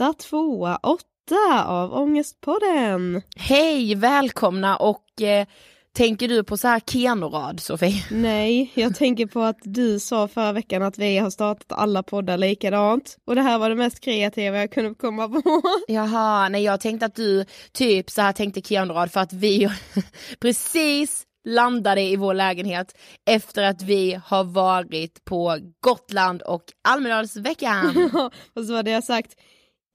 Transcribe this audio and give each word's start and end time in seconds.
1, 0.00 0.18
2, 0.18 0.78
8 0.82 1.64
av 1.66 1.94
Ångestpodden! 1.94 3.22
Hej, 3.36 3.94
välkomna 3.94 4.76
och 4.76 5.22
eh, 5.22 5.46
tänker 5.92 6.28
du 6.28 6.44
på 6.44 6.56
så 6.56 6.68
här 6.68 6.80
Kenorad 6.80 7.60
Sofie? 7.60 8.04
Nej, 8.10 8.72
jag 8.74 8.96
tänker 8.96 9.26
på 9.26 9.42
att 9.42 9.58
du 9.62 10.00
sa 10.00 10.28
förra 10.28 10.52
veckan 10.52 10.82
att 10.82 10.98
vi 10.98 11.18
har 11.18 11.30
startat 11.30 11.78
alla 11.78 12.02
poddar 12.02 12.38
likadant 12.38 13.16
och 13.24 13.34
det 13.34 13.42
här 13.42 13.58
var 13.58 13.68
det 13.68 13.76
mest 13.76 14.00
kreativa 14.00 14.56
jag 14.56 14.72
kunde 14.72 14.94
komma 14.94 15.28
på. 15.28 15.62
Jaha, 15.88 16.48
nej 16.48 16.62
jag 16.62 16.80
tänkte 16.80 17.06
att 17.06 17.14
du 17.14 17.44
typ 17.72 18.10
så 18.10 18.22
här 18.22 18.32
tänkte 18.32 18.60
Kenorad 18.60 19.12
för 19.12 19.20
att 19.20 19.32
vi 19.32 19.68
precis 20.40 21.26
landade 21.44 22.00
i 22.02 22.16
vår 22.16 22.34
lägenhet 22.34 22.96
efter 23.26 23.62
att 23.62 23.82
vi 23.82 24.20
har 24.24 24.44
varit 24.44 25.24
på 25.24 25.58
Gotland 25.80 26.42
och 26.42 26.64
Almedalsveckan. 26.88 28.10
och 28.54 28.64
så 28.64 28.74
hade 28.74 28.90
jag 28.90 29.04
sagt 29.04 29.34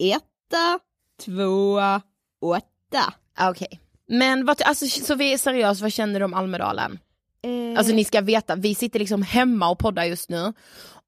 etta, 0.10 0.80
tvåa, 1.26 2.02
åtta. 2.42 3.14
Okej, 3.40 3.50
okay. 3.50 3.80
men 4.08 4.46
vad, 4.46 4.62
alltså, 4.62 4.88
så 4.88 5.16
vi 5.16 5.34
är 5.34 5.38
seriöst, 5.38 5.82
vad 5.82 5.94
känner 5.94 6.20
du 6.20 6.26
om 6.26 6.34
Almedalen? 6.34 7.00
Eh... 7.44 7.78
Alltså 7.78 7.94
ni 7.94 8.04
ska 8.04 8.22
veta, 8.22 8.56
vi 8.56 8.76
sitter 8.76 9.00
liksom 9.00 9.22
hemma 9.22 9.70
och 9.70 9.80
poddar 9.80 10.04
just 10.04 10.30
nu 10.30 10.54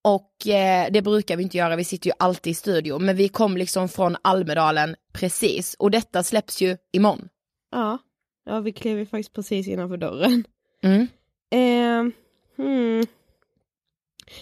och 0.03 0.47
eh, 0.47 0.87
det 0.91 1.01
brukar 1.01 1.37
vi 1.37 1.43
inte 1.43 1.57
göra, 1.57 1.75
vi 1.75 1.83
sitter 1.83 2.09
ju 2.09 2.13
alltid 2.19 2.51
i 2.51 2.53
studio, 2.53 2.99
men 2.99 3.15
vi 3.15 3.29
kom 3.29 3.57
liksom 3.57 3.89
från 3.89 4.17
Almedalen 4.21 4.95
precis 5.13 5.73
och 5.79 5.91
detta 5.91 6.23
släpps 6.23 6.61
ju 6.61 6.77
imorgon. 6.91 7.29
Ja. 7.71 7.97
Ja, 8.45 8.59
vi 8.59 8.71
klev 8.71 8.97
ju 8.97 9.05
faktiskt 9.05 9.33
precis 9.33 9.67
innanför 9.67 9.97
dörren. 9.97 10.43
Mm. 10.83 11.07
Eh, 11.51 12.13
hmm. 12.57 13.05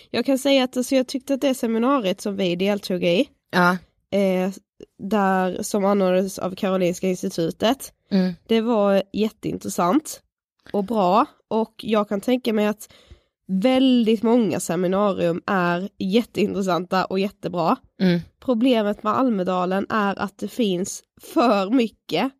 Jag 0.10 0.26
kan 0.26 0.38
säga 0.38 0.64
att 0.64 0.78
alltså, 0.78 0.96
jag 0.96 1.08
tyckte 1.08 1.34
att 1.34 1.42
det 1.42 1.54
seminariet 1.54 2.22
som 2.22 2.36
vi 2.36 2.56
deltog 2.56 3.04
i, 3.04 3.30
ja. 3.52 3.78
Eh, 4.12 4.52
där 4.98 5.64
som 5.64 5.86
anordnades 5.86 6.40
av 6.40 6.56
Karolinska 6.56 7.08
institutet, 7.08 7.94
mm. 8.12 8.34
det 8.48 8.62
var 8.62 9.04
jätteintressant 9.14 10.22
och 10.74 10.84
bra 10.84 11.26
och 11.48 11.74
jag 11.78 12.10
kan 12.10 12.22
tänka 12.22 12.54
mig 12.54 12.68
att 12.68 12.94
väldigt 13.48 14.24
många 14.24 14.60
seminarium 14.60 15.42
är 15.46 15.90
jätteintressanta 15.98 17.06
och 17.06 17.20
jättebra. 17.20 17.76
Mm. 18.02 18.20
Problemet 18.40 19.04
med 19.04 19.14
Almedalen 19.14 19.86
är 19.90 20.20
att 20.20 20.38
det 20.38 20.48
finns 20.48 21.04
för 21.22 21.70
mycket 21.70 22.32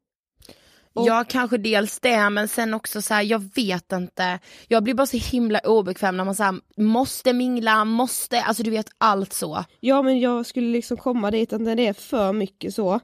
och... 0.94 1.08
Ja 1.08 1.26
kanske 1.30 1.58
dels 1.58 2.00
det 2.00 2.30
men 2.30 2.48
sen 2.48 2.74
också 2.74 3.02
så 3.02 3.14
här, 3.14 3.22
jag 3.22 3.44
vet 3.56 3.92
inte. 3.92 4.40
Jag 4.68 4.84
blir 4.84 4.94
bara 4.94 5.08
så 5.08 5.18
himla 5.18 5.60
obekväm 5.60 6.18
när 6.18 6.26
man 6.26 6.36
så 6.36 6.44
här, 6.44 6.56
måste 6.78 7.34
mingla, 7.34 7.86
måste, 7.86 8.42
alltså 8.42 8.64
du 8.64 8.72
vet 8.72 8.90
allt 8.98 9.34
så. 9.34 9.64
Ja 9.80 10.02
men 10.02 10.20
jag 10.20 10.46
skulle 10.46 10.68
liksom 10.68 10.98
komma 10.98 11.32
dit 11.32 11.54
att 11.54 11.62
när 11.62 11.76
det 11.76 11.88
är 11.88 11.94
för 11.94 12.34
mycket 12.34 12.74
så, 12.74 13.00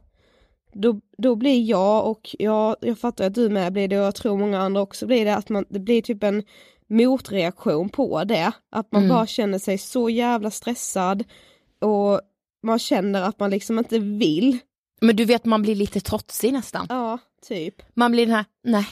då, 0.74 1.01
då 1.18 1.36
blir 1.36 1.63
jag 1.63 2.06
och 2.06 2.36
jag, 2.39 2.75
jag 2.81 3.00
fattar 3.00 3.25
att 3.25 3.34
du 3.34 3.50
med 3.50 3.74
blir 3.74 3.88
det 3.88 4.00
och 4.00 4.06
jag 4.06 4.16
tror 4.16 4.38
många 4.38 4.60
andra 4.60 4.81
också 4.81 5.07
blir 5.07 5.25
det 5.25 5.36
att 5.36 5.50
man, 5.50 5.66
det 5.69 5.80
blir 5.80 6.01
typ 6.01 6.24
en 6.24 6.44
motreaktion 6.89 7.89
på 7.89 8.24
det. 8.24 8.51
Att 8.72 8.92
man 8.92 9.04
mm. 9.04 9.16
bara 9.16 9.28
känner 9.28 9.60
sig 9.60 9.78
så 9.78 10.10
jävla 10.10 10.51
stressad 10.51 11.24
och 11.81 12.22
man 12.63 12.80
känner 12.80 13.22
att 13.22 13.39
man 13.39 13.50
liksom 13.50 13.80
inte 13.80 14.00
vill. 14.00 14.57
Men 15.01 15.16
du 15.16 15.25
vet 15.25 15.45
man 15.45 15.62
blir 15.62 15.75
lite 15.75 16.00
trotsig 16.00 16.54
nästan. 16.54 16.86
Ja, 16.89 17.18
typ. 17.42 17.75
Man 17.94 18.12
blir 18.12 18.25
den 18.25 18.36
här, 18.36 18.45
nej, 18.63 18.88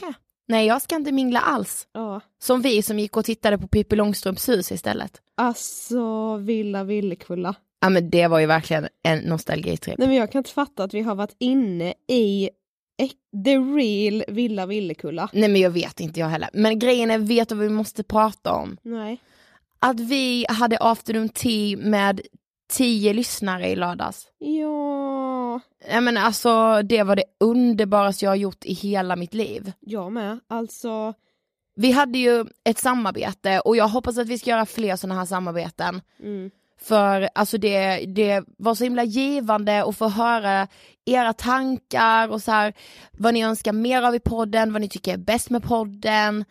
nej 0.48 0.66
jag 0.66 0.82
ska 0.82 0.96
inte 0.96 1.12
mingla 1.12 1.40
alls. 1.40 1.88
Ja. 1.92 2.20
Som 2.42 2.62
vi 2.62 2.82
som 2.82 2.98
gick 2.98 3.16
och 3.16 3.24
tittade 3.24 3.58
på 3.58 3.68
Pippi 3.68 3.96
Långstrumps 3.96 4.48
hus 4.48 4.72
istället. 4.72 5.20
Alltså, 5.34 6.36
Villa 6.36 6.84
Villekulla. 6.84 7.54
Ja 7.80 7.88
men 7.88 8.10
det 8.10 8.26
var 8.26 8.38
ju 8.38 8.46
verkligen 8.46 8.88
en 9.02 9.18
nostalgitripp. 9.18 9.98
Nej 9.98 10.08
men 10.08 10.16
jag 10.16 10.32
kan 10.32 10.38
inte 10.38 10.50
fatta 10.50 10.84
att 10.84 10.94
vi 10.94 11.00
har 11.00 11.14
varit 11.14 11.36
inne 11.38 11.94
i 12.08 12.50
the 13.44 13.56
real 13.56 14.24
Villa 14.28 14.66
Villekulla. 14.66 15.28
Nej 15.32 15.48
men 15.48 15.60
jag 15.60 15.70
vet 15.70 16.00
inte 16.00 16.20
jag 16.20 16.26
heller. 16.26 16.48
Men 16.52 16.78
grejen 16.78 17.10
är, 17.10 17.18
vet 17.18 17.48
du 17.48 17.54
vad 17.54 17.64
vi 17.64 17.70
måste 17.70 18.02
prata 18.02 18.52
om? 18.52 18.76
Nej. 18.82 19.20
Att 19.78 20.00
vi 20.00 20.46
hade 20.48 20.78
afternoon 20.80 21.28
tea 21.28 21.78
med 21.78 22.20
tio 22.72 23.12
lyssnare 23.12 23.68
i 23.68 23.76
lördags. 23.76 24.26
Ja. 24.38 25.35
Ja 25.90 26.00
men 26.00 26.16
alltså 26.16 26.82
det 26.82 27.02
var 27.02 27.16
det 27.16 27.24
underbaraste 27.40 28.24
jag 28.24 28.30
har 28.30 28.36
gjort 28.36 28.64
i 28.64 28.72
hela 28.72 29.16
mitt 29.16 29.34
liv. 29.34 29.72
Jag 29.80 30.12
med, 30.12 30.40
alltså. 30.48 31.14
Vi 31.76 31.92
hade 31.92 32.18
ju 32.18 32.44
ett 32.64 32.78
samarbete 32.78 33.60
och 33.60 33.76
jag 33.76 33.88
hoppas 33.88 34.18
att 34.18 34.28
vi 34.28 34.38
ska 34.38 34.50
göra 34.50 34.66
fler 34.66 34.96
sådana 34.96 35.20
här 35.20 35.26
samarbeten. 35.26 36.00
Mm. 36.22 36.50
För 36.80 37.28
alltså 37.34 37.58
det, 37.58 38.06
det 38.06 38.44
var 38.58 38.74
så 38.74 38.84
himla 38.84 39.04
givande 39.04 39.84
att 39.84 39.96
få 39.96 40.08
höra 40.08 40.68
era 41.04 41.32
tankar 41.32 42.28
och 42.28 42.42
så 42.42 42.50
här, 42.50 42.74
vad 43.12 43.34
ni 43.34 43.44
önskar 43.44 43.72
mer 43.72 44.02
av 44.02 44.14
i 44.14 44.20
podden, 44.20 44.72
vad 44.72 44.80
ni 44.80 44.88
tycker 44.88 45.12
är 45.12 45.18
bäst 45.18 45.50
med 45.50 45.62
podden 45.62 46.44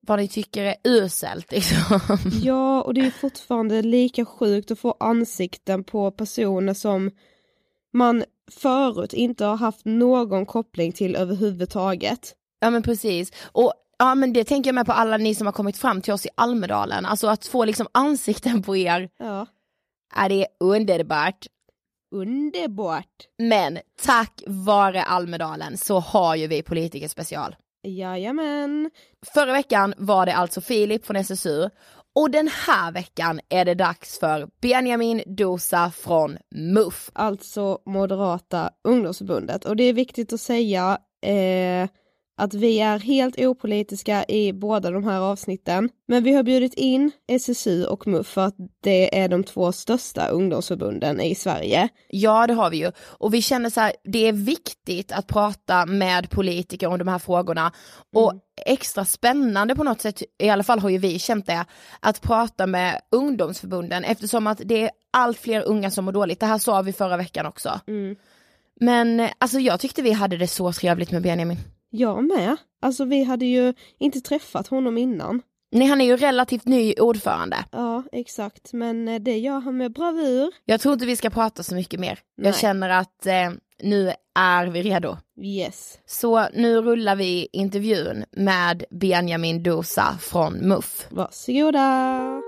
vad 0.00 0.18
ni 0.18 0.28
tycker 0.28 0.64
är 0.64 0.74
uselt 0.84 1.52
liksom. 1.52 2.00
Ja, 2.42 2.82
och 2.82 2.94
det 2.94 3.00
är 3.00 3.10
fortfarande 3.10 3.82
lika 3.82 4.24
sjukt 4.24 4.70
att 4.70 4.78
få 4.78 4.96
ansikten 5.00 5.84
på 5.84 6.10
personer 6.10 6.74
som 6.74 7.10
man 7.92 8.24
förut 8.50 9.12
inte 9.12 9.44
har 9.44 9.56
haft 9.56 9.84
någon 9.84 10.46
koppling 10.46 10.92
till 10.92 11.16
överhuvudtaget. 11.16 12.34
Ja 12.60 12.70
men 12.70 12.82
precis, 12.82 13.32
och 13.52 13.72
ja 13.98 14.14
men 14.14 14.32
det 14.32 14.44
tänker 14.44 14.68
jag 14.68 14.74
med 14.74 14.86
på 14.86 14.92
alla 14.92 15.16
ni 15.16 15.34
som 15.34 15.46
har 15.46 15.52
kommit 15.52 15.76
fram 15.76 16.02
till 16.02 16.12
oss 16.12 16.26
i 16.26 16.28
Almedalen, 16.34 17.06
alltså 17.06 17.26
att 17.26 17.46
få 17.46 17.64
liksom 17.64 17.86
ansikten 17.92 18.62
på 18.62 18.76
er. 18.76 19.08
Ja. 19.18 19.46
Är 20.14 20.28
det 20.28 20.46
underbart. 20.60 21.46
Underbart. 22.14 23.26
Men 23.38 23.78
tack 24.02 24.42
vare 24.46 25.02
Almedalen 25.02 25.76
så 25.76 26.00
har 26.00 26.36
ju 26.36 26.46
vi 26.46 26.62
politiker 26.62 27.08
special. 27.08 27.56
Jajamän. 27.82 28.90
Förra 29.34 29.52
veckan 29.52 29.94
var 29.96 30.26
det 30.26 30.34
alltså 30.34 30.60
Filip 30.60 31.06
från 31.06 31.16
SSU 31.16 31.70
och 32.14 32.30
den 32.30 32.48
här 32.66 32.92
veckan 32.92 33.40
är 33.48 33.64
det 33.64 33.74
dags 33.74 34.18
för 34.18 34.48
Benjamin 34.60 35.22
Dosa 35.26 35.90
från 35.90 36.38
MUF. 36.54 37.10
Alltså 37.12 37.78
Moderata 37.86 38.70
ungdomsförbundet 38.84 39.64
och 39.64 39.76
det 39.76 39.84
är 39.84 39.92
viktigt 39.92 40.32
att 40.32 40.40
säga 40.40 40.98
eh, 41.26 41.88
att 42.40 42.54
vi 42.54 42.80
är 42.80 42.98
helt 42.98 43.38
opolitiska 43.38 44.24
i 44.28 44.52
båda 44.52 44.90
de 44.90 45.04
här 45.04 45.20
avsnitten. 45.20 45.88
Men 46.08 46.24
vi 46.24 46.32
har 46.32 46.42
bjudit 46.42 46.74
in 46.74 47.10
SSU 47.28 47.84
och 47.84 48.06
MUF 48.06 48.26
för 48.26 48.40
att 48.40 48.54
det 48.82 49.18
är 49.18 49.28
de 49.28 49.44
två 49.44 49.72
största 49.72 50.28
ungdomsförbunden 50.28 51.20
i 51.20 51.34
Sverige. 51.34 51.88
Ja 52.08 52.46
det 52.46 52.54
har 52.54 52.70
vi 52.70 52.76
ju 52.76 52.92
och 52.98 53.34
vi 53.34 53.42
känner 53.42 53.70
så 53.70 53.80
här, 53.80 53.92
det 54.04 54.28
är 54.28 54.32
viktigt 54.32 55.12
att 55.12 55.26
prata 55.26 55.86
med 55.86 56.30
politiker 56.30 56.86
om 56.86 56.98
de 56.98 57.08
här 57.08 57.18
frågorna 57.18 57.72
och 58.14 58.32
mm. 58.32 58.42
extra 58.66 59.04
spännande 59.04 59.74
på 59.74 59.84
något 59.84 60.00
sätt, 60.00 60.22
i 60.38 60.48
alla 60.48 60.62
fall 60.62 60.78
har 60.78 60.90
ju 60.90 60.98
vi 60.98 61.18
känt 61.18 61.46
det, 61.46 61.64
att 62.00 62.20
prata 62.20 62.66
med 62.66 63.00
ungdomsförbunden 63.10 64.04
eftersom 64.04 64.46
att 64.46 64.60
det 64.64 64.82
är 64.82 64.90
allt 65.10 65.38
fler 65.38 65.62
unga 65.62 65.90
som 65.90 66.04
mår 66.04 66.12
dåligt. 66.12 66.40
Det 66.40 66.46
här 66.46 66.58
sa 66.58 66.82
vi 66.82 66.92
förra 66.92 67.16
veckan 67.16 67.46
också. 67.46 67.80
Mm. 67.86 68.16
Men 68.80 69.28
alltså 69.38 69.58
jag 69.58 69.80
tyckte 69.80 70.02
vi 70.02 70.12
hade 70.12 70.36
det 70.36 70.48
så 70.48 70.72
trevligt 70.72 71.10
med 71.10 71.22
Benjamin. 71.22 71.58
Jag 71.90 72.24
med. 72.24 72.56
Alltså 72.82 73.04
vi 73.04 73.24
hade 73.24 73.46
ju 73.46 73.74
inte 73.98 74.20
träffat 74.20 74.66
honom 74.66 74.98
innan. 74.98 75.42
Nej 75.72 75.86
han 75.88 76.00
är 76.00 76.04
ju 76.04 76.16
relativt 76.16 76.66
ny 76.66 76.94
ordförande. 76.94 77.56
Ja 77.72 78.02
exakt 78.12 78.72
men 78.72 79.08
eh, 79.08 79.20
det 79.20 79.38
gör 79.38 79.60
han 79.60 79.76
med 79.76 79.92
bravur. 79.92 80.52
Jag 80.64 80.80
tror 80.80 80.92
inte 80.92 81.06
vi 81.06 81.16
ska 81.16 81.30
prata 81.30 81.62
så 81.62 81.74
mycket 81.74 82.00
mer. 82.00 82.18
Nej. 82.36 82.46
Jag 82.46 82.56
känner 82.56 82.88
att 82.88 83.26
eh, 83.26 83.50
nu 83.82 84.12
är 84.38 84.66
vi 84.66 84.82
redo. 84.82 85.16
Yes. 85.42 85.98
Så 86.06 86.48
nu 86.54 86.82
rullar 86.82 87.16
vi 87.16 87.48
intervjun 87.52 88.24
med 88.30 88.84
Benjamin 88.90 89.62
Dosa 89.62 90.18
från 90.20 90.68
MUF. 90.68 91.06
Varsågoda. 91.10 92.42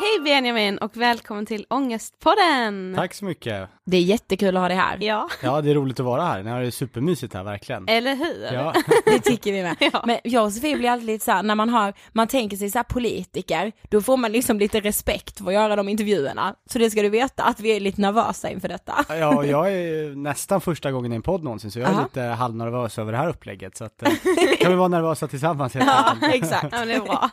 Hej 0.00 0.20
Benjamin 0.24 0.78
och 0.78 0.96
välkommen 0.96 1.46
till 1.46 1.66
Ångestpodden! 1.70 2.92
Tack 2.96 3.14
så 3.14 3.24
mycket. 3.24 3.68
Det 3.84 3.96
är 3.96 4.00
jättekul 4.00 4.56
att 4.56 4.60
ha 4.60 4.68
dig 4.68 4.76
här. 4.76 4.98
Ja, 5.00 5.28
Ja, 5.42 5.60
det 5.60 5.70
är 5.70 5.74
roligt 5.74 6.00
att 6.00 6.06
vara 6.06 6.22
här. 6.22 6.42
Ni 6.42 6.50
har 6.50 6.60
det 6.60 6.70
supermysigt 6.72 7.34
här, 7.34 7.44
verkligen. 7.44 7.88
eller 7.88 8.14
hur? 8.14 8.52
Ja. 8.52 8.74
Det 9.04 9.18
tycker 9.18 9.52
vi 9.52 9.62
med. 9.62 9.76
Ja. 9.92 10.02
Men 10.06 10.18
jag 10.24 10.44
och 10.44 10.52
Sofie 10.52 10.76
blir 10.76 10.90
alltid 10.90 11.06
lite 11.06 11.24
så 11.24 11.32
här, 11.32 11.42
när 11.42 11.54
man 11.54 11.68
har, 11.68 11.94
man 12.12 12.28
tänker 12.28 12.56
sig 12.56 12.70
så 12.70 12.78
här 12.78 12.84
politiker, 12.84 13.72
då 13.90 14.00
får 14.02 14.16
man 14.16 14.32
liksom 14.32 14.58
lite 14.58 14.80
respekt 14.80 15.38
för 15.38 15.46
att 15.46 15.52
göra 15.52 15.76
de 15.76 15.88
intervjuerna. 15.88 16.54
Så 16.70 16.78
det 16.78 16.90
ska 16.90 17.02
du 17.02 17.08
veta, 17.08 17.42
att 17.42 17.60
vi 17.60 17.76
är 17.76 17.80
lite 17.80 18.00
nervösa 18.00 18.50
inför 18.50 18.68
detta. 18.68 19.04
Ja, 19.08 19.36
och 19.36 19.46
jag 19.46 19.72
är 19.72 20.16
nästan 20.16 20.60
första 20.60 20.92
gången 20.92 21.12
i 21.12 21.16
en 21.16 21.22
podd 21.22 21.44
någonsin, 21.44 21.70
så 21.70 21.78
jag 21.78 21.88
är 21.88 21.92
Aha. 21.92 22.02
lite 22.02 22.20
halvnervös 22.22 22.98
över 22.98 23.12
det 23.12 23.18
här 23.18 23.28
upplägget. 23.28 23.76
Så 23.76 23.84
att, 23.84 24.02
eh, 24.02 24.08
kan 24.60 24.70
vi 24.70 24.76
vara 24.76 24.88
nervösa 24.88 25.28
tillsammans 25.28 25.74
helt 25.74 25.86
Ja, 25.86 26.28
exakt. 26.32 26.66
Ja, 26.72 26.78
men 26.78 26.88
det 26.88 26.94
är 26.94 27.00
bra. 27.00 27.30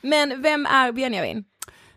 Men 0.00 0.42
vem 0.42 0.66
är 0.66 0.92
Benjamin? 0.92 1.44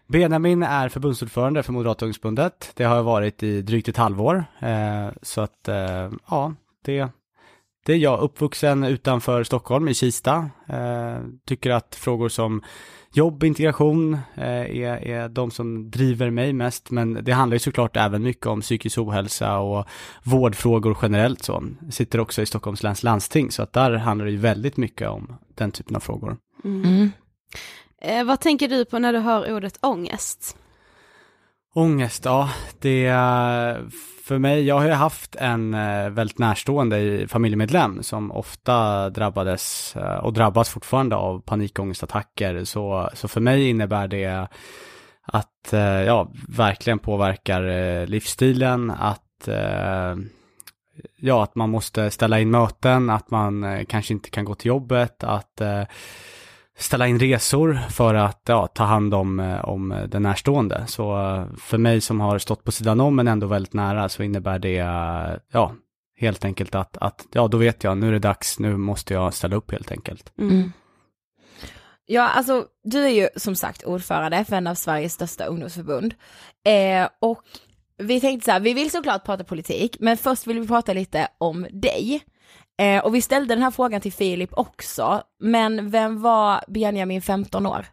Benjamin 0.09 0.63
är 0.63 0.89
förbundsordförande 0.89 1.63
för 1.63 1.73
Moderata 1.73 2.05
ungdomsförbundet. 2.05 2.71
Det 2.75 2.83
har 2.83 2.95
jag 2.95 3.03
varit 3.03 3.43
i 3.43 3.61
drygt 3.61 3.87
ett 3.87 3.97
halvår. 3.97 4.45
Eh, 4.59 5.09
så 5.21 5.41
att, 5.41 5.67
eh, 5.67 6.11
ja, 6.29 6.53
det, 6.85 7.07
det 7.85 7.93
är 7.93 7.97
jag. 7.97 8.19
Uppvuxen 8.19 8.83
utanför 8.83 9.43
Stockholm, 9.43 9.87
i 9.87 9.93
Kista. 9.93 10.49
Eh, 10.67 11.17
tycker 11.45 11.69
att 11.69 11.95
frågor 11.95 12.29
som 12.29 12.61
jobb, 13.13 13.43
integration 13.43 14.17
är, 14.33 15.07
är 15.07 15.29
de 15.29 15.51
som 15.51 15.91
driver 15.91 16.29
mig 16.29 16.53
mest. 16.53 16.91
Men 16.91 17.19
det 17.23 17.31
handlar 17.31 17.55
ju 17.55 17.59
såklart 17.59 17.97
även 17.97 18.23
mycket 18.23 18.45
om 18.45 18.61
psykisk 18.61 18.97
ohälsa 18.97 19.57
och 19.57 19.85
vårdfrågor 20.23 20.97
generellt 21.01 21.43
så. 21.43 21.63
Sitter 21.89 22.19
också 22.19 22.41
i 22.41 22.45
Stockholms 22.45 22.83
läns 22.83 23.03
landsting, 23.03 23.51
så 23.51 23.63
att 23.63 23.73
där 23.73 23.91
handlar 23.91 24.25
det 24.25 24.31
ju 24.31 24.37
väldigt 24.37 24.77
mycket 24.77 25.09
om 25.09 25.37
den 25.55 25.71
typen 25.71 25.95
av 25.95 25.99
frågor. 25.99 26.37
Mm. 26.63 27.09
Eh, 28.01 28.23
vad 28.23 28.39
tänker 28.39 28.67
du 28.67 28.85
på 28.85 28.99
när 28.99 29.13
du 29.13 29.19
hör 29.19 29.53
ordet 29.53 29.77
ångest? 29.81 30.57
Ångest, 31.73 32.25
ja, 32.25 32.49
det 32.79 33.05
är 33.05 33.89
för 34.29 34.37
mig, 34.37 34.63
jag 34.63 34.79
har 34.79 34.85
ju 34.85 34.91
haft 34.91 35.35
en 35.35 35.73
eh, 35.73 36.09
väldigt 36.09 36.37
närstående 36.37 37.27
familjemedlem 37.27 38.03
som 38.03 38.31
ofta 38.31 39.09
drabbades 39.09 39.95
eh, 39.95 40.17
och 40.17 40.33
drabbas 40.33 40.69
fortfarande 40.69 41.15
av 41.15 41.41
panikångestattacker. 41.41 42.63
Så, 42.63 43.09
så 43.13 43.27
för 43.27 43.41
mig 43.41 43.69
innebär 43.69 44.07
det 44.07 44.47
att, 45.23 45.73
eh, 45.73 45.81
ja, 45.81 46.31
verkligen 46.47 46.99
påverkar 46.99 48.05
livsstilen, 48.07 48.91
att 48.91 49.25
ja, 51.19 51.43
att 51.43 51.55
man 51.55 51.69
måste 51.69 52.11
ställa 52.11 52.39
in 52.39 52.51
möten, 52.51 53.09
att 53.09 53.31
man 53.31 53.85
kanske 53.85 54.13
inte 54.13 54.29
kan 54.29 54.45
gå 54.45 54.55
till 54.55 54.67
jobbet, 54.67 55.23
att 55.23 55.61
ställa 56.79 57.07
in 57.07 57.19
resor 57.19 57.79
för 57.89 58.13
att 58.13 58.41
ja, 58.47 58.67
ta 58.67 58.83
hand 58.83 59.13
om, 59.13 59.39
eh, 59.39 59.65
om 59.65 60.05
den 60.07 60.23
närstående. 60.23 60.83
Så 60.87 61.25
eh, 61.25 61.45
för 61.57 61.77
mig 61.77 62.01
som 62.01 62.19
har 62.19 62.39
stått 62.39 62.63
på 62.63 62.71
sidan 62.71 62.99
om 62.99 63.15
men 63.15 63.27
ändå 63.27 63.47
väldigt 63.47 63.73
nära 63.73 64.09
så 64.09 64.23
innebär 64.23 64.59
det 64.59 64.77
eh, 64.77 65.37
ja, 65.51 65.73
helt 66.17 66.45
enkelt 66.45 66.75
att, 66.75 66.97
att 66.97 67.27
ja, 67.31 67.47
då 67.47 67.57
vet 67.57 67.83
jag, 67.83 67.97
nu 67.97 68.07
är 68.07 68.11
det 68.11 68.19
dags, 68.19 68.59
nu 68.59 68.77
måste 68.77 69.13
jag 69.13 69.33
ställa 69.33 69.55
upp 69.55 69.71
helt 69.71 69.91
enkelt. 69.91 70.33
Mm. 70.39 70.71
Ja, 72.05 72.27
alltså 72.27 72.65
du 72.83 73.05
är 73.05 73.09
ju 73.09 73.29
som 73.35 73.55
sagt 73.55 73.83
ordförande 73.83 74.45
för 74.45 74.55
en 74.55 74.67
av 74.67 74.75
Sveriges 74.75 75.13
största 75.13 75.45
ungdomsförbund. 75.45 76.13
Eh, 76.65 77.09
och 77.19 77.43
vi 77.97 78.21
tänkte 78.21 78.45
så 78.45 78.51
här, 78.51 78.59
vi 78.59 78.73
vill 78.73 78.91
såklart 78.91 79.25
prata 79.25 79.43
politik, 79.43 79.97
men 79.99 80.17
först 80.17 80.47
vill 80.47 80.59
vi 80.59 80.67
prata 80.67 80.93
lite 80.93 81.27
om 81.37 81.67
dig. 81.71 82.21
Eh, 82.79 83.05
och 83.05 83.15
vi 83.15 83.21
ställde 83.21 83.55
den 83.55 83.63
här 83.63 83.71
frågan 83.71 84.01
till 84.01 84.13
Filip 84.13 84.49
också, 84.53 85.21
men 85.39 85.89
vem 85.89 86.21
var 86.21 86.63
Benjamin 86.67 87.21
15 87.21 87.65
år? 87.65 87.85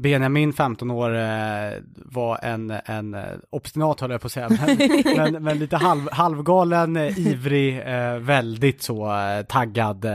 Benjamin, 0.00 0.52
15 0.52 0.90
år, 0.90 1.16
eh, 1.16 1.72
var 1.94 2.38
en, 2.42 2.72
en 2.84 3.14
eh, 3.14 3.22
obstinat 3.50 4.00
höll 4.00 4.10
jag 4.10 4.20
på 4.20 4.26
att 4.26 4.32
säga, 4.32 4.48
men, 4.48 5.02
men, 5.32 5.42
men 5.42 5.58
lite 5.58 5.76
halv, 5.76 6.08
halvgalen, 6.12 6.96
eh, 6.96 7.18
ivrig, 7.18 7.82
väldigt 8.20 8.82
så 8.82 9.12
taggad, 9.48 10.06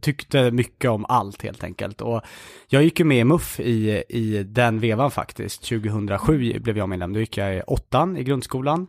tyckte 0.00 0.50
mycket 0.50 0.90
om 0.90 1.04
allt 1.08 1.42
helt 1.42 1.64
enkelt. 1.64 2.00
Och 2.00 2.22
jag 2.68 2.82
gick 2.82 2.98
ju 2.98 3.04
med 3.04 3.18
i 3.18 3.24
MUF 3.24 3.60
i, 3.60 4.04
i 4.08 4.42
den 4.42 4.80
vevan 4.80 5.10
faktiskt, 5.10 5.62
2007 5.62 6.58
blev 6.58 6.78
jag 6.78 6.88
medlem, 6.88 7.12
då 7.12 7.20
gick 7.20 7.36
jag 7.36 7.56
i 7.56 7.60
åttan 7.60 8.16
i 8.16 8.24
grundskolan. 8.24 8.86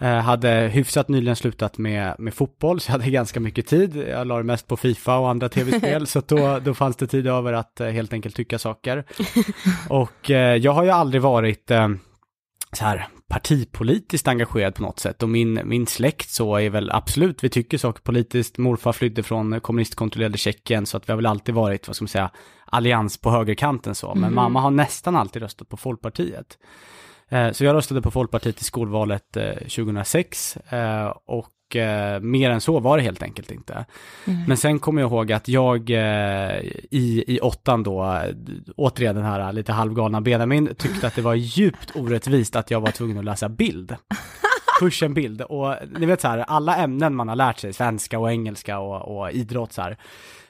Eh, 0.00 0.16
hade 0.16 0.50
hyfsat 0.50 1.08
nyligen 1.08 1.36
slutat 1.36 1.78
med, 1.78 2.14
med 2.18 2.34
fotboll, 2.34 2.80
så 2.80 2.90
jag 2.90 2.98
hade 2.98 3.10
ganska 3.10 3.40
mycket 3.40 3.66
tid. 3.66 3.96
Jag 3.96 4.26
la 4.26 4.36
det 4.36 4.42
mest 4.42 4.66
på 4.66 4.76
Fifa 4.76 5.18
och 5.18 5.30
andra 5.30 5.48
tv-spel, 5.48 6.06
så 6.06 6.22
då, 6.26 6.58
då 6.64 6.74
fanns 6.74 6.96
det 6.96 7.06
tid 7.06 7.26
över 7.26 7.52
att 7.52 7.78
helt 7.78 8.12
enkelt 8.12 8.36
tycka 8.36 8.58
saker. 8.58 9.04
Och 9.88 10.30
eh, 10.30 10.56
jag 10.56 10.72
har 10.72 10.84
ju 10.84 10.90
aldrig 10.90 11.22
varit 11.22 11.70
eh, 11.70 11.88
så 12.72 12.84
här 12.84 13.08
partipolitiskt 13.28 14.28
engagerad 14.28 14.74
på 14.74 14.82
något 14.82 14.98
sätt 14.98 15.22
och 15.22 15.28
min, 15.28 15.60
min 15.64 15.86
släkt 15.86 16.30
så 16.30 16.56
är 16.56 16.70
väl 16.70 16.90
absolut, 16.90 17.44
vi 17.44 17.48
tycker 17.48 17.78
saker 17.78 18.02
politiskt. 18.02 18.58
Morfar 18.58 18.92
flydde 18.92 19.22
från 19.22 19.60
kommunistkontrollerade 19.60 20.38
Tjeckien 20.38 20.86
så 20.86 20.96
att 20.96 21.08
vi 21.08 21.12
har 21.12 21.16
väl 21.16 21.26
alltid 21.26 21.54
varit, 21.54 21.86
vad 21.88 21.96
ska 21.96 22.02
man 22.02 22.08
säga, 22.08 22.30
allians 22.66 23.18
på 23.20 23.30
högerkanten 23.30 23.94
så. 23.94 24.14
Men 24.14 24.22
Mhm. 24.22 24.34
mamma 24.34 24.60
har 24.60 24.70
nästan 24.70 25.16
alltid 25.16 25.42
röstat 25.42 25.68
på 25.68 25.76
Folkpartiet. 25.76 26.58
Eh, 27.28 27.52
Så 27.52 27.64
jag 27.64 27.74
röstade 27.74 28.02
på 28.02 28.10
Folkpartiet 28.10 28.60
i 28.60 28.64
skolvalet 28.64 29.36
eh, 29.36 29.52
2006 29.54 30.56
eh, 30.56 31.12
och 31.66 31.76
eh, 31.76 32.20
mer 32.20 32.50
än 32.50 32.60
så 32.60 32.80
var 32.80 32.96
det 32.96 33.02
helt 33.02 33.22
enkelt 33.22 33.50
inte. 33.50 33.84
Mm. 34.24 34.44
Men 34.48 34.56
sen 34.56 34.78
kommer 34.78 35.02
jag 35.02 35.10
ihåg 35.10 35.32
att 35.32 35.48
jag 35.48 35.90
eh, 35.90 36.60
i, 36.90 37.24
i 37.26 37.40
åttan 37.40 37.82
då, 37.82 38.22
återigen 38.76 39.14
den 39.16 39.24
här 39.24 39.52
lite 39.52 39.72
halvgalna 39.72 40.20
Benjamin, 40.20 40.74
tyckte 40.78 41.06
att 41.06 41.14
det 41.14 41.22
var 41.22 41.34
djupt 41.34 41.96
orättvist 41.96 42.56
att 42.56 42.70
jag 42.70 42.80
var 42.80 42.90
tvungen 42.90 43.18
att 43.18 43.24
läsa 43.24 43.48
bild. 43.48 43.96
Kursen 44.80 45.14
bild 45.14 45.42
och 45.42 45.74
ni 45.98 46.06
vet 46.06 46.20
så 46.20 46.28
här, 46.28 46.38
alla 46.38 46.76
ämnen 46.76 47.14
man 47.14 47.28
har 47.28 47.36
lärt 47.36 47.58
sig, 47.58 47.72
svenska 47.72 48.18
och 48.18 48.30
engelska 48.30 48.78
och, 48.78 49.18
och 49.18 49.30
idrott 49.30 49.72
så 49.72 49.82
här, 49.82 49.96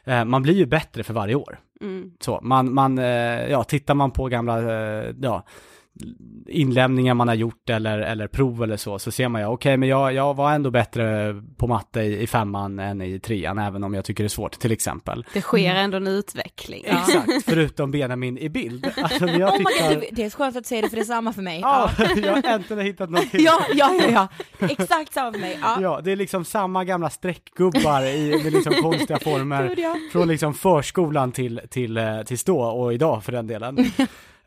eh, 0.04 0.24
man 0.24 0.42
blir 0.42 0.54
ju 0.54 0.66
bättre 0.66 1.02
för 1.02 1.14
varje 1.14 1.34
år. 1.34 1.58
Mm. 1.80 2.12
Så 2.20 2.40
man, 2.42 2.74
man, 2.74 2.98
eh, 2.98 3.50
ja, 3.50 3.64
tittar 3.64 3.94
man 3.94 4.10
på 4.10 4.28
gamla, 4.28 4.58
eh, 4.58 5.14
ja, 5.20 5.44
inlämningar 6.48 7.14
man 7.14 7.28
har 7.28 7.34
gjort 7.34 7.70
eller, 7.70 7.98
eller 7.98 8.26
prov 8.28 8.62
eller 8.62 8.76
så, 8.76 8.98
så 8.98 9.10
ser 9.10 9.28
man 9.28 9.40
ju, 9.40 9.46
okej, 9.46 9.76
men 9.76 9.88
jag, 9.88 10.12
jag 10.12 10.34
var 10.34 10.52
ändå 10.52 10.70
bättre 10.70 11.34
på 11.56 11.66
matte 11.66 12.00
i, 12.00 12.22
i 12.22 12.26
femman 12.26 12.78
än 12.78 13.02
i 13.02 13.20
trean, 13.20 13.58
även 13.58 13.84
om 13.84 13.94
jag 13.94 14.04
tycker 14.04 14.24
det 14.24 14.26
är 14.26 14.28
svårt, 14.28 14.58
till 14.58 14.72
exempel. 14.72 15.24
Det 15.32 15.40
sker 15.40 15.74
ändå 15.74 15.96
en 15.96 16.06
utveckling. 16.06 16.84
Exakt, 16.86 17.44
förutom 17.44 17.90
Benjamin 17.90 18.38
i 18.38 18.48
bild. 18.48 18.86
Alltså 19.02 19.26
jag 19.26 19.50
oh 19.50 19.56
tittar... 19.56 19.94
God, 19.94 20.04
det- 20.12 20.24
är 20.24 20.30
så 20.30 20.36
skönt 20.38 20.56
att 20.56 20.66
säga 20.66 20.82
det 20.82 20.88
för 20.88 20.96
det 20.96 21.02
är 21.02 21.04
samma 21.04 21.32
för 21.32 21.42
mig. 21.42 21.60
Ja, 21.60 21.90
jag 22.16 22.32
har 22.32 22.42
äntligen 22.44 22.84
hittat 22.84 23.10
någonting. 23.10 23.40
ja, 23.44 23.60
ja, 23.74 23.94
ja, 24.08 24.28
ja, 24.58 24.68
exakt 24.68 25.12
samma 25.14 25.32
för 25.32 25.40
mig. 25.40 25.58
Ja. 25.62 25.78
Ja, 25.80 26.00
det 26.04 26.12
är 26.12 26.16
liksom 26.16 26.44
samma 26.44 26.84
gamla 26.84 27.10
streckgubbar 27.10 28.02
i, 28.02 28.40
med 28.44 28.52
liksom 28.52 28.72
konstiga 28.74 29.18
former. 29.18 29.68
Gud, 29.68 29.78
ja. 29.78 29.96
Från 30.12 30.28
liksom 30.28 30.54
förskolan 30.54 31.32
till, 31.32 31.60
till, 31.70 31.96
eh, 31.96 32.22
till 32.22 32.38
stå 32.38 32.60
och 32.60 32.94
idag 32.94 33.24
för 33.24 33.32
den 33.32 33.46
delen. 33.46 33.78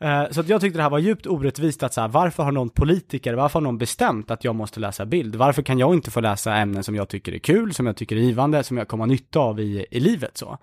Eh, 0.00 0.30
så 0.30 0.40
att 0.40 0.48
jag 0.48 0.60
tyckte 0.60 0.78
det 0.78 0.82
här 0.82 0.90
var 0.90 0.98
djupt 0.98 1.26
orättvist 1.26 1.82
att 1.82 1.94
så 1.94 2.00
här, 2.00 2.08
varför 2.08 2.42
har 2.42 2.52
någon 2.52 2.70
politiker, 2.70 3.34
varför 3.34 3.58
har 3.58 3.64
någon 3.64 3.78
bestämt 3.78 4.30
att 4.30 4.44
jag 4.44 4.54
måste 4.54 4.80
läsa 4.80 5.06
bild? 5.06 5.34
Varför 5.34 5.62
kan 5.62 5.78
jag 5.78 5.94
inte 5.94 6.10
få 6.10 6.20
läsa 6.20 6.54
ämnen 6.54 6.84
som 6.84 6.94
jag 6.94 7.08
tycker 7.08 7.32
är 7.32 7.38
kul, 7.38 7.74
som 7.74 7.86
jag 7.86 7.96
tycker 7.96 8.16
är 8.16 8.20
givande, 8.20 8.62
som 8.62 8.76
jag 8.78 8.88
kommer 8.88 9.04
ha 9.04 9.06
nytta 9.06 9.40
av 9.40 9.60
i, 9.60 9.86
i 9.90 10.00
livet 10.00 10.36
så? 10.36 10.58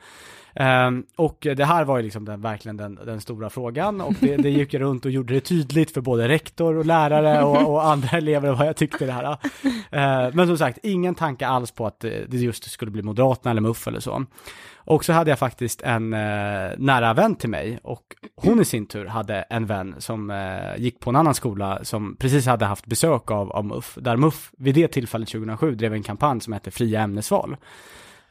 Um, 0.60 1.06
och 1.16 1.38
det 1.40 1.66
här 1.66 1.86
var 1.86 1.98
ju 1.98 2.04
liksom 2.04 2.26
den, 2.26 2.42
verkligen 2.42 2.78
den, 2.78 3.00
den 3.06 3.22
stora 3.22 3.50
frågan 3.50 4.02
och 4.02 4.14
det, 4.20 4.38
det 4.38 4.50
gick 4.50 4.74
jag 4.74 4.82
runt 4.82 5.06
och 5.06 5.12
gjorde 5.12 5.34
det 5.34 5.42
tydligt 5.42 5.92
för 5.92 6.02
både 6.02 6.28
rektor 6.28 6.78
och 6.78 6.86
lärare 6.86 7.44
och, 7.44 7.74
och 7.74 7.86
andra 7.86 8.18
elever 8.18 8.52
vad 8.52 8.68
jag 8.68 8.76
tyckte 8.76 9.06
det 9.06 9.12
här. 9.12 9.32
Uh, 9.32 10.36
men 10.36 10.48
som 10.48 10.58
sagt, 10.58 10.80
ingen 10.84 11.16
tanke 11.16 11.48
alls 11.48 11.72
på 11.72 11.88
att 11.88 12.00
det 12.00 12.38
det 12.38 12.38
just 12.38 12.72
skulle 12.72 12.92
bli 12.92 13.04
Moderaterna 13.04 13.52
eller 13.52 13.62
MUF 13.62 13.88
eller 13.88 14.00
så. 14.00 14.26
Och 14.76 15.06
så 15.06 15.14
hade 15.14 15.30
jag 15.30 15.40
faktiskt 15.40 15.82
en 15.82 16.14
eh, 16.14 16.72
nära 16.78 17.14
vän 17.14 17.36
till 17.36 17.50
mig 17.50 17.80
och 17.84 18.04
hon 18.36 18.62
i 18.62 18.66
sin 18.66 18.86
tur 18.86 19.06
hade 19.06 19.36
en 19.36 19.66
vän 19.66 19.96
som 19.98 20.32
eh, 20.32 20.82
gick 20.82 21.00
på 21.00 21.10
en 21.10 21.16
annan 21.16 21.34
skola 21.34 21.80
som 21.84 22.16
precis 22.16 22.46
hade 22.46 22.66
haft 22.66 22.86
besök 22.86 23.32
av, 23.32 23.52
av 23.52 23.66
MUF, 23.66 23.98
där 24.02 24.18
MUF 24.18 24.52
vid 24.58 24.76
det 24.76 24.88
tillfället 24.88 25.30
2007 25.30 25.76
drev 25.76 25.94
en 25.94 26.04
kampanj 26.04 26.42
som 26.42 26.54
hette 26.54 26.72
Fria 26.72 27.02
ämnesval. 27.02 27.58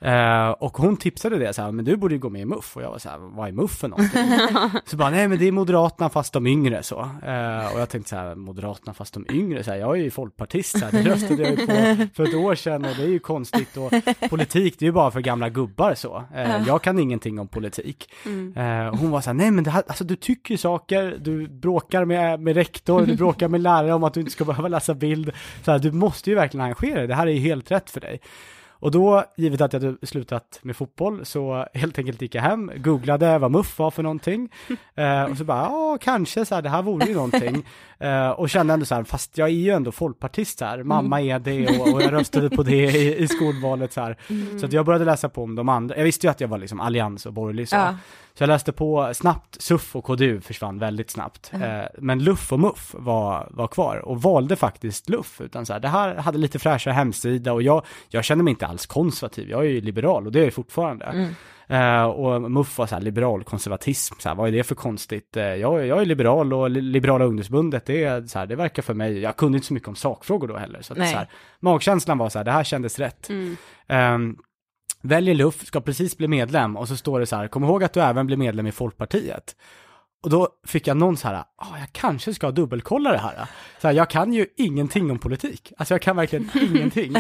Eh, 0.01 0.49
och 0.49 0.77
hon 0.77 0.97
tipsade 0.97 1.39
det 1.39 1.53
så 1.53 1.63
här, 1.63 1.73
men 1.73 1.85
du 1.85 1.97
borde 1.97 2.15
ju 2.15 2.21
gå 2.21 2.31
med 2.31 2.43
i 2.43 2.45
MUF. 2.45 2.77
Och 2.77 2.83
jag 2.83 2.91
var 2.91 2.99
så 2.99 3.09
här, 3.09 3.19
vad 3.19 3.49
är 3.49 3.53
MUF 3.53 3.71
för 3.71 3.89
någonting? 3.89 4.21
så 4.85 4.97
bara, 4.97 5.11
nej 5.11 5.29
men 5.29 5.39
det 5.39 5.49
är 5.49 5.53
Moderaterna 5.53 6.11
fast 6.11 6.33
de 6.33 6.47
yngre 6.47 6.83
så. 6.83 7.01
Eh, 7.01 7.75
och 7.75 7.81
jag 7.81 7.89
tänkte 7.89 8.11
så 8.11 8.17
här, 8.17 8.35
Moderaterna 8.35 8.95
fast 8.95 9.15
de 9.15 9.27
yngre, 9.31 9.65
så 9.65 9.71
här, 9.71 9.79
jag 9.79 9.99
är 9.99 10.03
ju 10.03 10.11
folkpartist, 10.11 10.79
så 10.79 10.85
här, 10.85 10.93
det 10.93 11.11
röstade 11.11 11.43
jag 11.43 11.51
ju 11.51 11.67
på 11.67 11.73
för 12.15 12.23
ett 12.23 12.35
år 12.35 12.55
sedan 12.55 12.85
och 12.85 12.97
det 12.97 13.03
är 13.03 13.09
ju 13.09 13.19
konstigt. 13.19 13.77
Och 13.77 13.93
politik, 14.31 14.79
det 14.79 14.85
är 14.85 14.87
ju 14.87 14.93
bara 14.93 15.11
för 15.11 15.21
gamla 15.21 15.49
gubbar 15.49 15.95
så. 15.95 16.25
Eh, 16.35 16.63
jag 16.67 16.83
kan 16.83 16.99
ingenting 16.99 17.39
om 17.39 17.49
politik. 17.49 18.11
Mm. 18.25 18.57
Eh, 18.57 19.01
hon 19.01 19.11
var 19.11 19.21
så 19.21 19.31
här, 19.31 19.35
nej 19.35 19.51
men 19.51 19.65
det 19.65 19.71
här, 19.71 19.83
alltså 19.87 20.05
du 20.05 20.17
tycker 20.17 20.57
saker, 20.57 21.19
du 21.21 21.49
bråkar 21.49 22.05
med, 22.05 22.41
med 22.41 22.55
rektor, 22.55 23.07
du 23.07 23.17
bråkar 23.17 23.49
med 23.49 23.61
lärare 23.61 23.95
om 23.95 24.05
att 24.05 24.15
du 24.15 24.21
inte 24.21 24.33
ska 24.33 24.45
behöva 24.45 24.69
läsa 24.69 24.95
bild. 24.95 25.33
Så 25.65 25.71
här, 25.71 25.79
du 25.79 25.93
måste 25.93 26.31
ju 26.31 26.37
verkligen 26.37 26.65
engagera 26.65 26.99
dig, 26.99 27.07
det 27.07 27.15
här 27.15 27.27
är 27.27 27.31
ju 27.31 27.41
helt 27.41 27.71
rätt 27.71 27.91
för 27.91 28.01
dig. 28.01 28.21
Och 28.79 28.91
då, 28.91 29.25
givet 29.37 29.61
att 29.61 29.73
jag 29.73 29.81
hade 29.81 30.07
slutat 30.07 30.59
med 30.63 30.77
fotboll, 30.77 31.25
så 31.25 31.67
helt 31.75 31.99
enkelt 31.99 32.23
gick 32.23 32.35
jag 32.35 32.43
hem, 32.43 32.71
googlade 32.77 33.39
vad 33.39 33.51
MUF 33.51 33.79
var 33.79 33.91
för 33.91 34.03
någonting, 34.03 34.49
eh, 34.95 35.23
och 35.23 35.37
så 35.37 35.45
bara, 35.45 35.59
ja, 35.59 35.99
kanske 36.01 36.45
så 36.45 36.55
här, 36.55 36.63
det 36.63 36.69
här 36.69 36.83
vore 36.83 37.07
ju 37.07 37.15
någonting. 37.15 37.67
Eh, 37.99 38.31
och 38.31 38.51
kände 38.51 38.75
ändå 38.75 38.87
så 38.87 38.95
här, 38.95 39.05
fast 39.05 39.39
jag 39.39 39.49
är 39.49 39.53
ju 39.53 39.71
ändå 39.71 39.93
folkpartist 39.93 40.61
här, 40.61 40.83
mamma 40.83 41.23
är 41.23 41.39
det 41.39 41.81
och, 41.81 41.95
och 41.95 42.03
jag 42.03 42.13
röstade 42.13 42.51
på 42.51 42.63
det 42.63 42.85
i, 42.85 43.23
i 43.23 43.29
skolvalet 43.29 43.93
så 43.93 44.01
här. 44.01 44.19
Mm. 44.31 44.59
Så 44.59 44.67
att 44.67 44.73
jag 44.73 44.87
började 44.87 45.05
läsa 45.05 45.29
på 45.29 45.43
om 45.43 45.55
de 45.55 45.69
andra, 45.69 45.97
jag 45.97 46.05
visste 46.05 46.27
ju 46.27 46.31
att 46.31 46.41
jag 46.41 46.49
var 46.49 46.59
liksom 46.59 46.81
allians 46.81 47.27
och 47.27 47.33
borgerlig 47.33 47.69
så. 47.69 47.77
Ja. 47.77 47.95
Så 48.39 48.43
jag 48.43 48.49
läste 48.49 48.73
på 48.73 49.11
snabbt, 49.15 49.63
SUF 49.63 49.97
och 49.97 50.05
KDU 50.05 50.41
försvann 50.41 50.79
väldigt 50.79 51.11
snabbt. 51.11 51.51
Mm. 51.53 51.81
Eh, 51.81 51.87
men 51.99 52.25
LUF 52.25 52.53
och 52.53 52.61
MUF 52.61 52.95
var, 52.99 53.49
var 53.51 53.67
kvar 53.69 53.97
och 53.97 54.23
valde 54.23 54.57
faktiskt 54.57 55.09
LUF. 55.09 55.41
Utan 55.41 55.67
så 55.67 55.73
här, 55.73 55.81
det 55.81 55.89
här 55.89 56.15
hade 56.15 56.39
lite 56.39 56.59
fräschare 56.59 56.95
hemsida 56.95 57.53
och 57.53 57.63
jag, 57.63 57.83
jag 58.09 58.25
känner 58.25 58.45
mig 58.45 58.51
inte 58.51 58.67
alls 58.67 58.87
konservativ, 58.87 59.51
jag 59.51 59.61
är 59.61 59.69
ju 59.69 59.81
liberal 59.81 60.27
och 60.27 60.33
det 60.33 60.41
är 60.41 60.45
jag 60.45 60.55
fortfarande. 60.55 61.05
Mm. 61.05 61.35
Eh, 61.69 62.05
och 62.05 62.51
MUF 62.51 62.79
var 62.79 62.87
så 62.87 62.95
här 62.95 63.03
liberal 63.03 63.45
konservatism, 63.45 64.15
så 64.19 64.29
här, 64.29 64.37
vad 64.37 64.49
är 64.49 64.53
det 64.53 64.65
för 64.65 64.75
konstigt? 64.75 65.37
Eh, 65.37 65.45
jag, 65.45 65.87
jag 65.87 66.01
är 66.01 66.05
liberal 66.05 66.53
och 66.53 66.71
li- 66.71 66.81
Liberala 66.81 67.25
ungdomsbundet, 67.25 67.87
det, 67.87 68.05
är, 68.05 68.23
så 68.27 68.39
här, 68.39 68.47
det 68.47 68.57
verkar 68.57 68.83
för 68.83 68.95
mig, 68.95 69.19
jag 69.19 69.37
kunde 69.37 69.57
inte 69.57 69.67
så 69.67 69.75
mycket 69.75 69.89
om 69.89 69.97
sakfrågor 69.97 70.49
då 70.49 70.57
heller. 70.57 70.83
Så 70.83 70.93
att, 70.93 70.99
så 70.99 71.17
här, 71.17 71.29
magkänslan 71.61 72.19
var 72.19 72.29
så 72.29 72.39
här, 72.39 72.45
det 72.45 72.53
här 72.53 72.65
kändes 72.65 72.99
rätt. 72.99 73.29
Mm. 73.29 73.57
Ehm, 73.87 74.37
väljer 75.03 75.35
LUF, 75.35 75.67
ska 75.67 75.81
precis 75.81 76.17
bli 76.17 76.29
medlem 76.29 76.77
och 76.77 76.89
så 76.89 76.97
står 76.97 77.21
det 77.21 77.27
så 77.27 77.37
här, 77.37 77.49
kom 77.49 77.65
ihåg 77.65 77.85
att 77.85 77.93
du 77.93 78.01
även 78.01 78.27
blir 78.27 78.37
medlem 78.37 78.67
i 78.67 78.73
Folkpartiet. 78.73 79.57
Och 80.27 80.33
då 80.33 80.49
fick 80.67 80.87
jag 80.87 80.97
någon 80.97 81.17
så 81.17 81.29
här, 81.29 81.37
ah, 81.37 81.79
jag 81.79 81.93
kanske 81.93 82.35
ska 82.35 82.51
dubbelkolla 82.51 83.13
det 83.13 83.19
här. 83.19 83.49
Så 83.81 83.89
här, 83.89 83.95
jag 83.95 84.11
kan 84.11 84.33
ju 84.33 84.47
ingenting 84.57 85.11
om 85.11 85.19
politik. 85.19 85.73
Alltså 85.77 85.95
jag 85.95 86.03
kan 86.03 86.17
verkligen 86.17 86.51
ingenting. 86.55 87.17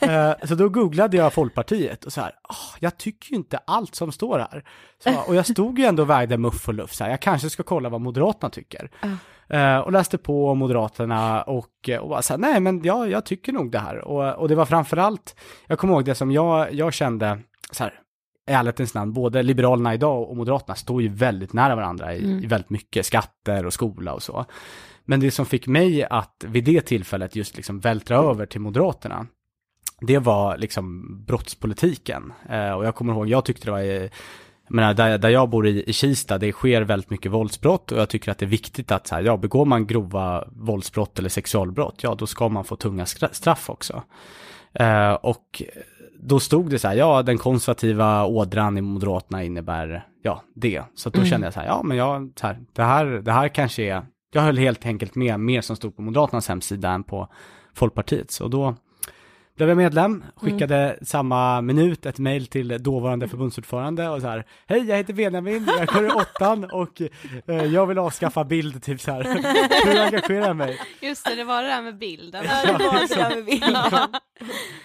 Eh, 0.00 0.32
så 0.44 0.54
då 0.54 0.68
googlade 0.68 1.16
jag 1.16 1.32
Folkpartiet 1.32 2.04
och 2.04 2.12
så 2.12 2.20
här, 2.20 2.30
ah, 2.42 2.76
jag 2.78 2.98
tycker 2.98 3.30
ju 3.30 3.36
inte 3.36 3.58
allt 3.66 3.94
som 3.94 4.12
står 4.12 4.38
här. 4.38 4.64
Så, 5.04 5.20
och 5.26 5.34
jag 5.34 5.46
stod 5.46 5.78
ju 5.78 5.84
ändå 5.84 6.02
och 6.02 6.10
vägde 6.10 6.38
muff 6.38 6.68
och 6.68 6.74
luff, 6.74 6.92
så 6.94 7.04
här, 7.04 7.10
jag 7.10 7.20
kanske 7.20 7.50
ska 7.50 7.62
kolla 7.62 7.88
vad 7.88 8.00
Moderaterna 8.00 8.50
tycker. 8.50 8.90
Eh, 9.48 9.78
och 9.78 9.92
läste 9.92 10.18
på 10.18 10.54
Moderaterna 10.54 11.42
och, 11.42 11.90
och 12.00 12.08
bara 12.08 12.22
så 12.22 12.32
här, 12.32 12.38
nej 12.38 12.60
men 12.60 12.84
ja, 12.84 13.06
jag 13.06 13.24
tycker 13.24 13.52
nog 13.52 13.70
det 13.70 13.78
här. 13.78 13.98
Och, 13.98 14.34
och 14.34 14.48
det 14.48 14.54
var 14.54 14.64
framförallt, 14.66 15.40
jag 15.66 15.78
kommer 15.78 15.94
ihåg 15.94 16.04
det 16.04 16.14
som 16.14 16.30
jag, 16.30 16.74
jag 16.74 16.94
kände, 16.94 17.40
så 17.70 17.84
här, 17.84 17.94
i 18.48 18.52
ärlighetens 18.52 18.94
namn, 18.94 19.12
både 19.12 19.42
Liberalerna 19.42 19.94
idag 19.94 20.30
och 20.30 20.36
Moderaterna 20.36 20.74
står 20.74 21.02
ju 21.02 21.08
väldigt 21.08 21.52
nära 21.52 21.76
varandra 21.76 22.14
i, 22.14 22.24
Mm. 22.24 22.44
i 22.44 22.46
väldigt 22.46 22.70
mycket, 22.70 23.06
skatter 23.06 23.66
och 23.66 23.72
skola 23.72 24.12
och 24.12 24.22
så. 24.22 24.44
Men 25.04 25.20
det 25.20 25.30
som 25.30 25.46
fick 25.46 25.66
mig 25.66 26.04
att 26.04 26.44
vid 26.48 26.64
det 26.64 26.80
tillfället 26.80 27.36
just 27.36 27.56
liksom 27.56 27.80
vältra 27.80 28.16
över 28.16 28.46
till 28.46 28.60
Moderaterna, 28.60 29.26
det 30.00 30.18
var 30.18 30.58
liksom 30.58 31.06
brottspolitiken. 31.26 32.32
Eh, 32.48 32.72
och 32.72 32.84
jag 32.84 32.94
kommer 32.94 33.12
ihåg, 33.12 33.28
jag 33.28 33.44
tyckte 33.44 33.66
det 33.66 33.70
var, 33.70 33.80
eh, 33.80 34.10
jag 34.66 34.74
menar, 34.74 34.94
där, 34.94 35.18
där 35.18 35.28
jag 35.28 35.50
bor 35.50 35.66
i, 35.66 35.84
i 35.90 35.92
Kista, 35.92 36.38
det 36.38 36.52
sker 36.52 36.82
väldigt 36.82 37.10
mycket 37.10 37.32
våldsbrott 37.32 37.92
och 37.92 37.98
jag 37.98 38.08
tycker 38.08 38.30
att 38.30 38.38
det 38.38 38.44
är 38.44 38.50
viktigt 38.50 38.92
att 38.92 39.06
så 39.06 39.14
här, 39.14 39.22
ja, 39.22 39.36
begår 39.36 39.64
man 39.64 39.86
grova 39.86 40.44
våldsbrott 40.52 41.18
eller 41.18 41.28
sexualbrott, 41.28 42.02
ja, 42.02 42.14
då 42.14 42.26
ska 42.26 42.48
man 42.48 42.64
få 42.64 42.76
tunga 42.76 43.06
straff 43.06 43.70
också. 43.70 44.02
Eh, 44.72 45.12
och 45.12 45.62
då 46.22 46.40
stod 46.40 46.70
det 46.70 46.78
så 46.78 46.88
här, 46.88 46.94
ja, 46.94 47.22
den 47.22 47.38
konservativa 47.38 48.24
ådran 48.24 48.78
i 48.78 48.80
Moderaterna 48.80 49.44
innebär, 49.44 50.06
ja, 50.22 50.42
det. 50.54 50.82
Så 50.94 51.10
då 51.10 51.18
Mm. 51.18 51.30
kände 51.30 51.46
jag 51.46 51.54
så 51.54 51.60
här, 51.60 51.66
ja, 51.66 51.82
men 51.84 51.96
jag, 51.96 52.32
så 52.36 52.46
här, 52.46 52.58
det 52.72 52.82
här, 52.82 53.06
det 53.06 53.32
här 53.32 53.48
kanske 53.48 53.82
är, 53.82 54.02
jag 54.32 54.42
höll 54.42 54.58
helt 54.58 54.86
enkelt 54.86 55.14
med 55.14 55.40
mer 55.40 55.60
som 55.60 55.76
stod 55.76 55.96
på 55.96 56.02
Moderaternas 56.02 56.48
hemsida 56.48 56.90
än 56.90 57.02
på 57.02 57.28
Folkpartiets. 57.74 58.40
Och 58.40 58.50
då 58.50 58.74
blev 59.64 59.68
jag 59.68 59.76
medlem, 59.76 60.24
skickade 60.36 60.98
samma 61.02 61.60
minut 61.60 62.06
ett 62.06 62.18
mejl 62.18 62.46
till 62.46 62.82
dåvarande 62.82 63.28
förbundsordförande 63.28 64.08
och 64.08 64.20
så 64.20 64.28
här, 64.28 64.44
hej 64.66 64.84
jag 64.88 64.96
heter 64.96 65.12
Benjamin, 65.14 65.68
jag 65.78 65.86
går 65.88 66.06
i 66.06 66.10
åttan 66.10 66.64
och 66.72 67.02
eh, 67.46 67.64
jag 67.64 67.86
vill 67.86 67.98
avskaffa 67.98 68.44
bild, 68.44 68.82
typ 68.82 69.00
så 69.00 69.12
här. 69.12 69.22
Hur 69.92 70.00
engagerar 70.00 70.46
jag 70.46 70.56
mig? 70.56 70.78
Just 71.00 71.24
det, 71.24 71.34
det 71.34 71.44
var 71.44 71.62
det 71.62 71.68
där 71.68 71.82
med 71.82 71.98
bilden. 71.98 72.44
Ja, 72.48 72.72
det 72.78 72.84
var 72.86 73.00
det 73.08 73.14
där 73.14 73.34
med 73.36 73.44
bilden. 73.44 73.76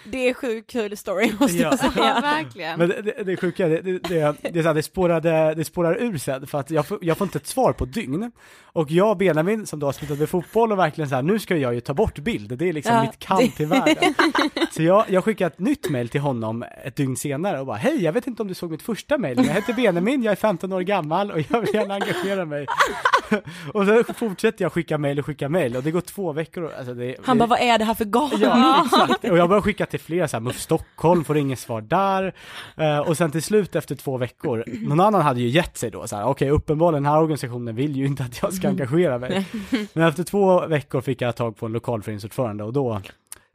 Det 0.04 0.28
är 0.28 0.34
sjukt 0.34 0.70
kul 0.70 0.96
story 0.96 1.32
måste 1.40 1.56
Ja. 1.56 1.62
jag 1.62 1.72
Ja, 1.84 1.92
säga. 1.92 2.20
verkligen. 2.20 2.78
Men 2.78 2.88
det, 2.88 3.02
det, 3.02 3.24
det 3.24 3.36
sjuka, 3.36 3.68
det, 3.68 3.80
det, 3.80 3.98
det, 3.98 4.36
det, 4.52 4.58
är 4.58 4.62
så 4.62 4.68
här, 4.68 4.74
det, 4.74 4.82
spårade, 4.82 5.54
det 5.54 5.64
spårar 5.64 6.02
ur 6.02 6.18
sen, 6.18 6.46
för 6.46 6.58
att 6.60 6.70
jag 6.70 6.86
får, 6.86 6.98
jag 7.02 7.18
får 7.18 7.24
inte 7.26 7.38
ett 7.38 7.46
svar 7.46 7.72
på 7.72 7.84
dygn. 7.84 8.30
Och 8.62 8.90
jag 8.90 9.10
och 9.10 9.16
Benjamin, 9.16 9.66
som 9.66 9.78
då 9.78 9.86
har 9.86 9.92
slutat 9.92 10.18
med 10.18 10.28
fotboll 10.28 10.72
och 10.72 10.78
verkligen 10.78 11.08
så 11.08 11.14
här, 11.14 11.22
nu 11.22 11.38
ska 11.38 11.56
jag 11.56 11.74
ju 11.74 11.80
ta 11.80 11.94
bort 11.94 12.18
bild, 12.18 12.58
det 12.58 12.68
är 12.68 12.72
liksom 12.72 12.94
Ja, 12.94 13.02
mitt 13.02 13.50
det- 13.50 13.56
till 13.56 13.66
världen. 13.66 14.14
Så 14.72 14.82
jag, 14.82 15.04
jag 15.08 15.24
skickade 15.24 15.46
ett 15.54 15.58
nytt 15.58 15.90
mejl 15.90 16.08
till 16.08 16.20
honom 16.20 16.64
ett 16.84 16.96
dygn 16.96 17.16
senare 17.16 17.60
och 17.60 17.66
bara, 17.66 17.76
hej, 17.76 18.02
jag 18.04 18.12
vet 18.12 18.26
inte 18.26 18.42
om 18.42 18.48
du 18.48 18.54
såg 18.54 18.70
mitt 18.70 18.82
första 18.82 19.18
men 19.18 19.36
jag 19.44 19.54
heter 19.54 19.72
Benjamin, 19.72 20.22
jag 20.22 20.32
är 20.32 20.36
15 20.36 20.72
år 20.72 20.80
gammal 20.80 21.30
och 21.30 21.40
jag 21.50 21.60
vill 21.60 21.74
gärna 21.74 21.94
engagera 21.94 22.44
mig. 22.44 22.66
och 23.74 23.86
så 23.86 24.04
fortsätter 24.14 24.64
jag 24.64 24.72
skicka 24.72 24.98
mejl 24.98 25.18
och 25.18 25.26
skicka 25.26 25.48
mejl 25.48 25.76
och 25.76 25.82
det 25.82 25.90
går 25.90 26.00
två 26.00 26.32
veckor. 26.32 26.62
och- 26.62 26.72
Alltså 26.78 26.94
det, 26.94 27.16
Han 27.24 27.36
det, 27.38 27.40
bara, 27.40 27.46
vad 27.46 27.60
är 27.60 27.78
det 27.78 27.84
här 27.84 27.94
för 27.94 28.04
galning? 28.04 28.40
Ja, 28.40 28.82
exakt. 28.86 29.24
Och 29.24 29.38
jag 29.38 29.48
började 29.48 29.62
skicka 29.62 29.86
till 29.86 30.00
flera 30.00 30.28
så 30.28 30.36
här, 30.36 30.40
MUF 30.42 30.60
Stockholm, 30.60 31.24
får 31.24 31.36
inget 31.36 31.58
svar 31.58 31.80
där. 31.80 32.34
Eh, 32.76 32.98
och 32.98 33.16
sen 33.16 33.30
till 33.30 33.42
slut 33.42 33.76
efter 33.76 33.94
två 33.94 34.16
veckor, 34.16 34.64
någon 34.66 35.00
annan 35.00 35.22
hade 35.22 35.40
ju 35.40 35.48
gett 35.48 35.76
sig 35.76 35.90
då 35.90 36.06
så 36.06 36.16
här, 36.16 36.24
okej 36.24 36.50
uppenbarligen 36.50 37.02
den 37.02 37.12
här 37.12 37.20
organisationen 37.20 37.74
vill 37.76 37.96
ju 37.96 38.06
inte 38.06 38.22
att 38.22 38.42
jag 38.42 38.52
ska 38.52 38.68
engagera 38.68 39.18
mig. 39.18 39.46
Men 39.92 40.08
efter 40.08 40.22
två 40.24 40.66
veckor 40.66 41.00
fick 41.00 41.20
jag 41.22 41.36
tag 41.36 41.56
på 41.56 41.66
en 41.66 41.72
lokalföreningsordförande 41.72 42.64
och 42.64 42.72
då, 42.72 43.00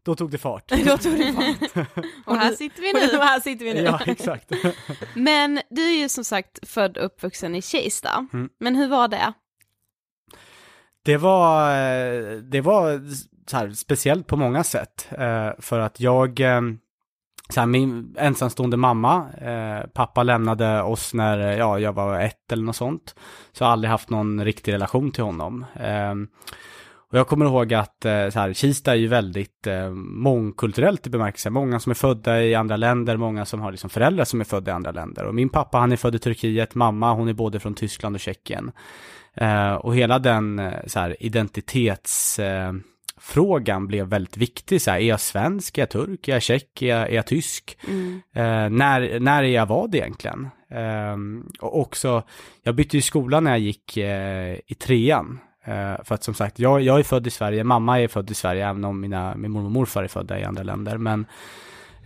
då 0.06 0.16
tog 0.16 0.32
det 0.32 0.38
fart. 0.38 0.68
Då 0.86 0.98
tog 0.98 1.18
det 1.18 1.34
fart. 1.34 1.88
Och 2.26 2.36
här 2.38 2.52
sitter 2.52 2.82
vi 2.82 2.92
Och 2.94 3.14
nu. 3.14 3.20
här 3.20 3.40
sitter 3.40 3.66
vi 3.66 3.74
nu. 3.74 3.82
Ja, 3.82 4.00
exakt. 4.06 4.52
Men 5.16 5.62
du 5.70 5.82
är 5.84 5.98
ju 6.02 6.10
som 6.10 6.24
sagt 6.24 6.70
född 6.70 6.98
och 6.98 7.06
uppvuxen 7.06 7.56
i 7.56 7.62
Kista. 7.62 8.28
Mm. 8.34 8.50
Men 8.60 8.76
hur 8.76 8.88
var 8.88 9.08
det? 9.08 9.34
Det 11.06 11.18
var, 11.18 11.70
eh, 11.72 12.36
det 12.38 12.62
var 12.62 13.02
så 13.50 13.58
här, 13.58 13.70
speciellt 13.72 14.28
på 14.28 14.38
många 14.38 14.64
sätt. 14.64 15.08
eh, 15.12 15.50
För 15.60 15.80
att 15.80 16.00
jag, 16.00 16.40
eh, 16.40 16.62
så 17.50 17.60
här, 17.60 17.68
min 17.68 18.16
ensamstående 18.20 18.78
mamma, 18.78 19.26
pappa 19.94 20.24
lämnade 20.24 20.82
oss 20.82 21.14
när 21.14 21.38
ja, 21.58 21.80
jag 21.80 21.94
var 21.94 22.20
ett 22.20 22.52
eller 22.52 22.64
något 22.64 22.76
sånt. 22.76 23.16
Så 23.52 23.64
jag 23.64 23.68
har 23.68 23.72
aldrig 23.74 23.92
haft 23.92 24.10
någon 24.10 24.46
riktig 24.46 24.74
relation 24.74 25.12
till 25.12 25.24
honom. 25.24 25.66
Och 27.12 27.17
jag 27.17 27.28
kommer 27.28 27.45
ihåg 27.45 27.74
att 27.74 28.06
eh, 28.06 28.30
så 28.30 28.39
här, 28.39 28.54
Kista 28.54 28.91
är 28.91 28.95
ju 28.95 29.08
väldigt 29.08 29.67
eh, 29.67 29.89
mångkulturellt 29.89 31.08
i 31.08 31.10
bemärkelse. 31.10 31.50
Många 31.50 31.80
som 31.80 31.89
är 31.89 31.93
födda 31.93 32.43
i 32.43 32.56
andra 32.56 32.78
länder, 32.78 33.17
många 33.17 33.45
som 33.45 33.62
har 33.62 33.71
liksom 33.71 33.89
föräldrar 33.89 34.26
som 34.26 34.41
är 34.41 34.45
födda 34.45 34.71
i 34.71 34.74
andra 34.74 34.91
länder. 34.91 35.26
Och 35.26 35.36
min 35.36 35.50
pappa 35.50 35.78
han 35.78 35.91
är 35.91 35.95
född 35.95 36.15
i 36.15 36.19
Turkiet, 36.19 36.76
mamma 36.76 37.13
hon 37.13 37.28
är 37.28 37.34
både 37.34 37.60
från 37.60 37.74
Tyskland 37.74 38.15
och 38.15 38.19
Tjeckien. 38.19 38.71
Eh, 39.34 39.74
och 39.74 39.95
hela 39.95 40.19
den 40.19 40.60
eh, 40.60 40.74
så 40.88 41.00
här, 41.00 41.24
identitetsfrågan 41.24 42.84
frågan 43.19 43.88
blev 43.88 44.08
väldigt 44.08 44.38
viktig. 44.38 44.82
Så 44.82 44.91
här, 44.91 45.00
är 45.00 45.08
jag 45.08 45.19
svensk, 45.19 45.78
är 45.78 45.82
jag 45.82 45.89
turk, 45.89 46.28
är 46.28 46.34
jag 46.34 46.41
tjeck, 46.41 46.82
är 46.82 46.88
jag, 46.88 47.10
är 47.10 47.15
jag 47.15 47.28
tysk? 47.28 47.78
Mm. 47.88 48.21
Eh, 48.36 48.69
när, 48.78 49.19
när 49.19 49.43
är 49.43 49.47
jag 49.47 49.65
vad 49.65 49.95
egentligen? 49.95 50.50
Och 51.60 51.80
också, 51.80 52.24
jag 52.63 52.76
bytte 52.76 52.97
ju 52.97 53.02
skola 53.02 53.39
när 53.39 53.52
jag 53.52 53.60
gick 53.60 53.97
i 54.67 54.76
trean. 54.80 55.39
Eh, 55.63 56.04
för 56.04 56.15
att 56.15 56.24
som 56.24 56.34
sagt, 56.34 56.60
jag, 56.60 56.82
jag 56.82 57.00
är 57.00 57.04
född 57.04 57.28
i 57.28 57.30
Sverige, 57.30 57.63
mamma 57.63 58.02
är 58.02 58.08
född 58.08 58.32
i 58.32 58.34
Sverige, 58.34 58.69
även 58.69 58.86
om 58.86 59.00
mina, 59.00 59.36
min 59.36 59.52
mormor 59.52 59.65
och 59.65 59.71
morfar 59.71 60.04
är 60.04 60.08
födda 60.08 60.39
i 60.39 60.43
andra 60.43 60.63
länder. 60.63 60.97
Men 60.97 61.26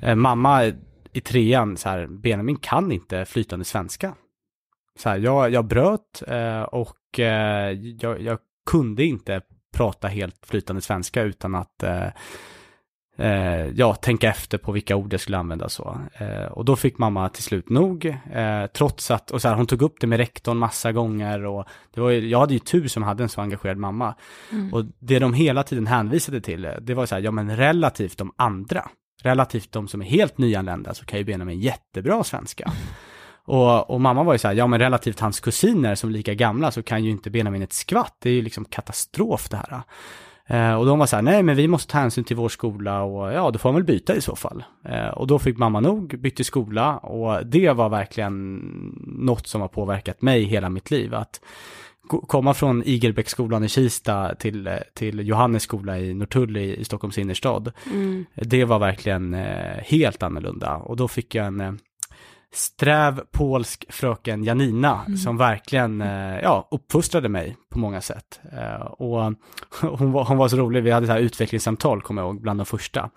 eh, 0.01 0.15
mamma 0.15 0.65
i 1.11 1.21
trean, 1.21 1.77
så 1.77 1.89
här, 1.89 2.07
Benjamin 2.07 2.57
kan 2.57 2.91
inte 2.91 3.25
flytande 3.25 3.65
svenska. 3.65 4.15
Så 4.99 5.09
här, 5.09 5.17
jag, 5.17 5.49
jag 5.49 5.65
bröt 5.65 6.23
eh, 6.27 6.61
och 6.61 7.19
eh, 7.19 7.71
jag, 7.71 8.21
jag 8.21 8.39
kunde 8.71 9.03
inte 9.03 9.41
prata 9.73 10.07
helt 10.07 10.45
flytande 10.45 10.81
svenska 10.81 11.21
utan 11.21 11.55
att 11.55 11.83
eh, 11.83 12.07
eh, 13.17 13.45
eh, 13.45 13.67
ja, 13.75 13.95
tänka 13.95 14.29
efter 14.29 14.57
på 14.57 14.71
vilka 14.71 14.95
ord 14.95 15.13
jag 15.13 15.21
skulle 15.21 15.37
använda 15.37 15.69
så. 15.69 15.99
Eh, 16.13 16.45
och 16.45 16.65
då 16.65 16.75
fick 16.75 16.97
mamma 16.97 17.29
till 17.29 17.43
slut 17.43 17.69
nog, 17.69 18.05
eh, 18.33 18.65
trots 18.73 19.11
att, 19.11 19.31
och 19.31 19.41
så 19.41 19.47
här, 19.47 19.55
hon 19.55 19.67
tog 19.67 19.81
upp 19.81 19.95
det 19.99 20.07
med 20.07 20.17
rektorn 20.17 20.57
massa 20.57 20.91
gånger 20.91 21.45
och 21.45 21.65
det 21.93 22.01
var 22.01 22.09
ju, 22.09 22.29
jag 22.29 22.39
hade 22.39 22.53
ju 22.53 22.59
tur 22.59 22.87
som 22.87 23.03
hade 23.03 23.23
en 23.23 23.29
så 23.29 23.41
engagerad 23.41 23.77
mamma. 23.77 24.15
Mm. 24.51 24.73
Och 24.73 24.85
det 24.99 25.19
de 25.19 25.33
hela 25.33 25.63
tiden 25.63 25.87
hänvisade 25.87 26.41
till, 26.41 26.67
det 26.81 26.93
var 26.93 27.05
så 27.05 27.15
här, 27.15 27.21
ja 27.21 27.31
men 27.31 27.57
relativt 27.57 28.17
de 28.17 28.31
andra, 28.35 28.89
relativt 29.23 29.71
de 29.71 29.87
som 29.87 30.01
är 30.01 30.05
helt 30.05 30.37
nyanlända 30.37 30.93
så 30.93 31.05
kan 31.05 31.19
ju 31.19 31.25
Benjamin 31.25 31.59
jättebra 31.59 32.23
svenska. 32.23 32.71
Och, 33.47 33.89
och 33.89 34.01
mamma 34.01 34.23
var 34.23 34.33
ju 34.33 34.39
så 34.39 34.47
här, 34.47 34.55
ja 34.55 34.67
men 34.67 34.79
relativt 34.79 35.19
hans 35.19 35.39
kusiner 35.39 35.95
som 35.95 36.09
är 36.09 36.13
lika 36.13 36.33
gamla 36.33 36.71
så 36.71 36.83
kan 36.83 37.03
ju 37.03 37.11
inte 37.11 37.29
Benjamin 37.29 37.61
ett 37.61 37.73
skvatt, 37.73 38.17
det 38.19 38.29
är 38.29 38.33
ju 38.33 38.41
liksom 38.41 38.65
katastrof 38.65 39.49
det 39.49 39.57
här. 39.57 39.81
Eh, 40.47 40.73
och 40.73 40.85
de 40.85 40.99
var 40.99 41.05
så 41.05 41.15
här, 41.15 41.23
nej 41.23 41.43
men 41.43 41.55
vi 41.55 41.67
måste 41.67 41.91
ta 41.91 41.97
hänsyn 41.97 42.23
till 42.23 42.35
vår 42.35 42.49
skola 42.49 43.01
och 43.01 43.33
ja, 43.33 43.51
då 43.51 43.59
får 43.59 43.69
man 43.69 43.75
väl 43.75 43.83
byta 43.83 44.15
i 44.15 44.21
så 44.21 44.35
fall. 44.35 44.63
Eh, 44.85 45.07
och 45.07 45.27
då 45.27 45.39
fick 45.39 45.57
mamma 45.57 45.79
nog, 45.79 46.19
bytte 46.19 46.43
skola 46.43 46.97
och 46.97 47.45
det 47.45 47.71
var 47.71 47.89
verkligen 47.89 48.55
något 49.05 49.47
som 49.47 49.61
har 49.61 49.67
påverkat 49.67 50.21
mig 50.21 50.43
hela 50.43 50.69
mitt 50.69 50.91
liv. 50.91 51.13
Att 51.15 51.41
komma 52.07 52.53
från 52.53 52.83
Igelbäcksskolan 52.83 53.63
i 53.63 53.69
Kista 53.69 54.35
till, 54.35 54.67
eh, 54.67 54.73
till 54.93 55.27
Johannes 55.27 55.63
skola 55.63 55.99
i 55.99 56.13
Norrtull 56.13 56.57
i, 56.57 56.75
i 56.75 56.85
Stockholms 56.85 57.17
innerstad. 57.17 57.71
Mm. 57.93 58.25
Det 58.35 58.65
var 58.65 58.79
verkligen 58.79 59.33
helt 59.79 60.23
annorlunda 60.23 60.75
och 60.75 60.97
då 60.97 61.07
fick 61.07 61.35
jag 61.35 61.45
en 61.45 61.79
sträv 62.55 63.21
polsk 63.31 63.85
fröken 63.89 64.43
Janina 64.43 65.01
Mm. 65.07 65.17
som 65.17 65.37
verkligen 65.37 66.01
eh, 66.01 66.39
ja, 66.39 66.67
uppfostrade 66.71 67.29
mig 67.29 67.57
på 67.69 67.79
många 67.79 68.01
sätt. 68.01 68.39
Eh, 68.57 68.81
och 68.85 69.33
hon 69.81 70.11
var, 70.11 70.23
hon 70.25 70.37
var 70.37 70.47
så 70.47 70.57
rolig, 70.57 70.83
vi 70.83 70.91
hade 70.91 71.07
så 71.07 71.13
här 71.13 71.19
utvecklingssamtal 71.19 72.01
kommer 72.01 72.21
jag 72.21 72.29
ihåg, 72.29 72.41
bland 72.41 72.59
de 72.59 72.65
första. 72.65 73.09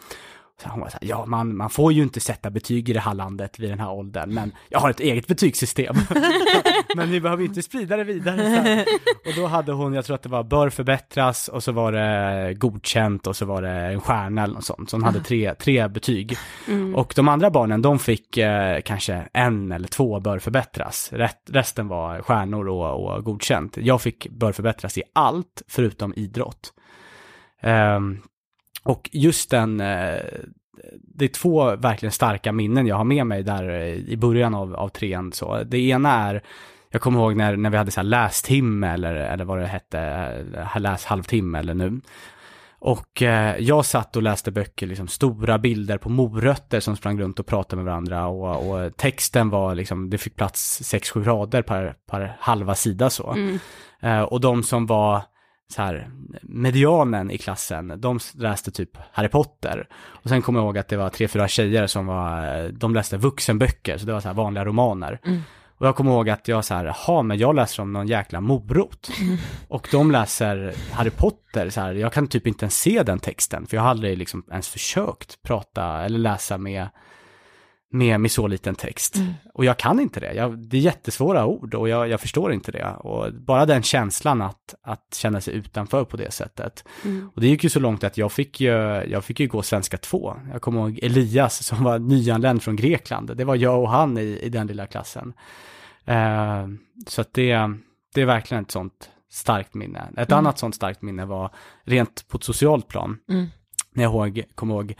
Hon 0.65 0.81
var 0.81 0.89
så 0.89 0.99
här, 1.01 1.09
ja 1.09 1.27
man, 1.27 1.57
man 1.57 1.71
får 1.71 1.93
ju 1.93 2.03
inte 2.03 2.21
sätta 2.21 2.51
betyg 2.51 2.89
i 2.89 2.93
det 2.93 3.01
här 3.01 3.15
landet 3.15 3.59
vid 3.59 3.71
den 3.71 3.81
här 3.81 3.91
åldern, 3.91 4.35
men 4.35 4.53
jag 4.69 4.79
har 4.79 4.91
ett 4.91 5.01
eget 5.01 5.27
betygssystem. 5.27 5.97
men 6.97 7.11
ni 7.11 7.21
behöver 7.21 7.45
inte 7.45 7.63
sprida 7.63 7.97
det 7.97 8.05
vidare. 8.05 8.85
Och 9.27 9.33
då 9.37 9.47
hade 9.47 9.73
hon, 9.73 9.95
jag 9.95 10.05
tror 10.05 10.15
att 10.15 10.23
det 10.23 10.29
var 10.29 10.45
bör 10.45 10.71
förbättras 10.71 11.49
och 11.49 11.65
så 11.65 11.73
var 11.73 11.93
det 11.93 12.55
godkänt 12.55 13.27
och 13.27 13.37
så 13.37 13.45
var 13.45 13.63
det 13.63 13.71
en 13.71 14.01
stjärna 14.01 14.45
eller 14.45 14.55
något 14.55 14.65
sånt. 14.65 14.91
Så 14.91 14.97
hon 14.97 15.05
hade 15.05 15.21
tre, 15.21 15.55
tre 15.55 15.89
betyg. 15.89 16.37
Mm. 16.69 16.95
Och 16.95 17.13
de 17.17 17.29
andra 17.29 17.51
barnen, 17.51 17.83
de 17.83 17.99
fick 17.99 18.37
eh, 18.37 18.81
kanske 18.81 19.29
en 19.33 19.73
eller 19.73 19.89
två 19.89 20.21
bör 20.21 20.39
förbättras. 20.39 21.13
Rätt, 21.13 21.43
resten 21.51 21.89
var 21.89 22.23
stjärnor 22.23 22.69
och, 22.69 23.17
och 23.17 23.25
godkänt. 23.25 23.77
Jag 23.77 24.03
fick 24.03 24.31
bör 24.31 24.53
förbättras 24.53 24.99
i 24.99 25.03
allt 25.15 25.63
förutom 25.69 26.15
idrott. 26.17 26.73
Ehm, 27.61 28.21
och 28.83 29.11
just 29.13 29.51
den, 29.51 29.81
eh, 29.81 30.21
det 31.15 31.25
är 31.25 31.29
två 31.29 31.77
verkligen 31.77 32.13
starka 32.13 32.53
minnen 32.53 32.87
jag 32.87 32.97
har 32.97 33.05
med 33.05 33.27
mig 33.27 33.43
där 33.43 33.71
eh, 33.71 33.95
i 33.95 34.17
början 34.17 34.55
av, 34.55 34.75
av 34.75 34.89
trean. 34.89 35.33
Så. 35.33 35.63
Det 35.63 35.79
ena 35.79 36.13
är, 36.13 36.43
jag 36.91 37.01
kommer 37.01 37.21
ihåg 37.21 37.37
när, 37.37 37.57
när 37.57 37.71
vi 37.71 37.77
hade 37.77 37.91
så 37.91 38.01
här 38.01 38.05
lästimme 38.05 38.89
eller, 38.89 39.15
eller 39.15 39.45
vad 39.45 39.59
det 39.59 39.67
hette, 39.67 40.01
eh, 40.75 40.81
läs 40.81 41.05
halvtimme 41.05 41.59
eller 41.59 41.75
nu. 41.75 42.01
Och 42.81 43.23
eh, 43.23 43.57
jag 43.59 43.85
satt 43.85 44.17
och 44.17 44.23
läste 44.23 44.51
böcker, 44.51 44.87
liksom 44.87 45.09
stora 45.09 45.59
bilder 45.59 45.99
på 45.99 46.09
morötter 46.09 46.81
som 46.81 46.97
sprang 46.97 47.21
runt 47.21 47.41
och 47.41 47.47
pratade 47.47 47.77
med 47.77 47.85
varandra 47.85 48.27
och, 48.27 48.71
och 48.71 48.97
texten 48.97 49.51
var 49.51 49.75
liksom, 49.75 50.11
det 50.11 50.19
fick 50.19 50.37
plats 50.37 50.81
6-7 50.95 51.25
rader 51.25 51.63
per, 51.63 51.95
per 52.11 52.37
halva 52.41 52.75
sida 52.75 53.11
så. 53.11 53.33
Mm. 53.33 53.59
Eh, 54.01 54.23
och 54.23 54.41
de 54.41 54.63
som 54.63 54.87
var 54.87 55.23
så 55.73 55.83
här, 55.83 56.11
medianen 56.43 57.31
i 57.31 57.39
klassen, 57.39 57.93
de 57.97 58.19
läste 58.35 58.71
typ 58.71 58.91
Harry 59.13 59.29
Potter. 59.29 59.89
Och 60.07 60.29
sen 60.29 60.43
kommer 60.43 60.61
jag 60.61 60.65
ihåg 60.67 60.79
att 60.79 60.89
det 60.89 60.97
var 60.97 61.09
tre, 61.11 61.29
fyra 61.29 61.49
tjejer 61.49 61.87
som 61.87 62.07
var, 62.07 62.69
de 62.69 62.95
läste 62.95 63.17
vuxenböcker, 63.17 63.99
så 63.99 64.07
det 64.07 64.13
var 64.13 64.21
så 64.21 64.29
här 64.29 64.35
vanliga 64.35 64.65
romaner. 64.65 65.21
Mm. 65.25 65.43
Och 65.79 65.87
jag 65.87 65.97
kommer 65.97 66.11
ihåg 66.11 66.31
att 66.31 66.49
jag 66.49 66.65
så 66.65 66.75
här, 66.75 66.85
jaha, 66.85 67.23
men 67.23 67.39
jag 67.39 67.55
läser 67.55 67.83
om 67.83 67.93
någon 67.93 68.07
jäkla 68.07 68.41
morot. 68.41 69.11
Och 69.69 69.89
de 69.91 70.11
läser 70.11 70.75
Harry 70.93 71.11
Potter, 71.11 71.71
så 71.71 71.81
här, 71.81 71.95
jag 71.95 72.13
kan 72.13 72.27
typ 72.27 72.47
inte 72.47 72.65
ens 72.65 72.79
se 72.79 73.03
den 73.03 73.19
texten, 73.19 73.67
för 73.67 73.77
jag 73.77 73.83
har 73.83 73.91
aldrig 73.91 74.19
liksom 74.19 74.45
ens 74.51 74.69
försökt 74.69 75.43
prata 75.43 76.05
eller 76.05 76.19
läsa 76.19 76.59
med, 76.59 76.89
med, 77.91 78.21
med 78.21 78.31
så 78.31 78.47
liten 78.47 78.75
text. 78.75 79.17
Mm. 79.17 79.33
Och 79.55 79.65
jag 79.65 79.77
kan 79.77 80.01
inte 80.01 80.21
det, 80.21 80.33
jag, 80.35 80.59
det 80.59 80.77
är 80.77 80.81
jättesvåra 80.81 81.47
ord 81.47 81.75
och 81.75 81.89
jag, 81.89 82.09
jag 82.09 82.21
förstår 82.21 82.53
inte 82.53 82.73
det. 82.73 82.87
Och 82.99 83.35
bara 83.35 83.67
den 83.67 83.83
känslan 83.83 84.43
att, 84.43 84.75
att 84.83 85.15
känna 85.15 85.41
sig 85.41 85.55
utanför 85.55 86.05
på 86.05 86.17
det 86.17 86.31
sättet. 86.31 86.85
Mm. 87.05 87.31
Och 87.35 87.41
det 87.41 87.47
gick 87.47 87.65
ju 87.65 87.71
så 87.71 87.81
långt 87.81 88.05
att 88.05 88.19
jag 88.19 88.33
fick 88.33 88.61
ju, 88.61 88.71
jag 89.11 89.25
fick 89.25 89.41
ju 89.41 89.49
gå 89.49 89.63
svenska 89.63 89.97
2. 89.97 90.37
Jag 90.53 90.63
kommer 90.63 90.81
ihåg 90.81 90.99
Elias 91.03 91.65
som 91.67 91.85
var 91.85 91.99
nyanländ 91.99 92.63
från 92.63 92.77
Grekland. 92.77 93.37
Det 93.37 93.45
var 93.45 93.57
jag 93.57 93.81
och 93.81 93.91
han 93.91 94.19
i, 94.19 94.39
i 94.43 94.49
den 94.49 94.67
lilla 94.67 94.87
klassen. 94.87 95.33
Eh, 96.05 96.67
så 97.07 97.21
att 97.21 97.35
det, 97.35 97.71
det 98.15 98.21
är 98.21 98.27
verkligen 98.27 98.63
ett 98.65 98.71
sånt 98.71 99.11
starkt 99.31 99.75
minne. 99.75 100.09
Ett 100.17 100.29
Mm. 100.29 100.39
annat 100.39 100.59
sånt 100.59 100.75
starkt 100.75 101.03
minne 101.03 101.25
var 101.25 101.51
rent 101.85 102.29
på 102.29 102.37
ett 102.37 102.45
socialt 102.45 102.89
plan. 102.89 103.19
Mm. 103.29 103.47
När 103.93 104.05
jag 104.05 104.13
ihåg, 104.13 104.43
kommer 104.55 104.75
ihåg 104.75 104.95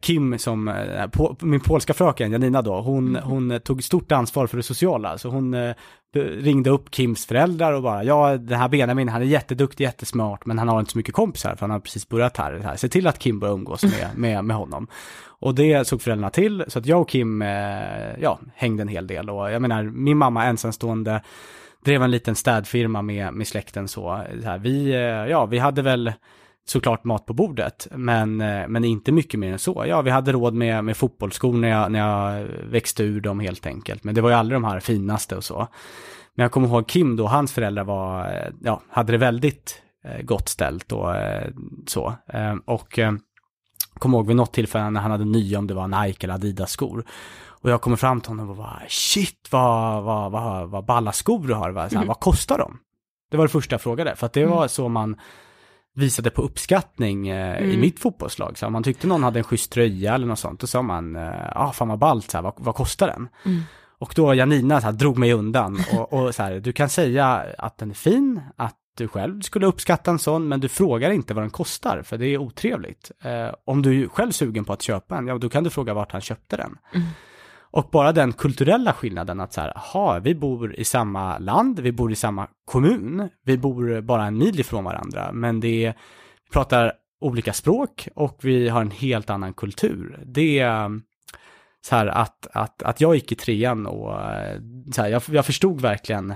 Kim 0.00 0.38
som, 0.38 0.68
eh, 0.68 1.06
min 1.40 1.60
polska 1.60 1.94
fröken 1.94 2.32
Janina 2.32 2.62
då, 2.62 2.80
hon, 2.80 3.08
Mm. 3.08 3.22
hon 3.22 3.50
eh, 3.50 3.58
tog 3.58 3.82
stort 3.84 4.12
ansvar 4.12 4.46
för 4.46 4.56
det 4.56 4.62
sociala. 4.62 5.18
Så 5.18 5.28
hon 5.28 5.54
eh, 5.54 5.74
ringde 6.14 6.70
upp 6.70 6.94
Kims 6.94 7.26
föräldrar 7.26 7.72
och 7.72 7.82
bara, 7.82 8.04
ja 8.04 8.36
den 8.36 8.58
här 8.58 8.68
Benjamin 8.68 9.08
han 9.08 9.22
är 9.22 9.26
jätteduktig, 9.26 9.84
jättesmart, 9.84 10.46
men 10.46 10.58
han 10.58 10.68
har 10.68 10.80
inte 10.80 10.92
så 10.92 10.98
mycket 10.98 11.14
kompisar 11.14 11.50
för 11.54 11.60
han 11.60 11.70
har 11.70 11.80
precis 11.80 12.08
börjat 12.08 12.36
här. 12.36 12.58
här. 12.58 12.76
Se 12.76 12.88
till 12.88 13.06
att 13.06 13.18
Kim 13.18 13.38
börjar 13.38 13.54
umgås 13.54 13.82
med, 13.82 14.08
med, 14.16 14.44
med 14.44 14.56
honom. 14.56 14.86
Och 15.24 15.54
det 15.54 15.86
såg 15.86 16.02
föräldrarna 16.02 16.30
till, 16.30 16.64
så 16.68 16.78
att 16.78 16.86
jag 16.86 17.00
och 17.00 17.08
Kim, 17.08 17.42
eh, 17.42 17.48
ja, 18.20 18.38
hängde 18.54 18.82
en 18.82 18.88
hel 18.88 19.06
del. 19.06 19.30
Och 19.30 19.50
jag 19.50 19.62
menar, 19.62 19.82
min 19.82 20.18
mamma 20.18 20.44
ensamstående, 20.44 21.22
drev 21.84 22.02
en 22.02 22.10
liten 22.10 22.34
städfirma 22.34 23.02
med, 23.02 23.32
med 23.32 23.48
släkten 23.48 23.88
så. 23.88 24.22
så 24.42 24.48
här, 24.48 24.58
vi, 24.58 24.90
eh, 24.90 25.00
ja, 25.00 25.46
vi 25.46 25.58
hade 25.58 25.82
väl 25.82 26.12
såklart 26.64 27.04
mat 27.04 27.26
på 27.26 27.32
bordet, 27.32 27.86
men, 27.90 28.40
eh, 28.40 28.68
men 28.68 28.84
inte 28.84 29.12
mycket 29.12 29.40
mer 29.40 29.52
än 29.52 29.58
så. 29.58 29.84
Ja, 29.88 30.02
vi 30.02 30.10
hade 30.10 30.32
råd 30.32 30.54
med, 30.54 30.84
med 30.84 30.96
fotbollsskor 30.96 31.52
när 31.52 31.68
jag, 31.68 31.92
när 31.92 31.98
jag 31.98 32.44
växte 32.70 33.02
ur 33.02 33.20
dem 33.20 33.40
helt 33.40 33.66
enkelt, 33.66 34.04
men 34.04 34.14
det 34.14 34.20
var 34.20 34.30
ju 34.30 34.36
aldrig 34.36 34.56
de 34.56 34.64
här 34.64 34.80
finaste 34.80 35.36
och 35.36 35.44
så. 35.44 35.68
Men 36.34 36.42
jag 36.44 36.52
kommer 36.52 36.68
ihåg 36.68 36.88
Kim 36.88 37.16
då, 37.16 37.26
hans 37.26 37.52
föräldrar 37.52 37.84
var, 37.84 38.24
eh, 38.26 38.52
ja, 38.62 38.82
hade 38.90 39.12
det 39.12 39.18
väldigt 39.18 39.82
eh, 40.04 40.22
gott 40.22 40.48
ställt 40.48 40.92
och 40.92 41.14
så. 41.86 42.14
Eh, 42.26 42.54
Och 42.64 42.98
kommer 43.94 44.18
ihåg 44.18 44.26
vid 44.26 44.36
något 44.36 44.52
tillfälle 44.52 44.90
när 44.90 45.00
han 45.00 45.10
hade 45.10 45.24
nya, 45.24 45.58
om 45.58 45.66
det 45.66 45.74
var 45.74 46.04
Nike 46.04 46.26
eller 46.26 46.34
Adidas-skor. 46.34 47.04
Och 47.44 47.70
jag 47.70 47.80
kommer 47.80 47.96
fram 47.96 48.20
till 48.20 48.30
honom 48.30 48.50
och 48.50 48.56
bara, 48.56 48.82
shit 48.88 49.48
vad, 49.50 50.02
vad, 50.02 50.32
vad, 50.32 50.68
vad 50.70 50.84
balla 50.84 51.12
skor 51.12 51.46
du 51.46 51.54
har? 51.54 51.72
Så 51.72 51.78
här, 51.78 51.88
Mm. 51.92 52.06
vad 52.08 52.20
kostar 52.20 52.58
de? 52.58 52.78
Det 53.30 53.36
var 53.36 53.44
det 53.44 53.52
första 53.52 53.74
jag 53.74 53.80
frågade, 53.80 54.16
för 54.16 54.26
att 54.26 54.32
det 54.32 54.44
var 54.46 54.68
så 54.68 54.88
man 54.88 55.16
visade 55.94 56.30
på 56.30 56.42
uppskattning 56.42 57.28
eh, 57.28 57.60
i 57.60 57.64
Mm. 57.64 57.80
mitt 57.80 58.00
fotbollslag. 58.00 58.58
Så 58.58 58.66
om 58.66 58.72
man 58.72 58.82
tyckte 58.82 59.06
någon 59.06 59.22
hade 59.22 59.38
en 59.38 59.44
schysst 59.44 59.72
tröja 59.72 60.14
eller 60.14 60.26
något 60.26 60.38
sånt, 60.38 60.60
då 60.60 60.66
sa 60.66 60.82
man, 60.82 61.14
ja 61.14 61.52
ah, 61.54 61.72
fan 61.72 61.88
vad 61.88 61.98
ballt, 61.98 62.30
så 62.30 62.36
här, 62.36 62.42
vad, 62.42 62.54
vad 62.56 62.74
kostar 62.74 63.06
den? 63.06 63.28
Mm. 63.44 63.62
Och 63.98 64.12
då 64.16 64.34
Janina 64.34 64.80
så 64.80 64.84
här, 64.84 64.92
drog 64.92 65.18
mig 65.18 65.32
undan 65.32 65.78
och, 65.92 66.12
och 66.12 66.34
så 66.34 66.42
här, 66.42 66.60
du 66.60 66.72
kan 66.72 66.88
säga 66.88 67.44
att 67.58 67.78
den 67.78 67.90
är 67.90 67.94
fin, 67.94 68.40
att 68.56 68.76
du 68.96 69.08
själv 69.08 69.40
skulle 69.40 69.66
uppskatta 69.66 70.10
en 70.10 70.18
sån, 70.18 70.48
men 70.48 70.60
du 70.60 70.68
frågar 70.68 71.10
inte 71.10 71.34
vad 71.34 71.42
den 71.42 71.50
kostar, 71.50 72.02
för 72.02 72.18
det 72.18 72.26
är 72.26 72.38
otrevligt. 72.38 73.10
Eh, 73.22 73.54
om 73.64 73.82
du 73.82 74.02
är 74.02 74.08
själv 74.08 74.30
sugen 74.32 74.64
på 74.64 74.72
att 74.72 74.82
köpa 74.82 75.16
en, 75.18 75.26
ja 75.26 75.38
då 75.38 75.48
kan 75.48 75.64
du 75.64 75.70
fråga 75.70 75.94
vart 75.94 76.12
han 76.12 76.20
köpte 76.20 76.56
den. 76.56 76.78
Mm. 76.94 77.06
Och 77.72 77.88
bara 77.92 78.12
den 78.12 78.32
kulturella 78.32 78.92
skillnaden 78.92 79.40
att 79.40 79.52
så 79.52 79.60
här, 79.60 79.76
aha, 79.76 80.18
vi 80.18 80.34
bor 80.34 80.74
i 80.74 80.84
samma 80.84 81.38
land, 81.38 81.80
vi 81.80 81.92
bor 81.92 82.12
i 82.12 82.14
samma 82.14 82.48
kommun, 82.64 83.28
vi 83.44 83.58
bor 83.58 84.00
bara 84.00 84.24
en 84.24 84.38
mil 84.38 84.60
ifrån 84.60 84.84
varandra, 84.84 85.32
men 85.32 85.60
det 85.60 85.84
är, 85.84 85.94
vi 86.44 86.50
pratar 86.52 86.92
olika 87.20 87.52
språk 87.52 88.08
och 88.14 88.38
vi 88.42 88.68
har 88.68 88.80
en 88.80 88.90
helt 88.90 89.30
annan 89.30 89.54
kultur. 89.54 90.22
Det 90.26 90.58
är 90.58 91.00
så 91.80 91.96
här 91.96 92.06
att, 92.06 92.46
att, 92.52 92.82
att 92.82 93.00
jag 93.00 93.14
gick 93.14 93.32
i 93.32 93.34
trean 93.34 93.86
och 93.86 94.20
eh, 94.20 94.60
så 94.94 95.02
här, 95.02 95.08
jag, 95.08 95.22
jag 95.26 95.46
förstod 95.46 95.80
verkligen 95.80 96.34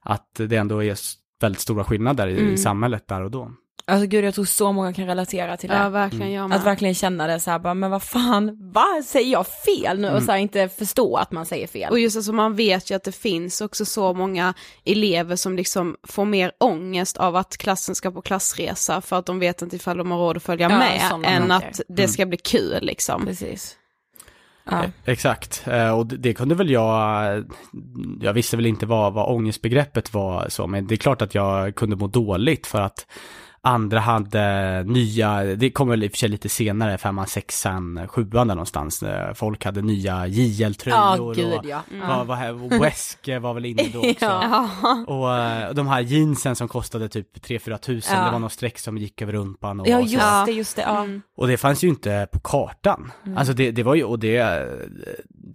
att 0.00 0.34
det 0.34 0.56
ändå 0.56 0.84
är 0.84 0.96
väldigt 1.40 1.60
stora 1.60 1.84
skillnader 1.84 2.28
i, 2.28 2.38
Mm. 2.40 2.54
i 2.54 2.58
samhället 2.58 3.08
där 3.08 3.22
och 3.22 3.30
då. 3.30 3.52
Alltså 3.92 4.06
gud 4.06 4.24
jag 4.24 4.34
tror 4.34 4.44
så 4.44 4.72
många 4.72 4.92
kan 4.92 5.06
relatera 5.06 5.56
till 5.56 5.68
det. 5.68 5.76
Ja, 5.76 5.88
verkligen, 5.88 6.32
jag 6.32 6.48
med. 6.48 6.58
Att 6.58 6.66
verkligen 6.66 6.94
känna 6.94 7.26
det 7.26 7.40
så 7.40 7.50
här 7.50 7.58
bara, 7.58 7.74
men 7.74 7.90
vad 7.90 8.02
fan, 8.02 8.56
vad 8.72 9.04
säger 9.04 9.32
jag 9.32 9.46
fel 9.46 9.98
nu? 10.00 10.06
Och 10.06 10.12
Mm. 10.12 10.24
så 10.26 10.32
här, 10.32 10.38
inte 10.38 10.68
förstå 10.68 11.16
att 11.16 11.32
man 11.32 11.46
säger 11.46 11.66
fel. 11.66 11.90
Och 11.90 11.98
just 11.98 12.16
alltså 12.16 12.32
man 12.32 12.56
vet 12.56 12.90
ju 12.90 12.94
att 12.94 13.04
det 13.04 13.12
finns 13.12 13.60
också 13.60 13.84
så 13.84 14.14
många 14.14 14.54
elever 14.84 15.36
som 15.36 15.56
liksom 15.56 15.96
får 16.08 16.24
mer 16.24 16.52
ångest 16.60 17.16
av 17.16 17.36
att 17.36 17.56
klassen 17.56 17.94
ska 17.94 18.10
på 18.10 18.22
klassresa 18.22 19.00
för 19.00 19.18
att 19.18 19.26
de 19.26 19.38
vet 19.38 19.62
inte 19.62 19.76
ifall 19.76 19.96
de 19.96 20.10
har 20.10 20.18
råd 20.18 20.36
att 20.36 20.42
följa 20.42 20.70
Ja, 20.70 20.78
med 20.78 21.00
än 21.24 21.48
saker. 21.48 21.68
att 21.68 21.80
det 21.88 22.08
ska 22.08 22.26
bli 22.26 22.36
kul 22.38 22.78
liksom. 22.82 23.26
Precis. 23.26 23.76
Eh, 24.72 24.80
Exakt, 25.04 25.62
Eh, 25.66 25.98
och 25.98 26.06
det, 26.06 26.16
det 26.16 26.34
kunde 26.34 26.54
väl 26.54 26.70
jag, 26.70 27.44
jag 28.20 28.32
visste 28.32 28.56
väl 28.56 28.66
inte 28.66 28.86
vad, 28.86 29.12
vad 29.12 29.28
ångestbegreppet 29.36 30.14
var 30.14 30.48
så, 30.48 30.66
men 30.66 30.86
det 30.86 30.94
är 30.94 30.96
klart 30.96 31.22
att 31.22 31.34
jag 31.34 31.74
kunde 31.74 31.96
må 31.96 32.06
dåligt 32.06 32.66
för 32.66 32.80
att 32.80 33.06
andra 33.64 34.00
hade 34.00 34.82
nya, 34.86 35.42
det 35.44 35.70
kommer 35.70 35.90
väl 35.90 36.04
i 36.04 36.06
och 36.08 36.10
för 36.10 36.18
sig 36.18 36.28
lite 36.28 36.48
senare, 36.48 36.98
femman, 36.98 37.26
sexan, 37.26 38.08
sjuan 38.08 38.48
där 38.48 38.54
någonstans. 38.54 39.02
Eh, 39.02 39.34
Folk 39.34 39.64
hade 39.64 39.82
nya 39.82 40.26
JL-tröjor 40.26 41.34
gud, 41.34 41.54
och, 41.54 41.64
ja. 41.66 41.82
Mm. 41.90 42.08
vad, 42.08 42.26
vad, 42.26 42.36
här- 42.38 42.64
och 42.64 42.72
Weske 42.84 43.38
var 43.38 43.54
väl 43.54 43.64
inne 43.64 43.82
då 43.92 43.98
också. 44.10 44.14
Ja. 44.24 44.68
Och 45.06 45.34
eh, 45.38 45.74
de 45.74 45.86
här 45.86 46.00
jeansen 46.00 46.56
som 46.56 46.68
kostade 46.68 47.08
typ 47.08 47.36
3-4 47.46 47.78
tusen, 47.78 48.16
Ja. 48.18 48.24
det 48.24 48.32
var 48.32 48.38
någon 48.38 48.50
streck 48.50 48.78
som 48.78 48.98
gick 48.98 49.22
över 49.22 49.32
rumpan. 49.32 49.80
Och 49.80 49.88
Ja 49.88 49.96
var 49.98 50.04
så. 50.06 50.12
just 50.12 50.46
det, 50.46 50.52
just 50.52 50.76
det. 50.76 50.82
Ja. 50.82 51.06
Och 51.36 51.48
det 51.48 51.56
fanns 51.56 51.84
ju 51.84 51.88
inte 51.88 52.28
på 52.32 52.40
kartan. 52.40 53.12
Mm. 53.26 53.38
Alltså 53.38 53.54
det, 53.54 53.70
det 53.70 53.82
var 53.82 53.94
ju, 53.94 54.04
och 54.04 54.18
det, 54.18 54.68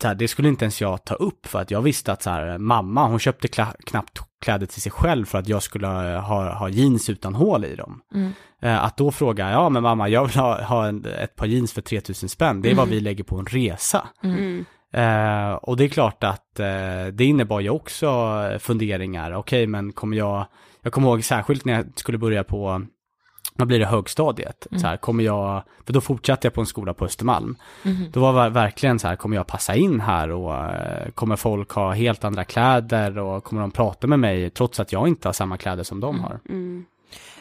här, 0.04 0.16
det 0.16 0.28
skulle 0.28 0.50
inte 0.50 0.66
ens 0.66 0.82
jag 0.82 1.06
ta 1.06 1.14
upp 1.14 1.48
för 1.48 1.62
att 1.62 1.72
jag 1.72 1.82
visste 1.82 2.12
att 2.12 2.24
så 2.24 2.30
här, 2.30 2.58
mamma, 2.58 3.08
hon 3.08 3.20
köpte 3.20 3.48
knappt 3.86 4.20
kläder 4.42 4.66
till 4.66 4.82
sig 4.82 4.92
själv 4.92 5.26
för 5.26 5.38
att 5.38 5.48
jag 5.48 5.64
skulle 5.64 5.88
ha, 5.88 6.54
ha 6.54 6.70
jeans 6.70 7.10
utan 7.10 7.36
hål 7.36 7.66
i 7.66 7.76
dem. 7.76 8.02
Mm. 8.14 8.32
Eh, 8.62 8.84
Att 8.84 8.98
då 8.98 9.12
fråga, 9.12 9.52
ja 9.52 9.70
men 9.70 9.84
mamma, 9.84 10.10
jag 10.10 10.26
vill 10.26 10.36
ha, 10.38 10.62
ha 10.64 10.88
en, 10.88 11.06
ett 11.06 11.36
par 11.36 11.46
jeans 11.46 11.74
för 11.74 11.82
3000 11.82 12.30
spänn, 12.30 12.62
det 12.62 12.72
är 12.72 12.76
vad 12.76 12.90
vi 12.90 13.00
lägger 13.00 13.24
på 13.24 13.36
en 13.38 13.46
resa. 13.46 14.08
Mm. 14.24 14.66
Eh, 14.94 15.54
och 15.54 15.78
det 15.78 15.84
är 15.84 15.90
klart 15.90 16.24
att 16.24 16.60
eh, 16.60 17.06
det 17.14 17.26
innebar 17.26 17.60
ju 17.60 17.70
också 17.70 18.42
funderingar. 18.60 19.32
Okej, 19.34 19.68
men 19.68 19.92
kommer 19.92 20.18
jag, 20.18 20.46
jag 20.82 20.94
kommer 20.94 21.08
ihåg 21.08 21.24
särskilt 21.24 21.66
när 21.66 21.74
jag 21.74 21.86
skulle 21.96 22.18
börja 22.18 22.44
på 22.44 22.86
vad 23.58 23.68
blir 23.68 23.80
det, 23.80 23.86
högstadiet. 23.86 24.68
Mm. 24.72 24.80
Så 24.80 24.88
här, 24.88 24.98
kommer 24.98 25.24
jag, 25.24 25.64
för 25.86 25.94
då 25.94 26.02
fortsatte 26.02 26.48
jag 26.48 26.54
på 26.54 26.62
en 26.62 26.68
skola 26.68 26.94
på 26.94 27.06
Östermalm. 27.06 27.58
Mhm. 27.84 28.06
Då 28.14 28.20
var 28.20 28.44
det 28.44 28.50
verkligen 28.50 29.00
så 29.00 29.08
här, 29.08 29.16
kommer 29.16 29.36
jag 29.36 29.48
passa 29.48 29.76
in 29.76 30.02
här 30.02 30.32
och 30.32 30.56
eh, 30.56 31.10
kommer 31.16 31.36
folk 31.36 31.72
ha 31.72 31.92
helt 31.92 32.24
andra 32.24 32.44
kläder 32.44 33.18
och 33.18 33.44
kommer 33.44 33.62
de 33.62 33.72
prata 33.72 34.08
med 34.08 34.20
mig 34.20 34.50
trots 34.50 34.80
att 34.80 34.92
jag 34.92 35.08
inte 35.08 35.28
har 35.28 35.34
samma 35.34 35.58
kläder 35.58 35.84
som 35.84 36.00
de 36.00 36.20
har. 36.20 36.40
Mm. 36.50 36.86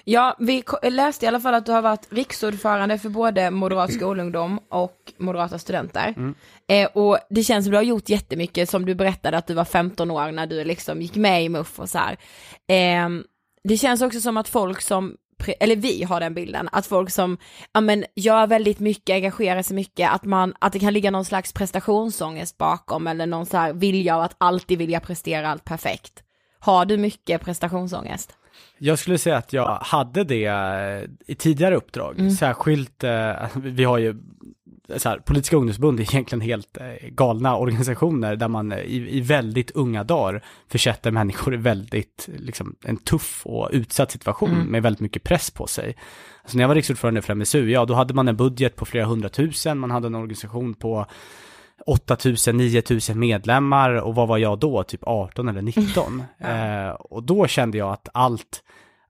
Ja, 0.08 0.36
vi 0.38 0.64
läste 0.82 1.24
i 1.24 1.28
alla 1.28 1.40
fall 1.40 1.54
att 1.54 1.66
du 1.66 1.72
har 1.72 1.82
varit 1.82 2.12
riksordförande 2.12 2.98
för 2.98 3.08
både 3.08 3.50
Moderat 3.50 3.92
skolungdom 3.92 4.60
och 4.68 5.12
Moderata 5.18 5.58
studenter. 5.58 6.14
Mm. 6.16 6.34
Eh, 6.68 6.86
och 6.86 7.18
det 7.30 7.42
känns 7.42 7.64
som 7.64 7.70
du 7.70 7.76
har 7.76 7.84
gjort 7.84 8.08
jättemycket, 8.08 8.70
som 8.70 8.86
du 8.86 8.94
berättade 8.94 9.36
att 9.36 9.46
du 9.46 9.54
var 9.54 9.64
15 9.64 10.10
år 10.10 10.32
när 10.32 10.46
du 10.46 10.64
liksom 10.64 11.02
gick 11.02 11.16
med 11.16 11.44
i 11.44 11.48
MUF 11.48 11.80
och 11.80 11.88
så 11.88 11.98
här. 11.98 12.16
Eh, 12.68 13.08
det 13.64 13.76
känns 13.76 14.02
också 14.02 14.20
som 14.20 14.36
att 14.36 14.48
folk 14.48 14.80
som, 14.80 15.16
eller 15.60 15.76
vi 15.76 16.02
har 16.04 16.20
den 16.20 16.34
bilden, 16.34 16.68
att 16.72 16.86
folk 16.86 17.10
som, 17.10 17.38
ja 17.72 17.80
men 17.80 18.04
gör 18.14 18.46
väldigt 18.46 18.80
mycket, 18.80 19.14
engagerar 19.14 19.62
sig 19.62 19.76
mycket, 19.76 20.10
att 20.12 20.24
man, 20.24 20.54
att 20.58 20.72
det 20.72 20.78
kan 20.78 20.92
ligga 20.92 21.10
någon 21.10 21.24
slags 21.24 21.52
prestationsångest 21.52 22.58
bakom 22.58 23.06
eller 23.06 23.26
någon 23.26 23.46
så 23.46 23.56
här 23.56 23.72
vilja 23.72 24.16
att 24.16 24.34
alltid 24.38 24.78
vilja 24.78 25.00
prestera 25.00 25.48
allt 25.48 25.64
perfekt. 25.64 26.22
Har 26.58 26.84
du 26.84 26.96
mycket 26.96 27.40
prestationsångest? 27.44 28.32
Jag 28.78 28.98
skulle 28.98 29.18
säga 29.18 29.36
att 29.36 29.52
jag 29.52 29.78
hade 29.82 30.24
det 30.24 31.08
i 31.26 31.34
tidigare 31.34 31.76
uppdrag, 31.76 32.18
Mm. 32.18 32.30
särskilt, 32.30 33.04
eh, 33.04 33.32
vi 33.56 33.84
har 33.84 33.98
ju 33.98 34.16
så 34.96 35.08
här, 35.08 35.18
politiska 35.18 35.56
ungdomsförbund 35.56 36.00
är 36.00 36.02
egentligen 36.02 36.40
helt 36.40 36.76
eh, 36.76 37.08
galna 37.08 37.56
organisationer 37.56 38.36
där 38.36 38.48
man 38.48 38.72
eh, 38.72 38.78
i, 38.78 39.16
i 39.16 39.20
väldigt 39.20 39.70
unga 39.70 40.04
dagar 40.04 40.44
försätter 40.68 41.10
människor 41.10 41.54
i 41.54 41.56
väldigt, 41.56 42.28
liksom, 42.36 42.76
en 42.84 42.96
tuff 42.96 43.42
och 43.44 43.68
utsatt 43.72 44.10
situation 44.10 44.50
Mm. 44.50 44.66
med 44.66 44.82
väldigt 44.82 45.00
mycket 45.00 45.22
press 45.22 45.50
på 45.50 45.66
sig. 45.66 45.96
Alltså 46.42 46.56
när 46.56 46.62
jag 46.62 46.68
var 46.68 46.74
riksordförande 46.74 47.22
för 47.22 47.34
MSU, 47.34 47.70
ja 47.70 47.84
då 47.84 47.94
hade 47.94 48.14
man 48.14 48.28
en 48.28 48.36
budget 48.36 48.76
på 48.76 48.84
flera 48.84 49.04
hundratusen, 49.04 49.78
man 49.78 49.90
hade 49.90 50.06
en 50.06 50.14
organisation 50.14 50.74
på 50.74 51.06
8000, 51.86 52.56
9000 52.56 53.18
medlemmar 53.18 53.90
och 53.90 54.14
vad 54.14 54.28
var 54.28 54.38
jag 54.38 54.58
då? 54.58 54.82
Typ 54.82 55.00
18 55.02 55.48
eller 55.48 55.62
19. 55.62 56.22
eh, 56.38 56.88
och 56.88 57.22
då 57.22 57.46
kände 57.46 57.78
jag 57.78 57.92
att 57.92 58.08
allt, 58.14 58.62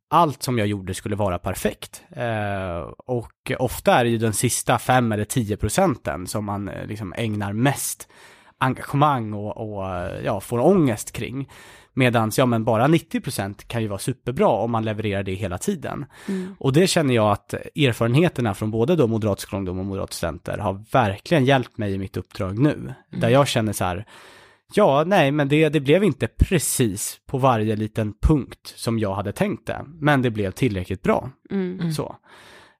allt 0.08 0.42
som 0.42 0.58
jag 0.58 0.66
gjorde 0.66 0.94
skulle 0.94 1.16
vara 1.16 1.38
perfekt. 1.38 2.02
Eh, 2.10 2.78
och 2.96 3.52
ofta 3.58 3.94
är 3.94 4.04
det 4.04 4.10
ju 4.10 4.18
den 4.18 4.32
sista 4.32 4.78
5 4.78 5.12
eller 5.12 5.24
10 5.24 5.56
procenten 5.56 6.26
som 6.26 6.44
man 6.44 6.68
eh, 6.68 6.86
liksom 6.86 7.14
ägnar 7.16 7.52
mest 7.52 8.08
engagemang 8.58 9.32
och, 9.32 9.56
och 9.56 9.94
eh, 9.94 10.24
ja, 10.24 10.40
får 10.40 10.58
ångest 10.58 11.12
kring. 11.12 11.48
Medan, 11.94 12.32
ja 12.36 12.46
men 12.46 12.64
bara 12.64 12.86
90% 12.86 13.66
kan 13.66 13.82
ju 13.82 13.88
vara 13.88 13.98
superbra 13.98 14.48
om 14.48 14.70
man 14.70 14.84
levererar 14.84 15.22
det 15.22 15.34
hela 15.34 15.58
tiden. 15.58 16.06
Mm. 16.28 16.56
Och 16.58 16.72
det 16.72 16.86
känner 16.86 17.14
jag 17.14 17.30
att 17.32 17.54
erfarenheterna 17.54 18.54
från 18.54 18.70
både 18.70 18.96
då 18.96 19.06
Moderat 19.06 19.40
skolungdom 19.40 19.78
och 19.78 19.84
Moderat 19.84 20.12
studenter 20.12 20.58
har 20.58 20.84
verkligen 20.92 21.44
hjälpt 21.44 21.78
mig 21.78 21.92
i 21.92 21.98
mitt 21.98 22.16
uppdrag 22.16 22.58
nu. 22.58 22.94
Där 23.10 23.28
jag 23.28 23.48
känner 23.48 23.72
så 23.72 23.84
här, 23.84 24.06
ja, 24.74 25.04
nej, 25.06 25.30
men 25.30 25.48
det, 25.48 25.68
det 25.68 25.80
blev 25.80 26.04
inte 26.04 26.26
precis 26.26 27.20
på 27.26 27.38
varje 27.38 27.76
liten 27.76 28.14
punkt 28.22 28.72
som 28.76 28.98
jag 28.98 29.14
hade 29.14 29.32
tänkt 29.32 29.66
det, 29.66 29.84
men 30.00 30.22
det 30.22 30.30
blev 30.30 30.50
tillräckligt 30.50 31.02
bra. 31.02 31.30
Mm. 31.50 31.92
Så. 31.92 32.16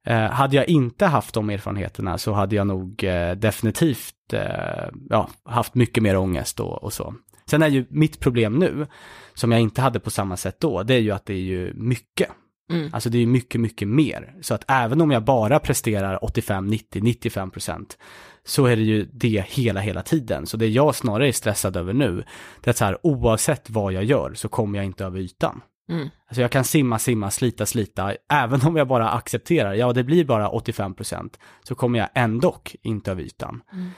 Eh, 0.07 0.31
hade 0.31 0.57
jag 0.57 0.69
inte 0.69 1.07
haft 1.07 1.35
de 1.35 1.51
erfarenheterna 1.51 2.19
så 2.19 2.33
hade 2.33 2.57
jag 2.57 2.67
nog 2.67 3.05
eh, 3.05 3.33
definitivt 3.33 4.33
eh, 4.33 4.89
ja, 5.11 5.29
haft 5.45 5.75
mycket 5.75 6.03
mer 6.03 6.17
ångest 6.17 6.61
och, 6.61 6.85
och 6.85 6.93
så. 6.93 7.15
Sen 7.51 7.63
är 7.63 7.69
ju 7.69 7.87
mitt 7.89 8.21
problem 8.21 8.55
nu, 8.55 8.87
som 9.35 9.53
jag 9.53 9.61
inte 9.61 9.81
hade 9.81 10.01
på 10.01 10.11
samma 10.11 10.37
sätt 10.37 10.61
då, 10.61 10.83
det 10.83 10.95
är 10.95 11.01
ju 11.01 11.11
att 11.11 11.27
det 11.27 11.35
är 11.35 11.39
ju 11.39 11.75
mycket. 11.75 12.29
Mm. 12.71 12.91
Alltså 12.93 13.11
det 13.11 13.19
är 13.19 13.27
mycket, 13.27 13.61
mycket 13.61 13.89
mer. 13.89 14.35
Så 14.41 14.55
att 14.55 14.65
även 14.69 15.01
om 15.01 15.11
jag 15.11 15.25
bara 15.25 15.59
presterar 15.59 16.25
85, 16.25 16.67
90, 16.67 17.03
95 17.03 17.51
procent 17.51 17.99
så 18.45 18.67
är 18.67 18.77
det 18.77 18.83
ju 18.83 19.09
det 19.13 19.45
hela, 19.49 19.81
hela 19.81 20.03
tiden. 20.03 20.47
Så 20.47 20.57
det 20.57 20.69
jag 20.69 20.95
snarare 20.95 21.29
är 21.29 21.33
stressad 21.33 21.77
över 21.77 21.93
nu, 21.93 22.25
det 22.61 22.69
är 22.69 22.71
att 22.71 22.77
så 22.77 22.85
här, 22.85 22.99
oavsett 23.03 23.71
vad 23.71 23.93
jag 23.93 24.05
gör 24.05 24.35
så 24.35 24.49
kommer 24.49 24.79
jag 24.79 24.87
inte 24.87 25.05
över 25.05 25.21
ytan. 25.21 25.61
Mm. 25.89 26.09
Alltså 26.29 26.43
jag 26.43 26.51
kan 26.51 26.65
simma, 26.65 26.99
simma, 26.99 27.31
slita, 27.31 27.67
slita, 27.67 28.15
även 28.29 28.61
om 28.63 28.77
jag 28.77 28.89
bara 28.89 29.11
accepterar, 29.11 29.75
ja 29.75 29.93
det 29.93 30.05
blir 30.05 30.25
bara 30.25 30.49
85 30.49 30.95
procent, 30.95 31.39
så 31.63 31.75
kommer 31.75 31.99
jag 31.99 32.09
ändå 32.15 32.57
inte 32.83 33.11
över 33.11 33.23
ytan. 33.23 33.63
Mm. 33.73 33.91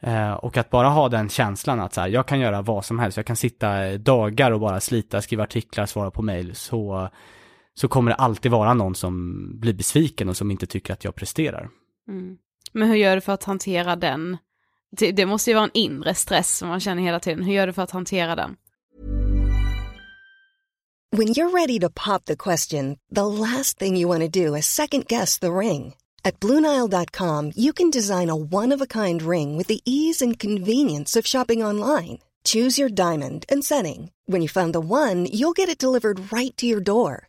Eh, 0.00 0.32
och 0.32 0.56
att 0.56 0.70
bara 0.70 0.88
ha 0.88 1.08
den 1.08 1.28
känslan 1.28 1.80
att 1.80 1.94
så 1.94 2.00
här, 2.00 2.08
jag 2.08 2.26
kan 2.26 2.40
göra 2.40 2.62
vad 2.62 2.84
som 2.84 2.98
helst, 2.98 3.16
jag 3.16 3.26
kan 3.26 3.36
sitta 3.36 3.98
dagar 3.98 4.50
och 4.50 4.60
bara 4.60 4.80
slita, 4.80 5.22
skriva 5.22 5.42
artiklar, 5.42 5.86
svara 5.86 6.10
på 6.10 6.22
mail, 6.22 6.54
så, 6.54 7.08
så 7.78 7.88
kommer 7.88 8.10
det 8.10 8.14
alltid 8.14 8.50
vara 8.50 8.74
någon 8.74 8.94
som 8.94 9.46
blir 9.60 9.74
besviken 9.74 10.28
och 10.28 10.36
som 10.36 10.50
inte 10.50 10.66
tycker 10.66 10.92
att 10.92 11.04
jag 11.04 11.14
presterar. 11.14 11.70
Mm. 12.08 12.36
Men 12.72 12.88
hur 12.88 12.96
gör 12.96 13.14
du 13.14 13.20
för 13.20 13.32
att 13.32 13.44
hantera 13.44 13.96
den? 13.96 14.36
Det, 14.90 15.12
det 15.12 15.26
måste 15.26 15.50
ju 15.50 15.54
vara 15.54 15.64
en 15.64 15.70
inre 15.74 16.14
stress 16.14 16.56
som 16.56 16.68
man 16.68 16.80
känner 16.80 17.02
hela 17.02 17.20
tiden. 17.20 17.44
Hur 17.44 17.52
gör 17.52 17.66
du 17.66 17.72
för 17.72 17.82
att 17.82 17.90
hantera 17.90 18.36
den? 18.36 18.56
When 21.16 21.28
you're 21.28 21.50
ready 21.50 21.80
to 21.80 21.88
pop 21.90 22.24
the 22.24 22.36
question, 22.36 22.98
the 23.14 23.26
last 23.26 23.78
thing 23.78 23.96
you 23.96 24.08
want 24.08 24.32
to 24.32 24.46
do 24.46 24.56
is 24.56 24.66
second 24.66 25.06
guess 25.06 25.38
the 25.38 25.46
ring. 25.46 25.94
At 26.24 26.40
Bluenile.com, 26.40 27.52
you 27.56 27.72
can 27.72 27.90
design 27.90 28.30
a 28.30 28.34
one 28.34 28.74
of 28.74 28.80
a 28.80 28.86
kind 28.86 29.22
ring 29.22 29.58
with 29.58 29.68
the 29.68 29.80
ease 29.84 30.24
and 30.24 30.38
convenience 30.38 31.20
of 31.20 31.26
shopping 31.26 31.62
online. 31.62 32.18
Choose 32.44 32.78
your 32.82 32.88
diamond 32.88 33.44
and 33.48 33.64
setting. 33.64 34.10
When 34.26 34.42
you 34.42 34.48
find 34.48 34.72
the 34.72 34.80
one, 34.80 35.26
you'll 35.26 35.52
get 35.52 35.68
it 35.68 35.78
delivered 35.78 36.32
right 36.32 36.56
to 36.56 36.66
your 36.66 36.80
door. 36.80 37.28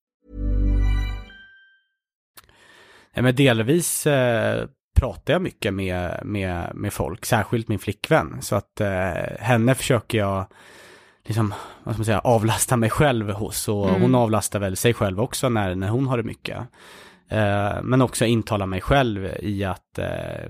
Nej, 3.15 3.23
men 3.23 3.35
delvis 3.35 4.07
eh, 4.07 4.65
pratar 4.99 5.33
jag 5.33 5.41
mycket 5.41 5.73
med, 5.73 6.19
med, 6.23 6.71
med 6.75 6.93
folk, 6.93 7.25
särskilt 7.25 7.67
min 7.67 7.79
flickvän. 7.79 8.37
Så 8.41 8.55
att 8.55 8.81
eh, 8.81 9.11
henne 9.39 9.75
försöker 9.75 10.17
jag 10.17 10.45
liksom, 11.25 11.53
vad 11.83 11.93
ska 11.95 11.99
man 11.99 12.05
säga, 12.05 12.19
avlasta 12.19 12.77
mig 12.77 12.89
själv 12.89 13.31
hos. 13.31 13.67
Och 13.67 13.89
Mm. 13.89 14.01
hon 14.01 14.15
avlastar 14.15 14.59
väl 14.59 14.75
sig 14.75 14.93
själv 14.93 15.19
också 15.21 15.49
när, 15.49 15.75
när 15.75 15.89
hon 15.89 16.07
har 16.07 16.17
det 16.17 16.23
mycket. 16.23 16.57
Eh, 17.29 17.81
men 17.83 18.01
också 18.01 18.25
intala 18.25 18.65
mig 18.65 18.81
själv 18.81 19.29
i 19.39 19.63
att 19.63 19.99
eh, 19.99 20.49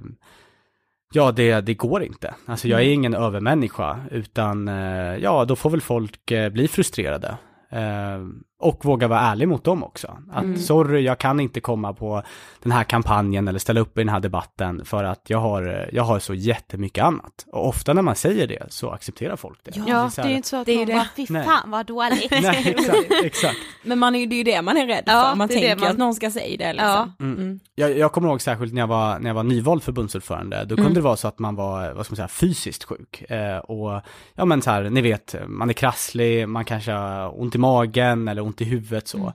ja, 1.14 1.32
det, 1.32 1.62
det 1.62 1.74
går 1.74 2.04
inte. 2.04 2.34
Alltså 2.46 2.68
jag 2.68 2.80
är 2.80 2.84
Mm. 2.86 2.94
ingen 2.94 3.14
övermänniska, 3.14 4.00
utan 4.12 4.68
eh, 4.68 5.16
ja, 5.16 5.46
då 5.46 5.56
får 5.56 5.70
väl 5.70 5.82
folk 5.82 6.32
eh, 6.32 6.50
bli 6.50 6.68
frustrerade. 6.68 7.38
Och 8.62 8.86
våga 8.86 9.08
vara 9.08 9.20
ärlig 9.20 9.48
mot 9.48 9.64
dem 9.64 9.84
också. 9.84 10.18
Att 10.32 10.44
Mm. 10.44 10.58
sorry, 10.58 11.02
jag 11.02 11.18
kan 11.18 11.40
inte 11.40 11.60
komma 11.60 11.94
på 11.94 12.24
den 12.64 12.72
här 12.72 12.84
kampanjen 12.84 13.48
eller 13.48 13.60
ställa 13.60 13.80
upp 13.80 13.98
i 13.98 14.02
den 14.02 14.10
här 14.10 14.20
debatten 14.20 14.86
för 14.86 15.04
att 15.04 15.22
jag 15.28 15.38
har, 15.40 15.90
jag 15.94 16.04
har 16.04 16.20
så 16.20 16.34
jättemycket 16.34 17.04
annat. 17.04 17.46
Och 17.52 17.68
ofta 17.68 17.94
när 17.94 18.02
man 18.02 18.16
säger 18.16 18.48
det 18.48 18.66
så 18.70 18.90
accepterar 18.92 19.36
folk 19.36 19.60
det. 19.64 19.72
Ja, 19.88 20.06
är 20.06 20.10
så 20.10 20.22
det 20.22 20.22
är 20.22 20.24
här- 20.24 20.30
ju 20.30 20.36
inte 20.36 20.50
så 20.50 20.58
att 20.58 20.66
Det 20.66 20.76
man 20.78 20.86
det. 20.86 20.94
bara, 20.94 21.08
fy 21.16 21.26
fan 21.28 21.72
vad 21.72 21.86
dåligt. 21.86 22.32
Nej, 22.42 22.76
exakt, 22.78 23.12
exakt. 23.24 23.58
Men 23.84 24.00
man 24.00 24.16
är 24.16 24.20
ju, 24.20 24.26
det 24.26 24.36
är 24.36 24.38
ju 24.38 24.44
det 24.44 24.62
man 24.62 24.78
är 24.78 24.88
rädd 24.88 25.04
Ja, 25.06 25.30
för, 25.30 25.36
man 25.38 25.48
det 25.48 25.54
det 25.54 25.60
tänker 25.62 25.80
man- 25.80 25.92
att 25.92 25.98
någon 25.98 26.14
ska 26.14 26.32
säga 26.32 26.58
det 26.58 26.74
liksom. 26.74 26.90
Ja. 27.20 27.26
Mm. 27.26 27.60
Jag, 27.76 27.98
jag 27.98 28.12
kommer 28.12 28.28
ihåg 28.28 28.42
särskilt 28.42 28.74
när 28.74 28.82
jag 28.82 28.88
var, 28.88 29.20
när 29.20 29.30
jag 29.30 29.36
var 29.36 29.44
nyvald 29.44 29.84
förbundsordförande, 29.84 30.60
då 30.66 30.76
kunde 30.76 30.82
Mm. 30.82 30.94
det 30.94 31.02
vara 31.02 31.16
så 31.18 31.28
att 31.28 31.40
man 31.40 31.56
var, 31.56 31.92
vad 31.94 32.06
ska 32.06 32.12
man 32.14 32.16
säga, 32.16 32.28
fysiskt 32.28 32.84
sjuk. 32.84 33.32
Eh, 33.32 33.58
och 33.58 34.02
ja 34.36 34.46
men 34.46 34.62
så 34.62 34.72
här, 34.72 34.84
ni 34.90 35.02
vet, 35.02 35.36
man 35.48 35.70
är 35.70 35.74
krasslig, 35.74 36.48
man 36.50 36.66
kanske 36.66 36.92
har 36.92 37.42
ont 37.42 37.56
i 37.56 37.58
magen 37.58 38.28
eller 38.28 38.42
ont 38.42 38.51
i 38.60 38.64
huvudet 38.64 39.08
så. 39.08 39.18
Mm. 39.18 39.34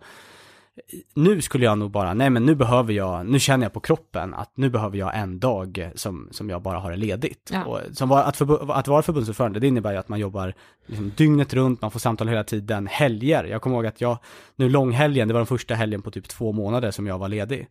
Nu 1.14 1.40
skulle 1.40 1.64
jag 1.64 1.79
nog 1.79 1.90
bara, 1.90 2.14
nej 2.14 2.31
men 2.31 2.46
nu 2.46 2.55
behöver 2.55 2.92
jag, 2.92 3.26
nu 3.26 3.38
känner 3.38 3.64
jag 3.64 3.72
på 3.72 3.81
kroppen 3.81 4.35
att 4.35 4.50
nu 4.55 4.70
behöver 4.70 4.98
jag 4.98 5.16
en 5.16 5.38
dag 5.38 5.90
som, 5.94 6.29
som 6.31 6.50
jag 6.50 6.62
bara 6.62 6.79
har 6.79 6.90
det 6.90 6.96
ledigt. 6.96 7.50
Ja. 7.52 7.64
Och 7.64 7.81
som 7.92 8.09
var, 8.09 8.22
att, 8.22 8.37
förbu- 8.37 8.72
att 8.72 8.88
vara 8.88 9.02
förbundsordförande, 9.02 9.61
det 9.61 9.66
innebär 9.66 9.92
ju 9.92 9.98
att 9.98 10.09
man 10.09 10.18
jobbar 10.18 10.55
liksom 10.87 11.12
dygnet 11.16 11.55
runt, 11.55 11.83
man 11.83 11.90
får 11.90 12.00
samtal 12.00 12.29
hela 12.29 12.44
tiden, 12.44 12.87
helger. 12.87 13.44
Jag 13.44 13.62
kommer 13.62 13.76
ihåg 13.76 13.87
att 13.87 14.00
jag, 14.00 14.18
nu 14.57 14.68
långhelgen, 14.68 15.29
det 15.29 15.35
var 15.35 15.40
den 15.40 15.46
första 15.46 15.74
helgen 15.74 16.02
på 16.02 16.11
typ 16.11 16.29
två 16.29 16.52
månader 16.52 16.90
som 16.90 17.07
jag 17.07 17.18
var 17.18 17.29
ledig. 17.29 17.68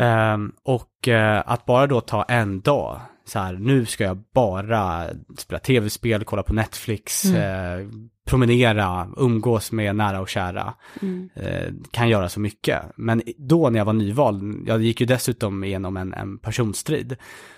Ehm, 0.00 0.52
och 0.62 1.08
eh, 1.08 1.42
att 1.46 1.66
bara 1.66 1.86
då 1.86 2.00
ta 2.00 2.22
en 2.22 2.60
dag, 2.60 3.00
så 3.24 3.38
här, 3.38 3.52
nu 3.52 3.86
ska 3.86 4.04
jag 4.04 4.18
bara 4.34 5.06
spela 5.38 5.58
tv-spel, 5.58 6.24
kolla 6.24 6.42
på 6.42 6.54
Netflix, 6.54 7.24
eh, 7.24 7.86
promenera, 8.26 9.08
umgås 9.16 9.72
med 9.72 9.96
nära 9.96 10.20
och 10.20 10.28
kära, 10.28 10.74
Mm. 11.02 11.28
eh, 11.34 11.72
kan 11.90 12.08
göra 12.08 12.28
så 12.28 12.40
mycket. 12.40 12.82
Men 12.96 13.22
då 13.38 13.70
när 13.70 13.78
jag 13.78 13.84
var 13.84 13.92
nyvald, 13.92 14.68
jag 14.68 14.82
gick 14.82 15.00
ju 15.00 15.06
dessutom 15.06 15.64
igenom 15.64 15.96
en, 15.96 16.14
en 16.14 16.38
personstrid, 16.38 17.16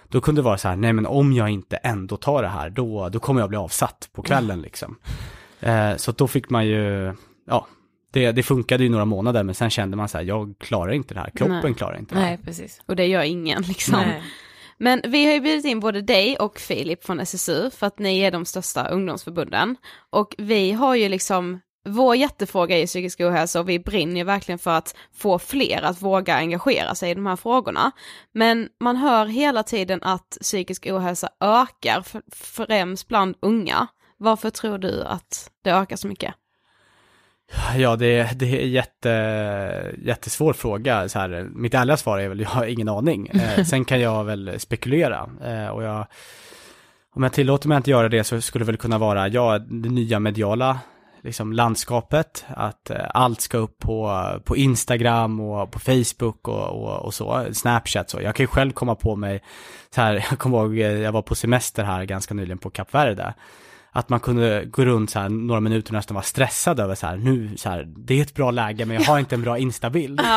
då 0.08 0.20
kunde 0.20 0.40
det 0.40 0.44
vara 0.44 0.58
så 0.58 0.68
här, 0.68 0.76
nej 0.76 0.92
men 0.92 1.06
om 1.06 1.32
jag 1.32 1.50
inte 1.50 1.76
ändå 1.76 2.16
tar 2.16 2.42
det 2.42 2.48
här, 2.48 2.70
då, 2.70 3.08
då 3.08 3.18
kommer 3.18 3.40
jag 3.40 3.48
bli 3.48 3.58
avsatt 3.58 4.08
på 4.12 4.22
kvällen 4.22 4.62
liksom. 4.62 4.96
Eh, 5.60 5.96
så 5.96 6.12
då 6.12 6.28
fick 6.28 6.50
man 6.50 6.66
ju, 6.66 7.14
ja, 7.46 7.66
det, 8.12 8.32
det 8.32 8.42
funkade 8.42 8.84
ju 8.84 8.88
några 8.90 9.04
månader, 9.04 9.42
men 9.42 9.54
sen 9.54 9.70
kände 9.70 9.96
man 9.96 10.08
så 10.08 10.18
här, 10.18 10.24
jag 10.24 10.54
klarar 10.58 10.92
inte 10.92 11.14
det 11.14 11.20
här, 11.20 11.30
kroppen 11.30 11.60
Nej. 11.64 11.74
klarar 11.74 11.98
inte 11.98 12.14
det 12.14 12.20
här. 12.20 12.26
Nej, 12.28 12.38
precis. 12.44 12.82
Och 12.86 12.96
det 12.96 13.06
gör 13.06 13.22
ingen 13.22 13.62
liksom. 13.62 13.94
Nej. 14.06 14.22
Men 14.84 15.00
vi 15.04 15.26
har 15.26 15.32
ju 15.32 15.40
bjudit 15.40 15.64
in 15.64 15.80
både 15.80 16.02
dig 16.02 16.36
och 16.36 16.58
Filip 16.58 17.04
från 17.04 17.20
SSU 17.20 17.70
för 17.70 17.86
att 17.86 17.98
ni 17.98 18.20
är 18.20 18.30
de 18.30 18.44
största 18.44 18.88
ungdomsförbunden. 18.88 19.76
Och 20.10 20.34
vi 20.38 20.72
har 20.72 20.94
ju 20.94 21.08
liksom, 21.08 21.60
vår 21.88 22.16
jättefråga 22.16 22.78
är 22.78 22.86
psykisk 22.86 23.20
ohälsa 23.20 23.60
och 23.60 23.68
vi 23.68 23.78
brinner 23.78 24.16
ju 24.16 24.24
verkligen 24.24 24.58
för 24.58 24.70
att 24.70 24.96
få 25.14 25.38
fler 25.38 25.82
att 25.82 26.02
våga 26.02 26.34
engagera 26.34 26.94
sig 26.94 27.10
i 27.10 27.14
de 27.14 27.26
här 27.26 27.36
frågorna. 27.36 27.92
Men 28.32 28.68
man 28.80 28.96
hör 28.96 29.26
hela 29.26 29.62
tiden 29.62 30.02
att 30.02 30.38
psykisk 30.40 30.86
ohälsa 30.86 31.28
ökar, 31.40 32.04
främst 32.32 33.08
bland 33.08 33.36
unga. 33.40 33.86
Varför 34.16 34.50
tror 34.50 34.78
du 34.78 35.04
att 35.04 35.50
det 35.62 35.70
ökar 35.70 35.96
så 35.96 36.08
mycket? 36.08 36.34
Ja, 37.76 37.96
det, 37.96 38.38
det 38.38 38.62
är 38.62 38.66
jätte, 38.66 39.08
jättesvår 39.98 40.52
fråga. 40.52 41.08
Så 41.08 41.18
här, 41.18 41.48
mitt 41.54 41.74
ärliga 41.74 41.96
svar 41.96 42.18
är 42.18 42.28
väl, 42.28 42.40
jag 42.40 42.48
har 42.48 42.64
ingen 42.64 42.88
aning. 42.88 43.26
Eh, 43.26 43.64
sen 43.70 43.84
kan 43.84 44.00
jag 44.00 44.24
väl 44.24 44.60
spekulera. 44.60 45.30
Eh, 45.44 45.68
och 45.68 45.82
jag, 45.82 46.06
om 47.14 47.22
jag 47.22 47.32
tillåter 47.32 47.68
mig 47.68 47.78
att 47.78 47.86
göra 47.86 48.08
det 48.08 48.24
så 48.24 48.40
skulle 48.40 48.64
det 48.64 48.66
väl 48.66 48.76
kunna 48.76 48.98
vara, 48.98 49.28
ja, 49.28 49.58
det 49.58 49.88
nya 49.88 50.18
mediala 50.20 50.78
liksom, 51.22 51.52
landskapet. 51.52 52.44
Att 52.48 52.90
eh, 52.90 53.06
allt 53.08 53.40
ska 53.40 53.58
upp 53.58 53.78
på, 53.78 54.26
på 54.44 54.56
Instagram 54.56 55.40
och 55.40 55.70
på 55.70 55.78
Facebook 55.78 56.48
och, 56.48 56.68
och, 56.68 57.04
och 57.04 57.14
så, 57.14 57.46
Snapchat 57.52 58.10
så. 58.10 58.20
Jag 58.20 58.34
kan 58.34 58.44
ju 58.44 58.48
själv 58.48 58.72
komma 58.72 58.94
på 58.94 59.16
mig, 59.16 59.42
så 59.94 60.00
här, 60.00 60.14
jag 60.30 60.38
kommer 60.38 60.58
ihåg, 60.58 60.78
eh, 60.78 61.00
jag 61.00 61.12
var 61.12 61.22
på 61.22 61.34
semester 61.34 61.84
här 61.84 62.04
ganska 62.04 62.34
nyligen 62.34 62.58
på 62.58 62.70
Kap 62.70 62.94
Verde 62.94 63.34
att 63.96 64.08
man 64.08 64.20
kunde 64.20 64.64
gå 64.64 64.84
runt 64.84 65.10
så 65.10 65.18
här 65.18 65.28
några 65.28 65.60
minuter 65.60 65.90
och 65.90 65.94
nästan 65.94 66.14
vara 66.14 66.24
stressad 66.24 66.80
över 66.80 66.94
så 66.94 67.06
här, 67.06 67.16
nu 67.16 67.56
så 67.56 67.68
här, 67.68 67.84
det 67.96 68.18
är 68.18 68.22
ett 68.22 68.34
bra 68.34 68.50
läge 68.50 68.84
men 68.84 68.96
jag 68.96 69.04
har 69.04 69.18
inte 69.18 69.34
en 69.34 69.42
bra 69.42 69.58
instabild. 69.58 70.20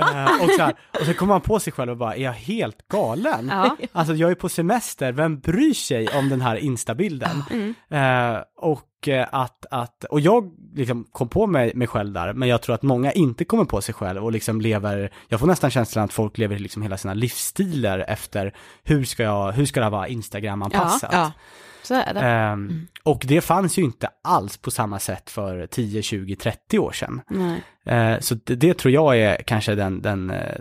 Eh, 0.00 0.44
och, 0.44 0.50
så 0.50 0.62
här, 0.62 0.74
och 1.00 1.06
så 1.06 1.14
kommer 1.14 1.34
man 1.34 1.40
på 1.40 1.60
sig 1.60 1.72
själv 1.72 1.90
och 1.90 1.96
bara, 1.96 2.16
är 2.16 2.22
jag 2.22 2.32
helt 2.32 2.88
galen? 2.88 3.48
Ja. 3.52 3.76
Alltså 3.92 4.14
jag 4.14 4.30
är 4.30 4.34
på 4.34 4.48
semester, 4.48 5.12
vem 5.12 5.38
bryr 5.38 5.74
sig 5.74 6.08
om 6.08 6.28
den 6.28 6.40
här 6.40 6.56
instabilden? 6.56 7.42
Mm. 7.50 7.74
Eh, 7.90 8.42
och 8.56 9.08
eh, 9.08 9.26
att, 9.30 9.66
att, 9.70 10.04
och 10.04 10.20
jag 10.20 10.52
liksom 10.74 11.04
kom 11.12 11.28
på 11.28 11.46
mig, 11.46 11.72
mig 11.74 11.86
själv 11.86 12.12
där, 12.12 12.32
men 12.32 12.48
jag 12.48 12.62
tror 12.62 12.74
att 12.74 12.82
många 12.82 13.12
inte 13.12 13.44
kommer 13.44 13.64
på 13.64 13.80
sig 13.80 13.94
själv 13.94 14.24
och 14.24 14.32
liksom 14.32 14.60
lever, 14.60 15.12
jag 15.28 15.40
får 15.40 15.46
nästan 15.46 15.70
känslan 15.70 16.04
att 16.04 16.12
folk 16.12 16.38
lever 16.38 16.58
liksom 16.58 16.82
hela 16.82 16.96
sina 16.96 17.14
livsstilar 17.14 17.98
efter 18.08 18.54
hur 18.84 19.04
ska 19.04 19.22
jag, 19.22 19.52
hur 19.52 19.66
ska 19.66 19.80
det 19.80 19.86
här 19.86 19.90
vara 19.90 20.08
Instagram-anpassat? 20.08 21.10
Ja, 21.12 21.32
Så 21.86 21.94
är 21.94 22.14
det. 22.14 22.20
Ehm, 22.20 22.86
Och 23.02 23.22
det 23.26 23.40
fanns 23.40 23.78
ju 23.78 23.82
inte 23.82 24.08
alls 24.24 24.56
på 24.56 24.70
samma 24.70 24.98
sätt 24.98 25.30
för 25.30 25.66
10, 25.66 26.02
20, 26.02 26.36
30 26.36 26.78
år 26.78 26.92
sedan. 26.92 27.20
Nej. 27.28 27.62
Eh, 27.86 28.20
så 28.20 28.34
det, 28.34 28.54
det 28.54 28.78
tror 28.78 28.94
jag 28.94 29.18
är 29.18 29.36
kanske 29.42 29.74
den, 29.74 30.02
den 30.02 30.30
eh, 30.30 30.60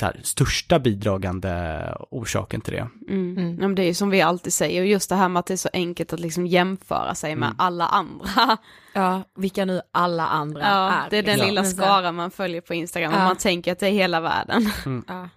här, 0.00 0.20
största 0.22 0.78
bidragande 0.78 1.78
orsaken 2.10 2.60
till 2.60 2.72
det. 2.72 2.88
Mm. 3.08 3.58
Ja, 3.60 3.68
men 3.68 3.74
det 3.74 3.82
är 3.82 3.86
ju 3.86 3.94
som 3.94 4.10
vi 4.10 4.20
alltid 4.22 4.52
säger, 4.52 4.80
och 4.80 4.86
just 4.86 5.08
det 5.08 5.16
här 5.16 5.28
med 5.28 5.40
att 5.40 5.46
det 5.46 5.54
är 5.54 5.56
så 5.56 5.68
enkelt 5.72 6.12
att 6.12 6.20
liksom 6.20 6.46
jämföra 6.46 7.14
sig 7.14 7.36
med 7.36 7.54
alla 7.58 7.86
andra. 7.86 8.56
Ja, 8.92 9.22
vilka 9.36 9.64
nu 9.64 9.80
alla 9.92 10.26
andra 10.26 10.60
Ja, 10.60 10.90
är. 10.90 11.10
det 11.10 11.18
är 11.18 11.22
den 11.22 11.38
lilla 11.38 11.64
skara 11.64 12.12
man 12.12 12.30
följer 12.30 12.60
på 12.60 12.74
Instagram 12.74 13.12
och 13.12 13.18
man 13.18 13.36
tänker 13.36 13.72
att 13.72 13.78
det 13.78 13.86
är 13.86 13.92
hela 13.92 14.20
världen. 14.20 14.70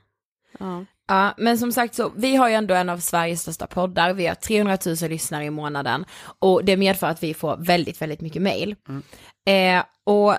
Ja. 0.60 0.86
Ja. 1.12 1.34
Men 1.38 1.58
som 1.58 1.72
sagt 1.72 1.96
så, 1.96 2.12
vi 2.16 2.36
har 2.36 2.50
ju 2.50 2.56
ändå 2.56 2.74
en 2.74 2.90
av 2.90 2.98
Sveriges 2.98 3.42
största 3.42 3.68
poddar, 3.68 4.14
vi 4.14 4.28
har 4.28 4.36
300 4.36 4.78
000 4.86 4.96
lyssnare 5.10 5.46
i 5.46 5.50
månaden 5.50 6.06
och 6.40 6.66
det 6.66 6.78
medför 6.78 7.08
att 7.08 7.24
vi 7.24 7.34
får 7.34 7.58
väldigt, 7.58 8.02
väldigt 8.02 8.22
mycket 8.22 8.42
mail. 8.42 8.76
Eh, 9.48 9.84
och 10.06 10.36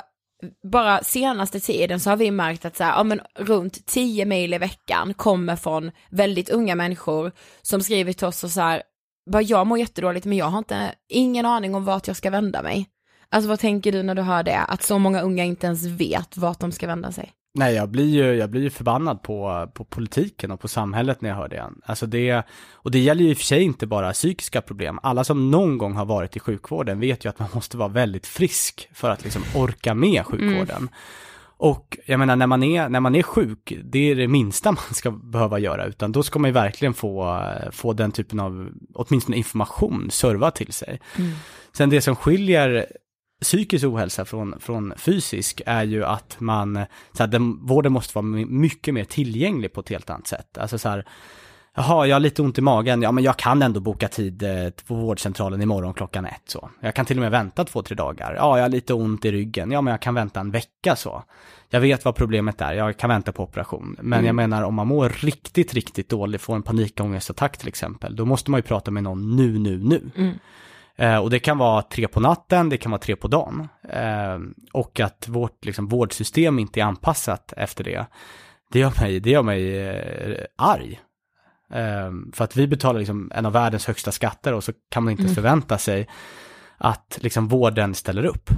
bara 0.73 1.03
senaste 1.03 1.61
tiden 1.61 2.01
så 2.01 2.11
har 2.11 2.17
vi 2.17 2.31
märkt 2.31 2.65
att 2.65 2.77
så 2.77 2.85
här, 2.85 2.97
ja, 2.97 3.03
men 3.03 3.21
runt 3.35 3.87
10 3.87 4.25
mail 4.25 4.55
i 4.55 4.59
veckan 4.59 5.15
kommer 5.15 5.57
från 5.57 5.91
väldigt 6.11 6.51
unga 6.51 6.75
människor 6.75 7.33
som 7.63 7.81
skriver 7.81 8.13
till 8.13 8.27
oss 8.27 8.45
och 8.45 8.51
så 8.51 8.61
här, 8.61 8.83
bara 9.31 9.43
jag 9.43 9.67
mår 9.67 9.79
jättedåligt 9.79 10.27
men 10.27 10.39
jag 10.39 10.47
har 10.47 10.59
inte, 10.59 10.95
ingen 11.09 11.47
aning 11.47 11.75
om 11.75 11.85
vart 11.85 12.07
jag 12.07 12.17
ska 12.17 12.31
vända 12.31 12.63
mig. 12.63 12.87
Alltså 13.29 13.49
vad 13.49 13.61
tänker 13.61 13.93
du 13.93 14.03
när 14.03 14.15
du 14.15 14.23
hör 14.23 14.43
det? 14.43 14.59
Att 14.59 14.83
så 14.83 14.99
många 14.99 15.21
unga 15.21 15.45
inte 15.45 15.67
ens 15.67 15.87
vet 15.87 16.37
vart 16.37 16.61
de 16.61 16.73
ska 16.73 16.87
vända 16.87 17.13
sig. 17.13 17.33
Nej, 17.55 17.75
jag 17.75 17.89
blir 17.89 18.09
ju, 18.09 18.35
jag 18.35 18.51
blir 18.51 18.63
ju 18.63 18.71
förbannad 18.71 19.23
på, 19.23 19.71
på 19.75 19.85
politiken 19.85 20.51
och 20.51 20.61
på 20.61 20.69
samhället 20.69 21.21
när 21.21 21.29
jag 21.29 21.37
hör 21.37 21.49
det. 21.49 21.71
Alltså 21.85 22.07
det, 22.07 22.43
och 22.73 22.91
det 22.91 22.99
gäller 22.99 23.23
ju 23.23 23.31
i 23.31 23.33
och 23.33 23.39
för 23.39 23.45
sig 23.45 23.63
inte 23.63 23.87
bara 23.87 24.13
psykiska 24.13 24.63
problem. 24.63 24.99
Alla 25.03 25.25
som 25.25 25.51
någon 25.51 25.79
gång 25.79 25.95
har 25.95 26.05
varit 26.05 26.37
i 26.37 26.41
sjukvården 26.41 27.01
vet 27.01 27.25
ju 27.25 27.29
att 27.29 27.39
man 27.39 27.49
måste 27.53 27.77
vara 27.77 27.89
väldigt 27.89 28.27
frisk 28.27 28.89
för 28.93 29.11
att 29.11 29.25
liksom 29.25 29.43
orka 29.55 29.95
med 29.95 30.27
sjukvården. 30.27 30.89
Och 31.57 31.99
jag 32.07 32.19
menar, 32.19 32.37
när 32.37 32.47
man, 32.47 32.63
är, 32.63 32.89
när 32.89 33.01
man 33.01 33.15
är 33.15 33.23
sjuk, 33.23 33.73
det 33.85 34.11
är 34.11 34.15
det 34.15 34.29
minsta 34.29 34.73
man 34.73 34.95
ska 34.95 35.11
behöva 35.11 35.59
göra, 35.59 35.87
utan 35.87 36.13
då 36.13 36.23
ska 36.23 36.39
man 36.39 36.49
ju 36.49 36.53
verkligen 36.53 36.95
få, 36.95 37.45
få 37.73 37.93
den 37.93 38.13
typen 38.13 38.41
av, 38.41 38.69
åtminstone 38.95 39.37
information, 39.37 40.11
serva 40.11 40.51
till 40.51 40.73
sig. 40.73 41.01
Sen 41.73 41.91
det 41.91 42.01
som 42.01 42.17
skiljer 42.17 42.87
psykisk 43.43 43.85
ohälsa 43.85 44.25
från, 44.25 44.55
från 44.61 44.93
fysisk 44.97 45.63
är 45.67 45.85
ju 45.85 46.05
att 46.05 46.37
man, 46.41 46.79
så 47.13 47.23
här, 47.23 47.27
den, 47.31 47.67
vården 47.67 47.93
måste 47.93 48.15
vara 48.15 48.23
my- 48.27 48.47
mycket 48.47 48.95
mer 48.95 49.05
tillgänglig 49.05 49.73
på 49.73 49.81
ett 49.81 49.89
helt 49.89 50.11
annat 50.11 50.27
sätt. 50.27 50.59
Alltså 50.59 50.79
så 50.79 50.89
här, 50.89 51.07
jaha, 51.75 52.07
jag 52.07 52.15
har 52.15 52.21
lite 52.21 52.43
ont 52.43 52.59
i 52.59 52.61
magen, 52.61 53.03
ja 53.03 53.13
men 53.13 53.25
jag 53.25 53.37
kan 53.37 53.63
ändå 53.63 53.81
boka 53.81 54.09
tid 54.09 54.43
eh, 54.43 54.71
på 54.87 54.95
vårdcentralen 54.95 55.63
imorgon 55.63 55.95
klockan 55.95 56.25
ett 56.27 56.43
så. 56.47 56.71
Jag 56.81 56.95
kan 56.95 57.05
till 57.07 57.17
och 57.17 57.23
med 57.23 57.31
vänta 57.31 57.65
två, 57.65 57.83
tre 57.83 57.95
dagar. 57.95 58.35
Ja, 58.35 58.57
jag 58.59 58.65
har 58.65 58.69
lite 58.69 58.95
ont 58.95 59.25
i 59.25 59.33
ryggen, 59.33 59.71
ja 59.71 59.81
men 59.81 59.91
jag 59.91 60.03
kan 60.03 60.15
vänta 60.15 60.41
en 60.41 60.51
vecka 60.51 60.97
så. 60.97 61.23
Jag 61.71 61.81
vet 61.81 62.05
vad 62.05 62.15
problemet 62.15 62.61
är, 62.61 62.73
jag 62.73 62.97
kan 62.97 63.11
vänta 63.11 63.33
på 63.33 63.43
operation. 63.43 63.97
Men 64.01 64.13
Mm. 64.19 64.27
jag 64.27 64.35
menar 64.35 64.63
om 64.63 64.75
man 64.75 64.87
mår 64.87 65.09
riktigt, 65.09 65.75
riktigt 65.75 66.09
dåligt, 66.09 66.41
får 66.41 66.55
en 66.57 66.63
panikångestattack 66.63 67.59
till 67.59 67.69
exempel, 67.69 68.17
då 68.17 68.25
måste 68.25 68.51
man 68.51 68.59
ju 68.59 68.63
prata 68.63 68.91
med 68.91 69.03
någon 69.03 69.37
nu, 69.37 69.59
nu, 69.59 69.79
nu. 69.79 70.11
Eh, 70.17 70.31
och 71.03 71.31
det 71.31 71.39
kan 71.39 71.59
vara 71.59 71.83
tre 71.83 72.09
på 72.09 72.21
natten, 72.21 72.69
det 72.69 72.77
kan 72.77 72.91
vara 72.91 73.01
tre 73.01 73.17
på 73.17 73.29
dagen. 73.29 73.69
Eh, 73.89 74.39
och 74.73 75.01
att 75.01 75.29
vårt 75.29 75.65
liksom, 75.65 75.87
vårdsystem 75.87 76.59
inte 76.59 76.81
är 76.81 76.85
anpassat 76.85 77.53
efter 77.57 77.85
det, 77.85 78.07
det 78.73 78.79
gör 78.79 79.01
mig, 79.01 79.21
det 79.21 79.31
gör 79.31 79.43
mig 79.43 79.89
eh, 79.89 80.45
arg. 80.59 81.01
Eh, 81.73 82.11
för 82.33 82.45
att 82.45 82.57
vi 82.57 82.67
betalar 82.67 82.99
liksom 82.99 83.33
en 83.35 83.47
av 83.47 83.53
världens 83.53 83.87
högsta 83.87 84.13
skatter 84.13 84.55
och 84.55 84.65
så 84.65 84.73
kan 84.91 85.05
man 85.05 85.11
inte 85.11 85.23
ens 85.23 85.35
förvänta 85.35 85.79
sig 85.79 86.09
att 86.79 87.19
liksom, 87.21 87.49
vården 87.49 87.95
ställer 87.95 88.25
upp. 88.25 88.51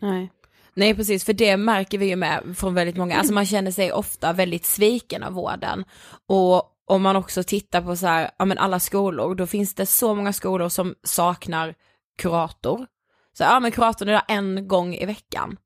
Nej. 0.00 0.30
Nej 0.74 0.94
precis, 0.94 1.24
för 1.24 1.32
det 1.32 1.56
märker 1.56 1.98
vi 1.98 2.08
ju 2.08 2.16
med 2.16 2.42
från 2.56 2.74
väldigt 2.74 2.96
många, 2.96 3.16
alltså 3.16 3.34
man 3.34 3.46
känner 3.46 3.70
sig 3.70 3.92
ofta 3.92 4.32
väldigt 4.32 4.66
sviken 4.66 5.22
av 5.22 5.32
vården. 5.32 5.84
Och 6.26 6.75
om 6.86 7.02
man 7.02 7.16
också 7.16 7.42
tittar 7.42 7.82
på 7.82 7.96
så 7.96 8.06
här, 8.06 8.30
ja 8.38 8.44
men 8.44 8.58
alla 8.58 8.80
skolor, 8.80 9.34
då 9.34 9.46
finns 9.46 9.74
det 9.74 9.86
så 9.86 10.14
många 10.14 10.32
skolor 10.32 10.68
som 10.68 10.94
saknar 11.02 11.74
kurator. 12.18 12.86
Så 13.32 13.42
ja 13.42 13.60
men 13.60 13.72
kuratorn 13.72 14.08
är 14.08 14.12
där 14.12 14.22
en 14.28 14.68
gång 14.68 14.94
i 14.94 15.06
veckan. 15.06 15.56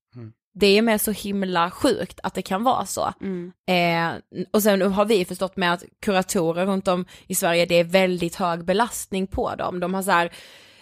det 0.54 0.66
är 0.66 0.82
med 0.82 1.00
så 1.00 1.10
himla 1.10 1.70
sjukt 1.70 2.20
att 2.22 2.34
det 2.34 2.42
kan 2.42 2.64
vara 2.64 2.86
så. 2.86 3.12
Mm. 3.20 3.52
Eh, 3.66 4.44
och 4.52 4.62
sen 4.62 4.92
har 4.92 5.04
vi 5.04 5.24
förstått 5.24 5.56
med 5.56 5.72
att 5.72 5.84
kuratorer 6.02 6.66
runt 6.66 6.88
om 6.88 7.04
i 7.26 7.34
Sverige, 7.34 7.66
det 7.66 7.74
är 7.74 7.84
väldigt 7.84 8.36
hög 8.36 8.64
belastning 8.64 9.26
på 9.26 9.54
dem. 9.54 9.80
De 9.80 9.94
har 9.94 10.02
så 10.02 10.10
här, 10.10 10.32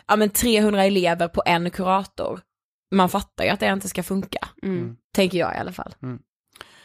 ja 0.06 0.16
men 0.16 0.30
300 0.30 0.84
elever 0.84 1.28
på 1.28 1.42
en 1.46 1.70
kurator. 1.70 2.40
Man 2.90 3.08
fattar 3.08 3.44
ju 3.44 3.50
att 3.50 3.60
det 3.60 3.72
inte 3.72 3.88
ska 3.88 4.02
funka. 4.02 4.48
Mm. 4.62 4.96
Tänker 5.14 5.38
jag 5.38 5.54
i 5.54 5.58
alla 5.58 5.72
fall. 5.72 5.94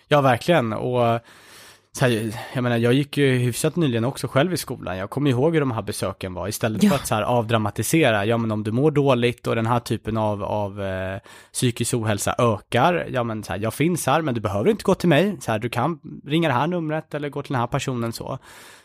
Ja, 0.08 0.22
verkligen. 0.22 0.74
Och 0.74 1.20
så 1.98 2.06
här, 2.06 2.34
jag 2.54 2.64
menar, 2.64 2.78
jag 2.78 2.94
gick 2.94 3.18
ju 3.18 3.38
hyfsat 3.38 3.76
nyligen 3.76 4.06
också 4.06 4.28
själv 4.28 4.54
i 4.54 4.58
skolan. 4.58 4.98
Jag 4.98 5.10
kommer 5.10 5.30
ihåg 5.30 5.54
hur 5.54 5.60
de 5.60 5.72
här 5.72 5.82
besöken 5.82 6.34
var. 6.34 6.48
Istället 6.48 6.84
Ja. 6.84 6.90
för 6.90 6.96
att 6.96 7.08
så 7.08 7.16
här 7.16 7.22
avdramatisera, 7.22 8.26
ja 8.26 8.38
men 8.38 8.52
om 8.52 8.64
du 8.64 8.72
mår 8.72 8.92
dåligt 8.92 9.48
och 9.48 9.56
den 9.56 9.66
här 9.66 9.80
typen 9.80 10.18
av, 10.18 10.44
av 10.44 10.82
eh, 10.82 11.20
psykisk 11.54 11.94
ohälsa 11.94 12.36
ökar, 12.38 13.08
ja 13.10 13.24
men 13.24 13.44
så 13.44 13.54
här, 13.54 13.60
jag 13.60 13.74
finns 13.74 14.08
här, 14.08 14.22
men 14.22 14.34
du 14.36 14.42
behöver 14.42 14.70
inte 14.70 14.84
gå 14.84 14.96
till 14.96 15.10
mig. 15.10 15.38
Så 15.42 15.52
här, 15.52 15.60
du 15.60 15.70
kan 15.70 16.00
ringa 16.26 16.48
det 16.48 16.54
här 16.54 16.68
numret 16.68 17.14
eller 17.14 17.30
gå 17.30 17.42
till 17.42 17.54
den 17.54 17.60
här 17.60 17.68
personen 17.68 18.14
så. 18.14 18.38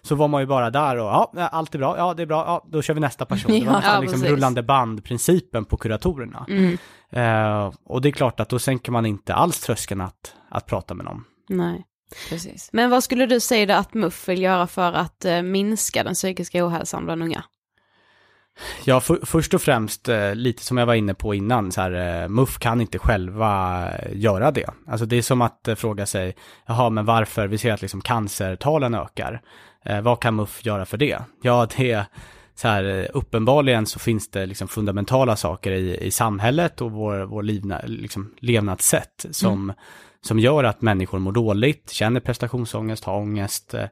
Så 0.02 0.14
var 0.14 0.28
man 0.28 0.40
ju 0.40 0.46
bara 0.46 0.70
där 0.70 0.96
och, 0.96 1.04
ja, 1.06 1.48
allt 1.52 1.74
är 1.74 1.78
bra, 1.78 1.94
ja 1.98 2.14
det 2.14 2.22
är 2.22 2.26
bra, 2.26 2.44
ja 2.46 2.66
då 2.70 2.82
kör 2.82 2.94
vi 2.94 3.00
nästa 3.00 3.24
person. 3.26 3.52
Det 3.52 3.66
var 3.66 3.66
Ja, 3.72 3.76
nästan 3.78 3.94
ja, 3.94 4.00
liksom 4.00 4.24
rullande 4.24 4.62
bandprincipen 4.62 5.64
på 5.64 5.76
kuratorerna. 5.76 6.46
Mm. 6.48 6.78
Eh, 7.10 7.72
och 7.84 8.02
det 8.02 8.08
är 8.08 8.12
klart 8.12 8.40
att 8.40 8.48
då 8.48 8.58
sänker 8.58 8.92
man 8.92 9.06
inte 9.06 9.34
alls 9.34 9.60
tröskeln 9.60 10.00
att, 10.00 10.34
att 10.50 10.66
prata 10.66 10.94
med 10.94 11.04
någon. 11.04 11.24
Nej. 11.48 11.84
Precis. 12.28 12.68
Men 12.72 12.90
vad 12.90 13.04
skulle 13.04 13.26
du 13.26 13.40
säga 13.40 13.66
då 13.66 13.74
att 13.74 13.94
MUF 13.94 14.28
vill 14.28 14.42
göra 14.42 14.66
för 14.66 14.92
att 14.92 15.24
eh, 15.24 15.42
minska 15.42 16.04
den 16.04 16.14
psykiska 16.14 16.66
ohälsan 16.66 17.04
bland 17.04 17.22
unga? 17.22 17.44
Ja, 18.84 19.00
för, 19.00 19.20
först 19.22 19.54
och 19.54 19.62
främst, 19.62 20.08
eh, 20.08 20.34
lite 20.34 20.64
som 20.64 20.78
jag 20.78 20.86
var 20.86 20.94
inne 20.94 21.14
på 21.14 21.34
innan, 21.34 21.72
så 21.72 21.80
här, 21.80 22.22
eh, 22.22 22.28
MUF 22.28 22.58
kan 22.58 22.80
inte 22.80 22.98
själva 22.98 23.88
göra 24.12 24.50
det. 24.50 24.70
Alltså 24.86 25.06
det 25.06 25.16
är 25.16 25.22
som 25.22 25.42
att 25.42 25.68
fråga 25.76 26.06
sig, 26.06 26.36
jaha, 26.66 26.90
men 26.90 27.04
varför, 27.04 27.46
vi 27.46 27.58
ser 27.58 27.72
att 27.72 27.82
liksom 27.82 28.00
cancertalen 28.00 28.94
ökar. 28.94 29.42
Eh, 29.84 30.00
vad 30.00 30.20
kan 30.20 30.36
MUF 30.36 30.64
göra 30.64 30.86
för 30.86 30.96
det? 30.96 31.18
Ja, 31.42 31.68
det 31.76 31.92
är 31.92 32.04
så 32.54 32.68
här, 32.68 33.08
uppenbarligen 33.14 33.86
så 33.86 33.98
finns 33.98 34.30
det 34.30 34.46
liksom 34.46 34.68
fundamentala 34.68 35.36
saker 35.36 35.72
i, 35.72 35.96
i 35.96 36.10
samhället 36.10 36.80
och 36.80 36.92
vår, 36.92 37.20
vår 37.20 37.42
livna, 37.42 37.80
liksom, 37.84 38.34
levnadssätt 38.40 39.26
som, 39.30 39.72
som 40.20 40.38
gör 40.38 40.64
att 40.64 40.82
människor 40.82 41.18
mår 41.18 41.32
dåligt, 41.32 41.90
känner 41.90 42.20
prestationsångest, 42.20 43.04
har 43.04 43.16
ångest. 43.16 43.74
Eh, 43.74 43.86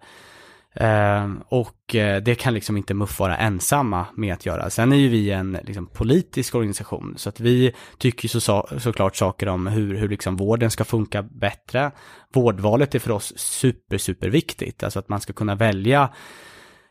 ehm, 0.74 1.43
och 1.49 1.95
eh, 1.95 2.22
det 2.22 2.35
kan 2.35 2.55
liksom 2.55 2.77
inte 2.77 2.95
MUF 2.95 3.18
vara 3.20 3.37
ensamma 3.37 4.07
med 4.14 4.35
att 4.35 4.47
göra. 4.47 4.70
Sen 4.70 4.93
är 4.93 4.97
ju 4.97 5.09
vi 5.09 5.31
en 5.31 5.59
liksom, 5.62 5.87
politisk 5.87 6.55
organisation, 6.55 7.14
så 7.16 7.29
att 7.29 7.41
vi 7.41 7.72
tycker 7.99 8.29
så, 8.29 8.41
så, 8.41 8.68
såklart 8.79 9.16
saker 9.16 9.49
om 9.49 9.66
hur, 9.66 9.97
hur 9.97 10.09
liksom 10.09 10.37
vården 10.37 10.70
ska 10.70 10.85
funka 10.85 11.22
bättre. 11.22 11.91
Vårdvalet 12.33 12.95
är 12.95 12.99
för 12.99 13.11
oss 13.11 13.33
super, 13.37 13.99
superviktigt, 13.99 14.83
alltså 14.83 14.99
att 14.99 15.09
man 15.09 15.20
ska 15.20 15.33
kunna 15.33 15.55
välja 15.55 16.11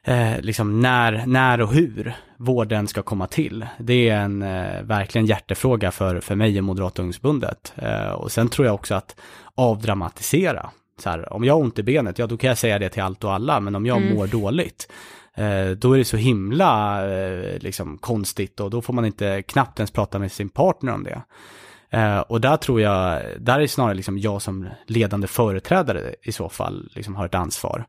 eh, 0.05 0.41
liksom 0.41 0.79
när, 0.79 1.23
när 1.25 1.61
och 1.61 1.73
hur 1.73 2.13
vården 2.37 2.87
ska 2.87 3.01
komma 3.01 3.27
till. 3.27 3.65
Det 3.79 4.09
är 4.09 4.17
en 4.17 4.41
eh, 4.41 4.81
verkligen 4.81 5.25
hjärtefråga 5.27 5.91
för, 5.91 6.19
för 6.19 6.35
mig 6.35 6.57
och 6.57 6.63
Moderata 6.63 7.01
ungdomsförbundet. 7.01 7.73
Eh, 7.75 8.11
och 8.11 8.31
sen 8.31 8.49
tror 8.49 8.65
jag 8.65 8.75
också 8.75 8.95
att 8.95 9.15
avdramatisera. 9.55 10.69
Så 10.99 11.09
här, 11.09 11.33
om 11.33 11.43
jag 11.43 11.53
har 11.53 11.61
ont 11.61 11.79
i 11.79 11.83
benet, 11.83 12.19
ja 12.19 12.27
då 12.27 12.37
kan 12.37 12.47
jag 12.47 12.57
säga 12.57 12.79
det 12.79 12.89
till 12.89 13.03
allt 13.03 13.23
och 13.23 13.33
alla, 13.33 13.59
men 13.59 13.75
om 13.75 13.85
jag 13.85 13.97
Mm. 14.01 14.15
mår 14.15 14.27
dåligt, 14.27 14.91
eh, 15.35 15.67
då 15.69 15.93
är 15.93 15.97
det 15.97 16.05
så 16.05 16.17
himla 16.17 17.05
eh, 17.11 17.59
liksom 17.59 17.97
konstigt 17.97 18.59
och 18.59 18.69
då 18.69 18.81
får 18.81 18.93
man 18.93 19.05
inte 19.05 19.41
knappt 19.41 19.79
ens 19.79 19.91
prata 19.91 20.19
med 20.19 20.31
sin 20.31 20.49
partner 20.49 20.93
om 20.93 21.03
det. 21.03 21.21
Och 22.27 22.41
där 22.41 22.57
tror 22.57 22.81
jag, 22.81 23.21
där 23.39 23.59
är 23.59 23.67
snarare 23.67 23.93
liksom 23.93 24.17
jag 24.17 24.41
som 24.41 24.67
ledande 24.87 25.27
företrädare 25.27 26.15
i 26.23 26.31
så 26.31 26.49
fall 26.49 26.89
liksom 26.95 27.15
har 27.15 27.25
ett 27.25 27.35
ansvar. 27.35 27.85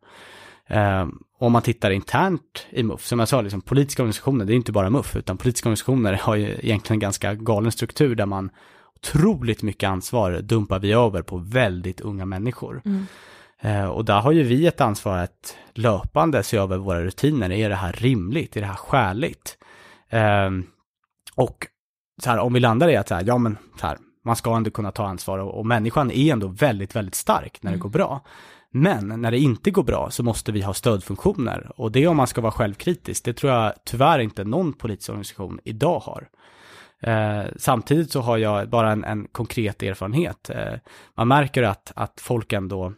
Eh, 0.66 1.06
om 1.38 1.52
man 1.52 1.62
tittar 1.62 1.90
internt 1.90 2.66
i 2.70 2.82
MUF, 2.82 3.06
som 3.06 3.18
jag 3.18 3.28
sa, 3.28 3.40
liksom, 3.40 3.60
politiska 3.60 4.02
organisationer, 4.02 4.44
det 4.44 4.52
är 4.52 4.56
inte 4.56 4.72
bara 4.72 4.90
MUF, 4.90 5.16
utan 5.16 5.36
politiska 5.36 5.68
organisationer 5.68 6.12
har 6.22 6.36
ju 6.36 6.44
egentligen 6.44 6.96
en 6.96 7.00
ganska 7.00 7.34
galen 7.34 7.72
struktur 7.72 8.14
där 8.14 8.26
man 8.26 8.50
otroligt 8.94 9.62
mycket 9.62 9.88
ansvar 9.88 10.40
dumpar 10.40 10.78
vi 10.78 10.92
över 10.92 11.22
på 11.22 11.36
väldigt 11.36 12.00
unga 12.00 12.24
människor. 12.24 12.82
Eh, 13.60 13.84
och 13.84 14.04
där 14.04 14.20
har 14.20 14.32
ju 14.32 14.42
vi 14.42 14.66
ett 14.66 14.80
ansvar 14.80 15.18
att 15.18 15.56
löpande 15.74 16.42
se 16.42 16.56
över 16.56 16.76
våra 16.76 17.04
rutiner. 17.04 17.52
Är 17.52 17.68
det 17.68 17.74
här 17.74 17.92
rimligt? 17.92 18.56
Är 18.56 18.60
det 18.60 18.66
här 18.66 18.74
skäligt? 18.74 19.58
Eh, 20.08 20.50
och 21.34 21.66
så 22.22 22.30
här, 22.30 22.38
om 22.38 22.52
vi 22.52 22.60
landar 22.60 22.88
i 22.88 22.96
att 22.96 23.08
så 23.08 23.14
här, 23.14 23.24
ja 23.26 23.38
men 23.38 23.58
så 23.80 23.86
här, 23.86 23.98
man 24.24 24.36
ska 24.36 24.56
ändå 24.56 24.70
kunna 24.70 24.90
ta 24.90 25.06
ansvar 25.06 25.38
och, 25.38 25.58
och 25.58 25.66
människan 25.66 26.10
är 26.10 26.32
ändå 26.32 26.48
väldigt, 26.48 26.96
väldigt 26.96 27.14
stark 27.14 27.58
när 27.62 27.72
det 27.72 27.78
går 27.78 27.88
bra. 27.88 28.20
Men 28.70 29.08
när 29.08 29.30
det 29.30 29.38
inte 29.38 29.70
går 29.70 29.82
bra 29.82 30.10
så 30.10 30.22
måste 30.22 30.52
vi 30.52 30.62
ha 30.62 30.74
stödfunktioner 30.74 31.70
och 31.76 31.92
det 31.92 32.06
om 32.06 32.16
man 32.16 32.26
ska 32.26 32.40
vara 32.40 32.52
självkritisk, 32.52 33.24
det 33.24 33.32
tror 33.32 33.52
jag 33.52 33.72
tyvärr 33.84 34.18
inte 34.18 34.44
någon 34.44 34.72
politisk 34.72 35.10
organisation 35.10 35.60
idag 35.64 35.98
har. 35.98 36.28
Eh, 37.02 37.44
samtidigt 37.56 38.10
så 38.12 38.20
har 38.20 38.38
jag 38.38 38.68
bara 38.68 38.92
en, 38.92 39.04
en 39.04 39.28
konkret 39.32 39.82
erfarenhet. 39.82 40.50
Eh, 40.50 40.74
man 41.16 41.28
märker 41.28 41.62
att, 41.62 41.92
att 41.96 42.20
folk 42.20 42.52
ändå 42.52 42.92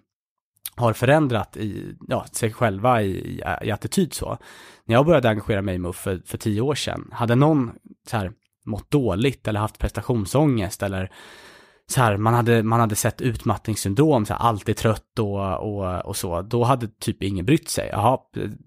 har 0.76 0.92
förändrat 0.92 1.56
i, 1.56 1.96
ja, 2.08 2.26
sig 2.32 2.52
själva 2.52 3.02
i, 3.02 3.10
i, 3.10 3.42
i 3.62 3.70
attityd 3.70 4.14
så. 4.14 4.38
När 4.84 4.94
jag 4.94 5.06
började 5.06 5.28
engagera 5.28 5.62
mig 5.62 5.74
i 5.74 5.78
MUF 5.78 5.96
för, 5.96 6.22
för 6.26 6.38
tio 6.38 6.60
år 6.60 6.74
sedan, 6.74 7.10
hade 7.12 7.34
någon 7.34 7.72
så 8.10 8.16
här, 8.16 8.32
mått 8.64 8.90
dåligt 8.90 9.48
eller 9.48 9.60
haft 9.60 9.78
prestationsångest 9.78 10.82
eller 10.82 11.10
så 11.90 12.00
här, 12.00 12.16
man 12.16 12.34
hade, 12.34 12.62
man 12.62 12.80
hade 12.80 12.94
sett 12.94 13.20
utmattningssyndrom, 13.20 14.26
så 14.26 14.34
här, 14.34 14.40
alltid 14.40 14.76
trött 14.76 15.18
och, 15.18 15.54
och, 15.54 16.06
och 16.06 16.16
så, 16.16 16.42
då 16.42 16.64
hade 16.64 16.88
typ 16.88 17.22
ingen 17.22 17.46
brytt 17.46 17.68
sig. 17.68 17.88
Jaha, 17.92 18.18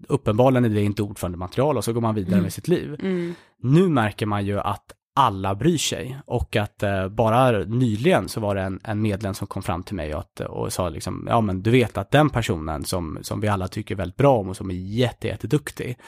uppenbarligen 0.08 0.64
är 0.64 0.68
det 0.68 0.82
inte 0.82 1.02
ordförandematerial 1.02 1.76
och 1.76 1.84
så 1.84 1.92
går 1.92 2.00
man 2.00 2.14
vidare 2.14 2.32
Mm. 2.32 2.42
med 2.42 2.52
sitt 2.52 2.68
liv. 2.68 2.96
Mm. 3.00 3.34
Nu 3.62 3.88
märker 3.88 4.26
man 4.26 4.46
ju 4.46 4.60
att 4.60 4.92
alla 5.14 5.54
bryr 5.54 5.78
sig 5.78 6.18
och 6.26 6.56
att 6.56 6.82
eh, 6.82 7.08
bara 7.08 7.58
nyligen 7.58 8.28
så 8.28 8.40
var 8.40 8.54
det 8.54 8.62
en, 8.62 8.80
en 8.84 9.02
medlem 9.02 9.34
som 9.34 9.46
kom 9.46 9.62
fram 9.62 9.82
till 9.82 9.94
mig 9.94 10.14
och, 10.14 10.20
att, 10.20 10.40
och 10.40 10.72
sa 10.72 10.88
liksom, 10.88 11.26
ja 11.30 11.40
men 11.40 11.62
du 11.62 11.70
vet 11.70 11.98
att 11.98 12.10
den 12.10 12.30
personen 12.30 12.84
som, 12.84 13.18
som 13.22 13.40
vi 13.40 13.48
alla 13.48 13.68
tycker 13.68 13.94
väldigt 13.94 14.16
bra 14.16 14.38
om 14.38 14.48
och 14.48 14.56
som 14.56 14.70
är 14.70 14.74
jätte, 14.74 15.28
jätteduktig, 15.28 15.98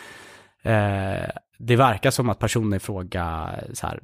eh, 0.62 1.28
det 1.58 1.76
verkar 1.76 2.10
som 2.10 2.28
att 2.28 2.38
personen 2.38 2.74
i 2.74 2.78
fråga 2.78 3.50
så 3.72 3.86
här, 3.86 4.00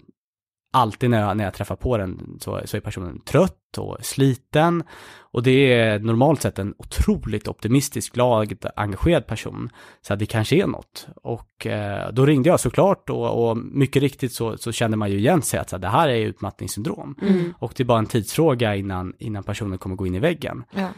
alltid 0.71 1.11
när 1.11 1.21
jag, 1.21 1.37
när 1.37 1.45
jag 1.45 1.55
träffar 1.55 1.77
på 1.77 1.97
den 1.97 2.37
så, 2.41 2.61
så 2.65 2.77
är 2.77 2.81
personen 2.81 3.21
trött 3.21 3.79
och 3.79 3.97
sliten. 4.01 4.83
Och 5.33 5.43
det 5.43 5.73
är 5.73 5.99
normalt 5.99 6.43
sett 6.43 6.59
en 6.59 6.75
otroligt 6.79 7.49
optimistisk, 7.49 8.15
glad, 8.15 8.67
engagerad 8.77 9.27
person. 9.27 9.71
Så 10.01 10.13
att 10.13 10.19
det 10.19 10.27
kanske 10.27 10.57
är 10.57 10.67
något. 10.67 11.09
Och 11.23 11.67
eh, 11.67 12.13
då 12.13 12.27
ringde 12.27 12.49
jag 12.49 12.61
såklart 12.61 13.11
och, 13.11 13.51
och 13.51 13.57
mycket 13.57 14.03
riktigt 14.03 14.33
så, 14.33 14.57
så 14.59 14.73
kände 14.73 14.97
man 14.97 15.11
ju 15.11 15.19
igen 15.19 15.43
sig 15.43 15.61
att 15.61 15.71
så 15.71 15.77
här, 15.77 15.81
det 15.81 15.89
här 15.89 16.09
är 16.09 16.27
utmattningssyndrom. 16.27 17.17
Mm. 17.23 17.55
Och 17.59 17.73
det 17.77 17.83
är 17.83 17.85
bara 17.85 17.99
en 17.99 18.07
tidsfråga 18.07 18.77
innan, 18.77 19.15
innan 19.19 19.43
personen 19.43 19.79
kommer 19.79 19.97
gå 19.97 20.07
in 20.07 20.15
i 20.15 20.19
väggen. 20.21 20.65
Ja. 20.71 20.89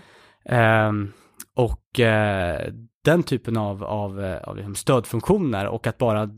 Ehm, 0.44 1.12
och 1.54 2.00
eh, 2.00 2.72
den 3.04 3.22
typen 3.22 3.56
av, 3.56 3.84
av, 3.84 4.24
eh, 4.24 4.42
av 4.42 4.56
liksom 4.56 4.74
stödfunktioner 4.74 5.66
och 5.66 5.86
att 5.86 5.98
bara, 5.98 6.30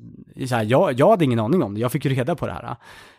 så 0.48 0.54
här, 0.54 0.64
jag, 0.64 0.92
jag 0.92 1.10
hade 1.10 1.24
ingen 1.24 1.40
aning 1.40 1.62
om 1.62 1.74
det, 1.74 1.80
jag 1.80 1.92
fick 1.92 2.04
ju 2.04 2.10
reda 2.10 2.34
på 2.34 2.46
det 2.46 2.52
här. 2.52 2.76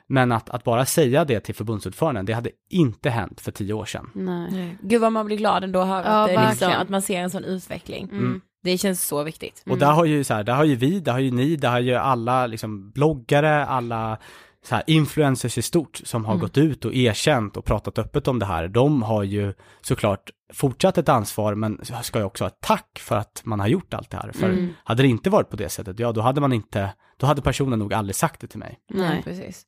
Men 0.07 0.31
att, 0.31 0.49
att 0.49 0.63
bara 0.63 0.85
säga 0.85 1.25
det 1.25 1.39
till 1.39 1.55
förbundsordföranden, 1.55 2.25
det 2.25 2.33
hade 2.33 2.49
inte 2.69 3.09
hänt 3.09 3.41
för 3.41 3.51
tio 3.51 3.73
år 3.73 3.85
sedan. 3.85 4.09
Nej. 4.13 4.77
Gud 4.81 5.01
vad 5.01 5.11
man 5.11 5.25
blir 5.25 5.37
glad 5.37 5.63
ändå 5.63 5.79
att 5.79 5.87
höra 5.87 6.05
Ja, 6.05 6.39
att, 6.41 6.49
liksom, 6.49 6.71
att 6.71 6.89
man 6.89 7.01
ser 7.01 7.19
en 7.21 7.29
sån 7.29 7.43
utveckling. 7.43 8.09
Mm. 8.11 8.41
Det 8.63 8.77
känns 8.77 9.03
så 9.07 9.23
viktigt. 9.23 9.63
Och 9.69 9.77
där 9.77 9.91
har 9.91 10.05
ju 10.05 10.23
så 10.23 10.33
här, 10.33 10.43
där 10.43 10.53
har 10.53 10.63
ju 10.63 10.75
vi, 10.75 10.99
där 10.99 11.11
har 11.11 11.19
ju 11.19 11.31
ni, 11.31 11.55
där 11.55 11.69
har 11.69 11.79
ju 11.79 11.95
alla 11.95 12.47
liksom 12.47 12.91
bloggare, 12.91 13.65
alla 13.65 14.17
så 14.65 14.75
här, 14.75 14.83
influencers 14.87 15.57
i 15.57 15.61
stort 15.61 16.01
som 16.03 16.25
har 16.25 16.33
Mm. 16.33 16.41
gått 16.41 16.57
ut 16.57 16.85
och 16.85 16.93
erkänt 16.93 17.57
och 17.57 17.65
pratat 17.65 17.99
öppet 17.99 18.27
om 18.27 18.39
det 18.39 18.45
här. 18.45 18.67
De 18.67 19.03
har 19.03 19.23
ju 19.23 19.53
såklart 19.81 20.29
fortsatt 20.53 20.97
ett 20.97 21.09
ansvar 21.09 21.55
men 21.55 21.79
ska 22.01 22.19
ju 22.19 22.25
också 22.25 22.43
ha 22.43 22.49
ett 22.49 22.61
tack 22.61 22.99
för 22.99 23.15
att 23.15 23.41
man 23.45 23.59
har 23.59 23.67
gjort 23.67 23.93
allt 23.93 24.09
det 24.09 24.17
här. 24.17 24.31
För 24.31 24.49
Mm. 24.49 24.69
hade 24.83 25.03
det 25.03 25.07
inte 25.09 25.29
varit 25.29 25.49
på 25.49 25.55
det 25.55 25.69
sättet, 25.69 25.99
ja 25.99 26.11
då 26.11 26.21
hade 26.21 26.41
man 26.41 26.53
inte, 26.53 26.93
då 27.17 27.27
hade 27.27 27.41
personen 27.41 27.79
nog 27.79 27.93
aldrig 27.93 28.15
sagt 28.15 28.41
det 28.41 28.47
till 28.47 28.59
mig. 28.59 28.79
Nej, 28.89 29.21
precis. 29.23 29.65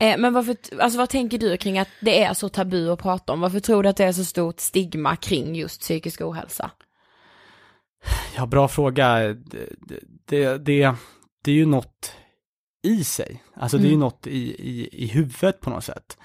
Eh, 0.00 0.18
men 0.18 0.32
varför, 0.32 0.56
alltså 0.78 0.98
vad 0.98 1.08
tänker 1.08 1.38
du 1.38 1.56
kring 1.56 1.78
att 1.78 1.88
det 2.00 2.22
är 2.22 2.34
så 2.34 2.48
tabu 2.48 2.90
att 2.90 2.98
prata 3.02 3.32
om? 3.32 3.40
Varför 3.40 3.60
tror 3.60 3.82
du 3.82 3.88
att 3.88 3.96
det 3.96 4.04
är 4.04 4.12
så 4.12 4.24
stort 4.24 4.60
stigma 4.60 5.16
kring 5.16 5.54
just 5.54 5.80
psykisk 5.80 6.20
ohälsa? 6.20 6.70
Ja, 8.36 8.46
bra 8.46 8.68
fråga. 8.68 9.18
Det, 9.18 9.68
det, 10.26 10.58
det, 10.58 10.94
det 11.44 11.50
är 11.50 11.54
ju 11.56 11.66
något 11.66 12.12
i 12.82 13.04
sig. 13.04 13.42
Alltså 13.54 13.76
det 13.78 13.82
är 13.84 13.88
ju 13.88 13.94
Mm. 13.94 14.00
något 14.00 14.26
i, 14.26 14.38
i, 14.70 14.88
i 14.92 15.06
huvudet 15.06 15.60
på 15.60 15.70
något 15.70 15.84
sätt. 15.84 16.18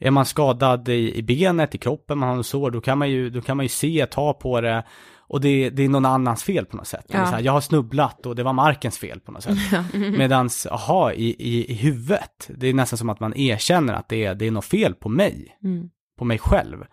Är 0.00 0.10
man 0.10 0.26
skadad 0.26 0.88
i, 0.88 1.18
i 1.18 1.22
benet, 1.22 1.74
i 1.74 1.78
kroppen, 1.78 2.18
man 2.18 2.28
har 2.28 2.36
en 2.36 2.44
sår, 2.44 2.70
då 2.70 2.80
kan 2.80 2.98
man 2.98 3.10
ju, 3.10 3.30
då 3.30 3.40
kan 3.40 3.56
man 3.56 3.64
ju 3.64 3.68
se, 3.68 4.06
ta 4.10 4.32
på 4.32 4.60
det 4.60 4.84
och 5.28 5.40
det, 5.40 5.70
det 5.70 5.84
är 5.84 5.88
någon 5.88 6.06
annans 6.06 6.44
fel 6.44 6.66
på 6.66 6.76
något 6.76 6.86
sätt. 6.86 7.04
Ja. 7.08 7.18
Här, 7.24 7.40
jag 7.40 7.52
har 7.52 7.60
snubblat 7.60 8.26
och 8.26 8.36
det 8.36 8.42
var 8.42 8.52
markens 8.52 8.98
fel 8.98 9.20
på 9.20 9.32
något 9.32 9.42
sätt. 9.42 9.58
Medans, 9.94 10.66
aha, 10.66 11.12
i, 11.12 11.24
i, 11.38 11.72
i 11.72 11.74
huvudet, 11.74 12.50
det 12.56 12.66
är 12.66 12.74
nästan 12.74 12.96
som 12.96 13.08
att 13.10 13.20
man 13.20 13.36
erkänner 13.36 13.94
att 13.94 14.08
det 14.08 14.24
är, 14.24 14.34
det 14.34 14.46
är 14.46 14.50
något 14.50 14.64
fel 14.64 14.94
på 14.94 15.08
mig, 15.08 15.56
Mm. 15.64 15.88
på 16.18 16.24
mig 16.24 16.38
själv. 16.38 16.84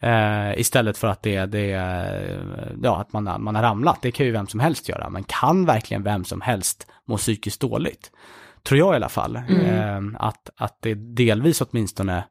Eh, 0.00 0.58
istället 0.60 0.98
för 0.98 1.08
att 1.08 1.22
det, 1.22 1.46
det 1.46 1.70
är, 1.72 2.40
ja, 2.82 3.00
att 3.00 3.12
man, 3.12 3.24
man 3.42 3.54
har 3.54 3.62
ramlat, 3.62 3.98
det 4.02 4.10
kan 4.12 4.26
ju 4.26 4.32
vem 4.32 4.46
som 4.46 4.60
helst 4.60 4.88
göra, 4.88 5.10
men 5.10 5.24
kan 5.24 5.66
verkligen 5.66 6.02
vem 6.02 6.24
som 6.24 6.40
helst 6.40 6.86
må 7.08 7.16
psykiskt 7.16 7.60
dåligt? 7.60 8.10
Tror 8.62 8.78
jag 8.80 8.92
i 8.92 8.96
alla 8.96 9.08
fall, 9.08 9.36
Mm. 9.48 10.14
eh, 10.14 10.20
att, 10.26 10.50
att 10.56 10.78
det 10.82 10.94
delvis 10.94 11.60
åtminstone 11.60 12.24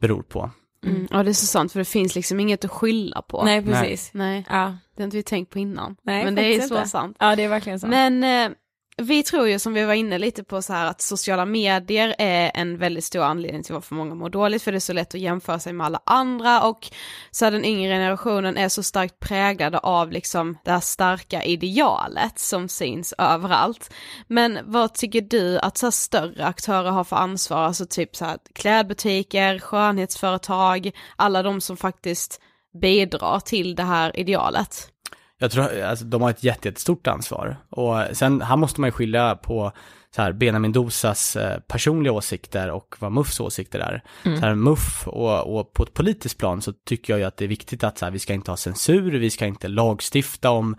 beror 0.00 0.22
på. 0.22 0.50
Mm. 0.86 1.08
Ja 1.10 1.22
det 1.22 1.30
är 1.30 1.32
så 1.32 1.46
sant 1.46 1.72
för 1.72 1.78
det 1.78 1.84
finns 1.84 2.14
liksom 2.14 2.40
inget 2.40 2.64
att 2.64 2.70
skylla 2.70 3.22
på. 3.22 3.44
Nej, 3.44 3.64
precis. 3.64 4.10
Nej, 4.14 4.44
Ja. 4.48 4.76
det 4.96 5.02
har 5.02 5.04
inte 5.04 5.16
vi 5.16 5.22
tänkt 5.22 5.50
på 5.52 5.58
innan. 5.58 5.96
Nej, 6.02 6.24
Men 6.24 6.34
det 6.34 6.42
är 6.56 6.60
så 6.60 6.76
inte. 6.76 6.88
sant. 6.88 7.16
Ja, 7.20 7.36
det 7.36 7.42
är 7.44 7.48
verkligen 7.48 7.80
sant. 7.80 7.90
Men 7.90 8.24
eh, 8.24 8.56
vi 9.02 9.22
tror 9.22 9.48
ju 9.48 9.58
som 9.58 9.74
vi 9.74 9.84
var 9.84 9.94
inne 9.94 10.18
lite 10.18 10.44
på 10.44 10.62
så 10.62 10.72
här 10.72 10.86
att 10.86 11.00
sociala 11.00 11.44
medier 11.44 12.14
är 12.18 12.50
en 12.54 12.78
väldigt 12.78 13.04
stor 13.04 13.22
anledning 13.22 13.62
till 13.62 13.74
varför 13.74 13.94
många 13.94 14.14
mår 14.14 14.28
dåligt 14.28 14.62
för 14.62 14.72
det 14.72 14.78
är 14.78 14.80
så 14.80 14.92
lätt 14.92 15.14
att 15.14 15.20
jämföra 15.20 15.58
sig 15.58 15.72
med 15.72 15.86
alla 15.86 16.00
andra 16.06 16.62
och 16.62 16.90
så 17.30 17.44
här, 17.44 17.52
den 17.52 17.64
yngre 17.64 17.94
generationen 17.94 18.56
är 18.56 18.68
så 18.68 18.82
starkt 18.82 19.20
präglade 19.20 19.78
av 19.78 20.12
liksom 20.12 20.58
det 20.64 20.70
här 20.70 20.80
starka 20.80 21.44
idealet 21.44 22.38
som 22.38 22.68
syns 22.68 23.14
överallt. 23.18 23.90
Men 24.26 24.58
vad 24.64 24.94
tycker 24.94 25.20
du 25.20 25.58
att 25.58 25.78
så 25.78 25.86
här, 25.86 25.90
större 25.90 26.46
aktörer 26.46 26.90
har 26.90 27.04
för 27.04 27.16
ansvar, 27.16 27.58
alltså 27.58 27.86
typ 27.86 28.16
så 28.16 28.24
här 28.24 28.38
klädbutiker, 28.54 29.58
skönhetsföretag, 29.58 30.90
alla 31.16 31.42
de 31.42 31.60
som 31.60 31.76
faktiskt 31.76 32.40
bidrar 32.82 33.40
till 33.40 33.74
det 33.74 33.82
här 33.82 34.20
idealet? 34.20 34.92
Jag 35.38 35.50
tror, 35.50 35.80
alltså 35.80 36.04
de 36.04 36.22
har 36.22 36.30
ett 36.30 36.44
jätte- 36.44 36.68
jättestort 36.68 37.06
ansvar. 37.06 37.56
Och 37.70 37.96
sen, 38.12 38.42
här 38.42 38.56
måste 38.56 38.80
man 38.80 38.88
ju 38.88 38.92
skilja 38.92 39.36
på 39.36 39.72
så 40.16 40.22
här, 40.22 40.32
Benjamin 40.32 40.72
Dosas 40.72 41.36
eh, 41.36 41.60
personliga 41.60 42.12
åsikter 42.12 42.70
och 42.70 42.96
vad 42.98 43.12
MUFs 43.12 43.40
åsikter 43.40 43.78
är. 43.78 44.02
Mm. 44.24 44.40
Så 44.40 44.46
här, 44.46 44.54
MUF 44.54 45.08
och, 45.08 45.58
och 45.58 45.72
på 45.72 45.82
ett 45.82 45.94
politiskt 45.94 46.38
plan 46.38 46.62
så 46.62 46.72
tycker 46.72 47.12
jag 47.12 47.20
ju 47.20 47.24
att 47.26 47.36
det 47.36 47.44
är 47.44 47.48
viktigt 47.48 47.84
att 47.84 47.98
så 47.98 48.04
här, 48.04 48.12
vi 48.12 48.18
ska 48.18 48.34
inte 48.34 48.50
ha 48.50 48.56
censur, 48.56 49.18
vi 49.18 49.30
ska 49.30 49.46
inte 49.46 49.68
lagstifta 49.68 50.50
om 50.50 50.76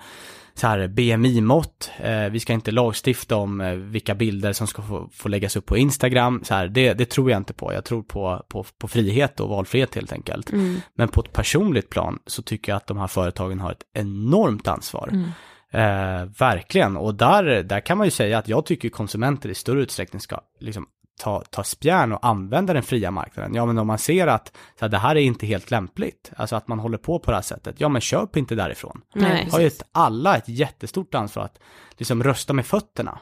så 0.58 0.68
här 0.68 0.88
BMI-mått, 0.88 1.92
eh, 1.98 2.30
vi 2.30 2.40
ska 2.40 2.54
inte 2.54 2.72
lagstifta 2.72 3.36
om 3.36 3.62
eh, 3.62 3.74
vilka 3.74 4.16
bilder 4.16 4.54
som 4.54 4.68
ska 4.68 4.82
få, 4.82 5.10
få 5.14 5.30
läggas 5.30 5.56
upp 5.56 5.66
på 5.66 5.78
Instagram, 5.78 6.44
så 6.44 6.54
här, 6.54 6.68
det, 6.68 6.94
det 6.94 7.06
tror 7.06 7.32
jag 7.32 7.38
inte 7.38 7.54
på. 7.54 7.74
Jag 7.74 7.86
tror 7.86 8.04
på, 8.04 8.46
på, 8.50 8.66
på 8.78 8.88
frihet 8.88 9.40
och 9.40 9.50
valfrihet 9.50 9.96
helt 9.96 10.12
enkelt. 10.12 10.52
Mm. 10.52 10.82
Men 10.96 11.08
på 11.08 11.22
ett 11.22 11.34
personligt 11.34 11.90
plan 11.90 12.20
så 12.26 12.42
tycker 12.42 12.72
jag 12.72 12.78
att 12.78 12.88
de 12.88 12.98
här 12.98 13.08
företagen 13.08 13.60
har 13.60 13.72
ett 13.72 13.84
enormt 13.94 14.68
ansvar. 14.68 15.10
Mm. 15.12 15.30
Eh, 15.72 16.26
verkligen, 16.40 16.98
och 16.98 17.16
där, 17.16 17.64
där 17.64 17.80
kan 17.80 17.98
man 17.98 18.08
ju 18.08 18.12
säga 18.12 18.38
att 18.38 18.48
jag 18.48 18.66
tycker 18.66 18.90
konsumenter 18.90 19.50
i 19.50 19.56
större 19.56 19.82
utsträckning 19.82 20.20
ska 20.20 20.40
liksom 20.60 20.86
ta, 21.18 21.44
ta 21.50 21.64
spjärn 21.64 22.12
och 22.12 22.26
använda 22.26 22.74
den 22.74 22.84
fria 22.84 23.12
marknaden. 23.12 23.56
Ja, 23.56 23.66
men 23.66 23.78
om 23.78 23.88
man 23.88 23.98
ser 23.98 24.28
att 24.28 24.48
så 24.80 24.86
här, 24.86 24.90
det 24.90 24.98
här 24.98 25.16
är 25.16 25.20
inte 25.20 25.46
helt 25.46 25.72
lämpligt, 25.72 26.32
alltså 26.38 26.56
att 26.56 26.68
man 26.68 26.80
håller 26.80 26.98
på 26.98 27.20
på 27.20 27.32
det 27.32 27.38
här 27.38 27.42
sättet, 27.42 27.76
ja 27.78 27.90
men 27.90 28.02
köp 28.02 28.38
inte 28.38 28.56
därifrån. 28.56 29.02
Nej, 29.16 29.50
har 29.52 29.60
ju 29.60 29.68
ett, 29.68 29.84
alla 29.92 30.38
ett 30.38 30.50
jättestort 30.50 31.16
ansvar 31.16 31.44
att 31.44 31.60
liksom 31.98 32.24
rösta 32.24 32.54
med 32.54 32.66
fötterna. 32.66 33.20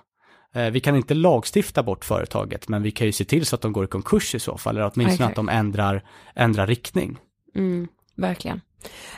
Eh, 0.53 0.69
vi 0.69 0.79
kan 0.79 0.95
inte 0.95 1.13
lagstifta 1.13 1.83
bort 1.83 2.05
företaget, 2.05 2.67
men 2.67 2.83
vi 2.83 2.91
kan 2.91 3.07
ju 3.07 3.13
se 3.13 3.25
till 3.25 3.45
så 3.45 3.55
att 3.55 3.61
de 3.61 3.73
går 3.73 3.83
i 3.83 3.87
konkurs 3.87 4.35
i 4.35 4.39
så 4.39 4.57
fall, 4.57 4.77
eller 4.77 4.91
åtminstone 4.93 5.13
Exakt. 5.13 5.29
att 5.29 5.35
de 5.35 5.49
ändrar, 5.49 6.03
ändrar 6.35 6.67
riktning. 6.67 7.17
Mm, 7.55 7.87
verkligen. 8.15 8.61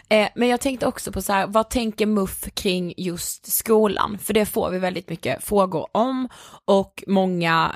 Eh, 0.10 0.28
men 0.36 0.48
jag 0.48 0.62
tänkte 0.62 0.88
också 0.88 1.12
på 1.12 1.22
så 1.22 1.34
här, 1.34 1.48
vad 1.48 1.70
tänker 1.70 2.06
MUF 2.06 2.44
kring 2.54 2.94
just 2.98 3.52
skolan? 3.52 4.18
För 4.18 4.34
det 4.34 4.46
får 4.46 4.70
vi 4.70 4.80
väldigt 4.80 5.10
mycket 5.10 5.44
frågor 5.44 5.88
om 5.92 6.30
och 6.66 7.04
många 7.08 7.76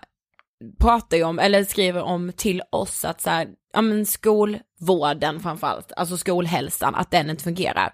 pratar 0.79 1.17
ju 1.17 1.23
om, 1.23 1.39
eller 1.39 1.63
skriver 1.63 2.01
om 2.01 2.31
till 2.35 2.61
oss 2.71 3.05
att 3.05 3.21
så 3.21 3.29
här, 3.29 3.47
ja 3.73 3.81
men 3.81 4.05
skolvården 4.05 5.39
framförallt, 5.39 5.91
alltså 5.97 6.17
skolhälsan, 6.17 6.95
att 6.95 7.11
den 7.11 7.29
inte 7.29 7.43
fungerar. 7.43 7.93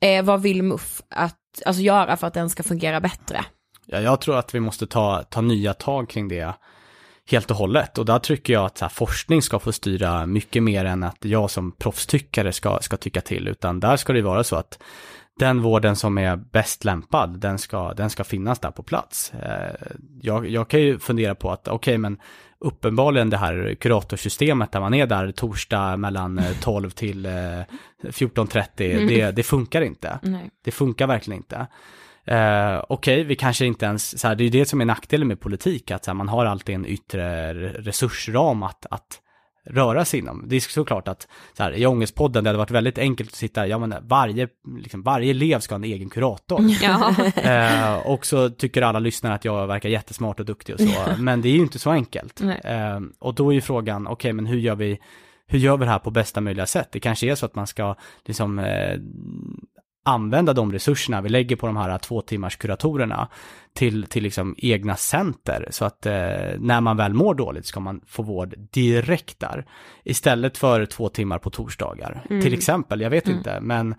Eh, 0.00 0.24
vad 0.24 0.42
vill 0.42 0.62
MUF 0.62 1.02
att, 1.10 1.36
alltså 1.66 1.82
göra 1.82 2.16
för 2.16 2.26
att 2.26 2.34
den 2.34 2.50
ska 2.50 2.62
fungera 2.62 3.00
bättre? 3.00 3.44
Ja, 3.86 4.00
jag 4.00 4.20
tror 4.20 4.38
att 4.38 4.54
vi 4.54 4.60
måste 4.60 4.86
ta, 4.86 5.22
ta 5.22 5.40
nya 5.40 5.74
tag 5.74 6.08
kring 6.08 6.28
det 6.28 6.54
helt 7.30 7.50
och 7.50 7.56
hållet. 7.56 7.98
Och 7.98 8.04
där 8.04 8.18
tycker 8.18 8.52
jag 8.52 8.64
att 8.64 8.78
så 8.78 8.84
här, 8.84 8.90
forskning 8.90 9.42
ska 9.42 9.58
få 9.58 9.72
styra 9.72 10.26
mycket 10.26 10.62
mer 10.62 10.84
än 10.84 11.02
att 11.02 11.24
jag 11.24 11.50
som 11.50 11.72
proffstyckare 11.72 12.52
ska, 12.52 12.78
ska 12.80 12.96
tycka 12.96 13.20
till. 13.20 13.48
Utan 13.48 13.80
där 13.80 13.96
ska 13.96 14.12
det 14.12 14.22
vara 14.22 14.44
så 14.44 14.56
att 14.56 14.78
den 15.38 15.62
vården 15.62 15.96
som 15.96 16.18
är 16.18 16.36
bäst 16.36 16.84
lämpad, 16.84 17.40
den 17.40 17.58
ska, 17.58 17.94
den 17.94 18.10
ska 18.10 18.24
finnas 18.24 18.58
där 18.58 18.70
på 18.70 18.82
plats. 18.82 19.32
Eh, 19.34 19.74
jag, 20.20 20.48
jag 20.48 20.68
kan 20.68 20.80
ju 20.80 20.98
fundera 20.98 21.34
på 21.34 21.50
att, 21.50 21.68
okej 21.68 21.98
men 21.98 22.18
uppenbarligen 22.60 23.30
det 23.30 23.36
här 23.36 23.76
kuratorsystemet 23.80 24.72
där 24.72 24.80
man 24.80 24.94
är 24.94 25.06
där 25.06 25.32
torsdag 25.32 25.96
mellan 25.96 26.38
eh, 26.38 26.52
12 26.60 26.90
till 26.90 27.26
eh, 27.26 27.30
14.30, 28.02 28.62
det, 29.08 29.30
det 29.30 29.42
funkar 29.42 29.82
inte. 29.82 30.18
Nej. 30.22 30.50
Det 30.64 30.70
funkar 30.70 31.06
verkligen 31.06 31.36
inte. 31.40 31.66
Eh, 32.24 32.84
Okej, 32.88 33.24
vi 33.24 33.36
kanske 33.36 33.66
inte 33.66 33.86
ens, 33.86 34.20
så 34.20 34.28
här, 34.28 34.34
det 34.34 34.42
är 34.42 34.44
ju 34.44 34.50
det 34.58 34.66
som 34.66 34.80
är 34.80 34.84
nackdelen 34.84 35.28
med 35.28 35.40
politik, 35.40 35.90
att 35.90 36.04
så 36.04 36.10
här, 36.10 36.16
man 36.16 36.28
har 36.28 36.46
alltid 36.46 36.74
en 36.74 36.86
yttre 36.86 37.52
re- 37.54 37.72
resursram 37.82 38.62
att, 38.62 38.86
att 38.90 39.20
röra 39.70 40.04
sig 40.04 40.20
inom. 40.20 40.44
Det 40.46 40.56
är 40.56 40.60
såklart 40.60 41.08
att 41.08 41.28
så 41.56 41.62
här, 41.62 41.72
i 41.72 41.86
Ångestpodden, 41.86 42.44
det 42.44 42.50
hade 42.50 42.58
varit 42.58 42.70
väldigt 42.70 42.98
enkelt 42.98 43.30
att 43.30 43.36
sitta, 43.36 43.66
ja 43.66 43.78
men 43.78 43.94
varje, 44.02 44.48
liksom, 44.78 45.02
varje 45.02 45.30
elev 45.30 45.60
ska 45.60 45.74
ha 45.74 45.78
en 45.78 45.84
egen 45.84 46.08
kurator. 46.08 46.60
Ja. 46.82 47.14
Eh, 47.42 48.06
och 48.06 48.26
så 48.26 48.50
tycker 48.50 48.82
alla 48.82 48.98
lyssnare 48.98 49.34
att 49.34 49.44
jag 49.44 49.66
verkar 49.66 49.88
jättesmart 49.88 50.40
och 50.40 50.46
duktig 50.46 50.74
och 50.74 50.80
så, 50.80 50.94
men 51.18 51.42
det 51.42 51.48
är 51.48 51.52
ju 51.52 51.60
inte 51.60 51.78
så 51.78 51.90
enkelt. 51.90 52.40
Eh, 52.64 53.00
och 53.18 53.34
då 53.34 53.50
är 53.50 53.54
ju 53.54 53.60
frågan, 53.60 54.06
okej 54.06 54.32
men 54.32 54.46
hur 54.46 54.58
gör 54.58 54.74
vi 54.74 54.98
hur 55.50 55.58
gör 55.58 55.76
vi 55.76 55.84
det 55.84 55.90
här 55.90 55.98
på 55.98 56.10
bästa 56.10 56.40
möjliga 56.40 56.66
sätt? 56.66 56.88
Det 56.92 57.00
kanske 57.00 57.30
är 57.30 57.34
så 57.34 57.46
att 57.46 57.54
man 57.54 57.66
ska 57.66 57.94
liksom 58.24 58.58
eh, 58.58 58.98
använda 60.08 60.52
de 60.52 60.72
resurserna 60.72 61.20
vi 61.20 61.28
lägger 61.28 61.56
på 61.56 61.66
de 61.66 61.76
här 61.76 61.98
två 61.98 62.22
timmars 62.22 62.56
kuratorerna 62.56 63.28
till, 63.74 64.06
till 64.06 64.22
liksom 64.22 64.54
egna 64.58 64.96
center 64.96 65.68
så 65.70 65.84
att 65.84 66.06
eh, 66.06 66.12
när 66.58 66.80
man 66.80 66.96
väl 66.96 67.14
mår 67.14 67.34
dåligt 67.34 67.66
ska 67.66 67.80
man 67.80 68.00
få 68.06 68.22
vård 68.22 68.54
direkt 68.72 69.40
där 69.40 69.64
istället 70.04 70.58
för 70.58 70.86
två 70.86 71.08
timmar 71.08 71.38
på 71.38 71.50
torsdagar 71.50 72.24
Mm. 72.30 72.42
till 72.42 72.54
exempel, 72.54 73.00
jag 73.00 73.10
vet 73.10 73.26
Mm. 73.26 73.38
inte 73.38 73.60
men, 73.60 73.94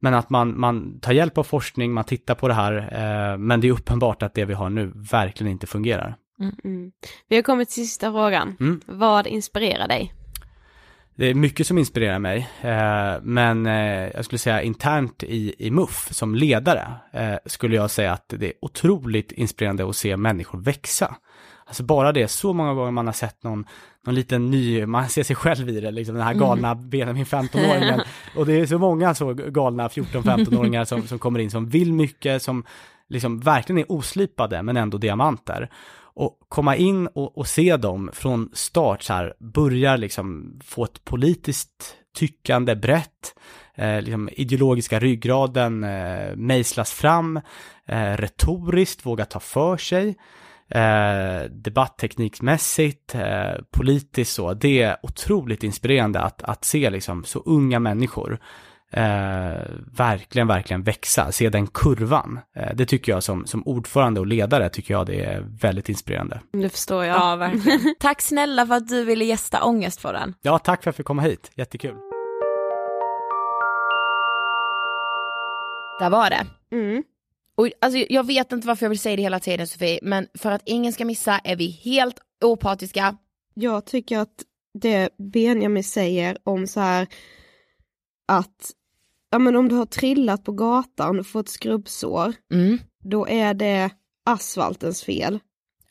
men 0.00 0.14
att 0.14 0.30
man, 0.30 0.60
man 0.60 1.00
tar 1.00 1.12
hjälp 1.12 1.38
av 1.38 1.44
forskning, 1.44 1.92
man 1.92 2.04
tittar 2.04 2.34
på 2.34 2.48
det 2.48 2.54
här 2.54 2.76
eh, 2.76 3.38
men 3.38 3.60
det 3.60 3.68
är 3.68 3.72
uppenbart 3.72 4.22
att 4.22 4.34
det 4.34 4.44
vi 4.44 4.54
har 4.54 4.70
nu 4.70 4.92
verkligen 4.94 5.52
inte 5.52 5.66
fungerar. 5.66 6.16
Mm. 6.64 6.92
Vi 7.28 7.36
har 7.36 7.42
kommit 7.42 7.68
till 7.68 7.86
sista 7.86 8.12
frågan. 8.12 8.56
Mm. 8.60 8.80
Vad 8.86 9.26
inspirerar 9.26 9.88
dig? 9.88 10.12
Det 11.16 11.30
är 11.30 11.34
mycket 11.34 11.66
som 11.66 11.78
inspirerar 11.78 12.18
mig, 12.18 12.48
eh, 12.60 13.22
men 13.22 13.66
eh, 13.66 14.10
jag 14.14 14.24
skulle 14.24 14.38
säga 14.38 14.62
internt 14.62 15.22
i, 15.22 15.54
i 15.58 15.70
MUF 15.70 16.08
som 16.10 16.34
ledare 16.34 16.92
eh, 17.12 17.34
skulle 17.46 17.76
jag 17.76 17.90
säga 17.90 18.12
att 18.12 18.28
det 18.28 18.46
är 18.46 18.52
otroligt 18.62 19.32
inspirerande 19.32 19.88
att 19.88 19.96
se 19.96 20.16
människor 20.16 20.58
växa. 20.58 21.16
Alltså 21.66 21.82
bara 21.82 22.12
det, 22.12 22.28
så 22.28 22.52
många 22.52 22.74
gånger 22.74 22.90
man 22.90 23.06
har 23.06 23.12
sett 23.12 23.42
någon, 23.42 23.64
någon 24.06 24.14
liten 24.14 24.50
ny, 24.50 24.86
man 24.86 25.08
ser 25.08 25.22
sig 25.22 25.36
själv 25.36 25.68
i 25.68 25.80
det, 25.80 25.90
liksom 25.90 26.14
den 26.14 26.24
här 26.24 26.34
galna 26.34 26.74
Benjamin 26.74 27.24
15-åringen. 27.24 28.00
Och 28.36 28.46
det 28.46 28.60
är 28.60 28.66
så 28.66 28.78
många 28.78 29.14
så 29.14 29.34
galna 29.34 29.88
14-15-åringar 29.88 30.84
som, 30.84 31.02
som 31.06 31.18
kommer 31.18 31.38
in 31.38 31.50
som 31.50 31.68
vill 31.68 31.92
mycket, 31.92 32.42
som 32.42 32.64
liksom 33.08 33.40
verkligen 33.40 33.78
är 33.78 33.92
oslipade 33.92 34.62
men 34.62 34.76
ändå 34.76 34.98
diamanter. 34.98 35.70
Och 36.16 36.38
komma 36.48 36.76
in 36.76 37.06
och, 37.06 37.38
och 37.38 37.46
se 37.46 37.76
dem 37.76 38.10
från 38.12 38.50
start 38.52 39.02
så 39.02 39.12
här, 39.12 39.34
börjar 39.38 39.96
liksom 39.96 40.58
få 40.64 40.84
ett 40.84 41.04
politiskt 41.04 41.96
tyckande 42.16 42.76
brett, 42.76 43.34
eh, 43.74 44.02
liksom 44.02 44.28
ideologiska 44.32 44.98
ryggraden 44.98 45.84
eh, 45.84 46.36
mejslas 46.36 46.92
fram, 46.92 47.36
eh, 47.86 48.12
retoriskt 48.16 49.06
våga 49.06 49.24
ta 49.24 49.40
för 49.40 49.76
sig, 49.76 50.16
eh, 50.68 51.50
debattteknikmässigt, 51.50 53.14
eh, 53.14 53.54
politiskt 53.70 54.32
så. 54.32 54.54
Det 54.54 54.82
är 54.82 54.96
otroligt 55.02 55.62
inspirerande 55.62 56.20
att, 56.20 56.42
att 56.42 56.64
se 56.64 56.90
liksom 56.90 57.24
så 57.24 57.38
unga 57.38 57.78
människor 57.78 58.40
eh, 58.96 59.62
verkligen, 59.96 60.46
verkligen 60.46 60.82
växa, 60.82 61.32
se 61.32 61.48
den 61.48 61.66
kurvan. 61.66 62.40
Eh, 62.56 62.74
det 62.74 62.86
tycker 62.86 63.12
jag 63.12 63.22
som, 63.22 63.46
som 63.46 63.62
ordförande 63.66 64.20
och 64.20 64.26
ledare 64.26 64.68
tycker 64.68 64.94
jag 64.94 65.06
det 65.06 65.24
är 65.24 65.40
väldigt 65.60 65.88
inspirerande. 65.88 66.40
Det 66.52 66.68
förstår 66.68 67.04
jag. 67.04 67.16
Ja, 67.16 67.36
verkligen. 67.36 67.94
Tack 68.00 68.20
snälla 68.20 68.66
för 68.66 68.74
att 68.74 68.88
du 68.88 69.04
ville 69.04 69.24
gästa 69.24 69.64
Ångestpodden. 69.64 70.34
Ja, 70.42 70.58
tack 70.58 70.82
för 70.82 70.90
att 70.90 70.92
jag 70.92 70.94
fick 70.94 71.06
komma 71.06 71.22
hit, 71.22 71.50
jättekul. 71.54 71.94
Där 75.98 76.10
var 76.10 76.30
det. 76.30 76.46
Mm. 76.76 77.02
Och 77.56 77.70
alltså, 77.80 77.98
jag 77.98 78.26
vet 78.26 78.52
inte 78.52 78.66
varför 78.66 78.86
jag 78.86 78.90
vill 78.90 78.98
säga 78.98 79.16
det 79.16 79.22
hela 79.22 79.40
tiden 79.40 79.66
Sofie, 79.66 79.98
men 80.02 80.26
för 80.38 80.50
att 80.50 80.62
ingen 80.64 80.92
ska 80.92 81.04
missa 81.04 81.38
är 81.44 81.56
vi 81.56 81.70
helt 81.70 82.16
opartiska. 82.44 83.16
Jag 83.54 83.84
tycker 83.86 84.18
att 84.18 84.42
det 84.78 85.08
Benjamin 85.18 85.84
säger 85.84 86.38
om 86.44 86.66
så 86.66 86.80
här 86.80 87.06
att 88.28 88.70
ja 89.34 89.38
men 89.38 89.56
om 89.56 89.68
du 89.68 89.74
har 89.74 89.86
trillat 89.86 90.44
på 90.44 90.52
gatan 90.52 91.18
och 91.20 91.26
fått 91.26 91.48
skrubbsår, 91.48 92.32
Mm. 92.52 92.78
då 93.04 93.28
är 93.28 93.54
det 93.54 93.90
asfaltens 94.26 95.02
fel. 95.02 95.38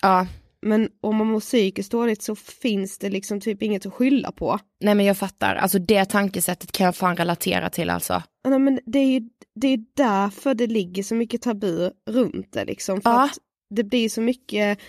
Ja. 0.02 0.28
Men 0.66 0.90
om 1.02 1.16
man 1.16 1.28
mår 1.28 1.40
psykiskt 1.40 1.92
dåligt 1.92 2.22
så 2.22 2.36
finns 2.36 2.98
det 2.98 3.10
liksom 3.10 3.40
typ 3.42 3.62
inget 3.64 3.86
att 3.86 3.94
skylla 3.94 4.32
på. 4.32 4.60
Nej 4.84 4.96
men 4.96 5.06
jag 5.06 5.18
fattar, 5.18 5.56
alltså 5.56 5.80
det 5.80 6.06
tankesättet 6.06 6.72
kan 6.72 6.86
jag 6.86 6.96
fan 6.96 7.16
relatera 7.18 7.70
till 7.70 7.90
alltså. 7.90 8.24
Nej, 8.48 8.60
men 8.60 8.80
det 8.86 9.00
är 9.00 9.06
ju 9.20 9.22
det 9.56 9.68
är 9.68 9.80
därför 9.96 10.54
det 10.54 10.68
ligger 10.68 11.04
så 11.04 11.16
mycket 11.16 11.42
tabu 11.42 11.90
runt 12.10 12.54
det 12.54 12.66
liksom. 12.66 13.02
För 13.02 13.10
Ja. 13.10 13.24
att 13.26 13.38
det 13.76 13.84
blir 13.84 14.10
så 14.10 14.22
mycket, 14.22 14.80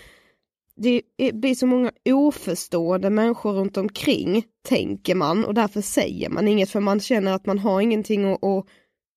det 0.76 1.02
blir 1.32 1.54
så 1.54 1.66
många 1.66 1.92
oförstående 2.10 3.10
människor 3.10 3.52
runt 3.52 3.76
omkring, 3.76 4.44
tänker 4.68 5.14
man, 5.14 5.44
och 5.44 5.54
därför 5.54 5.80
säger 5.80 6.28
man 6.28 6.48
inget 6.48 6.70
för 6.70 6.80
man 6.80 7.00
känner 7.00 7.32
att 7.32 7.46
man 7.46 7.58
har 7.58 7.80
ingenting 7.80 8.32
att, 8.32 8.44
att 8.44 8.66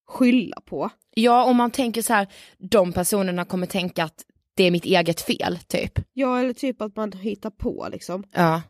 skylla 0.08 0.62
på. 0.66 0.90
Ja, 1.16 1.44
om 1.46 1.58
man 1.58 1.72
tänker 1.72 2.02
så 2.02 2.14
här, 2.14 2.28
de 2.58 2.94
personerna 2.94 3.46
kommer 3.46 3.68
tänka 3.68 4.04
att 4.04 4.24
det 4.56 4.64
är 4.64 4.72
mitt 4.72 4.86
eget 4.86 5.22
fel, 5.22 5.60
typ. 5.68 6.00
Ja, 6.14 6.40
eller 6.40 6.54
typ 6.54 6.82
att 6.82 6.96
man 6.96 7.12
hittar 7.12 7.50
på 7.50 7.88
liksom. 7.92 8.24
Ja. 8.32 8.62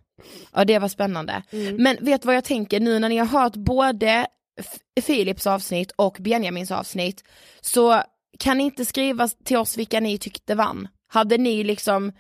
Ja, 0.54 0.66
det 0.66 0.80
var 0.80 0.88
spännande. 0.88 1.44
Mm. 1.52 1.76
Men 1.76 1.98
vet 2.02 2.26
vad 2.26 2.36
jag 2.36 2.44
tänker 2.44 2.80
nu 2.80 3.00
när 3.00 3.10
ni 3.10 3.18
har 3.18 3.26
hört 3.26 3.56
både 3.56 4.28
F- 4.60 5.06
Philips 5.06 5.48
avsnitt 5.48 5.92
och 5.96 6.18
Benjamins 6.20 6.72
avsnitt, 6.72 7.24
så 7.62 8.02
kan 8.40 8.58
ni 8.58 8.64
inte 8.64 8.86
skriva 8.86 9.28
till 9.28 9.58
oss 9.58 9.78
vilka 9.78 10.00
ni 10.00 10.18
tyckte 10.18 10.56
vann? 10.56 10.88
Hade 11.08 11.38
ni 11.38 11.64
liksom, 11.64 12.12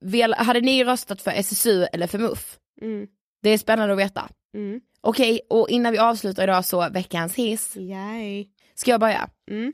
vel, 0.00 0.34
hade 0.34 0.60
ni 0.60 0.84
röstat 0.84 1.22
för 1.22 1.30
SSU 1.30 1.86
eller 1.92 2.06
för 2.06 2.18
MUF? 2.18 2.58
Mm. 2.82 3.06
Det 3.42 3.50
är 3.50 3.58
spännande 3.58 3.94
att 3.94 4.00
veta. 4.00 4.28
Mm. 4.54 4.80
Okej, 5.00 5.40
och 5.50 5.68
innan 5.70 5.92
vi 5.92 5.98
avslutar 5.98 6.42
idag 6.42 6.64
så 6.64 6.88
veckans 6.90 7.34
hiss. 7.34 7.76
Yay. 7.76 8.46
Ska 8.74 8.90
jag 8.90 9.00
börja? 9.00 9.30
Mm. 9.50 9.72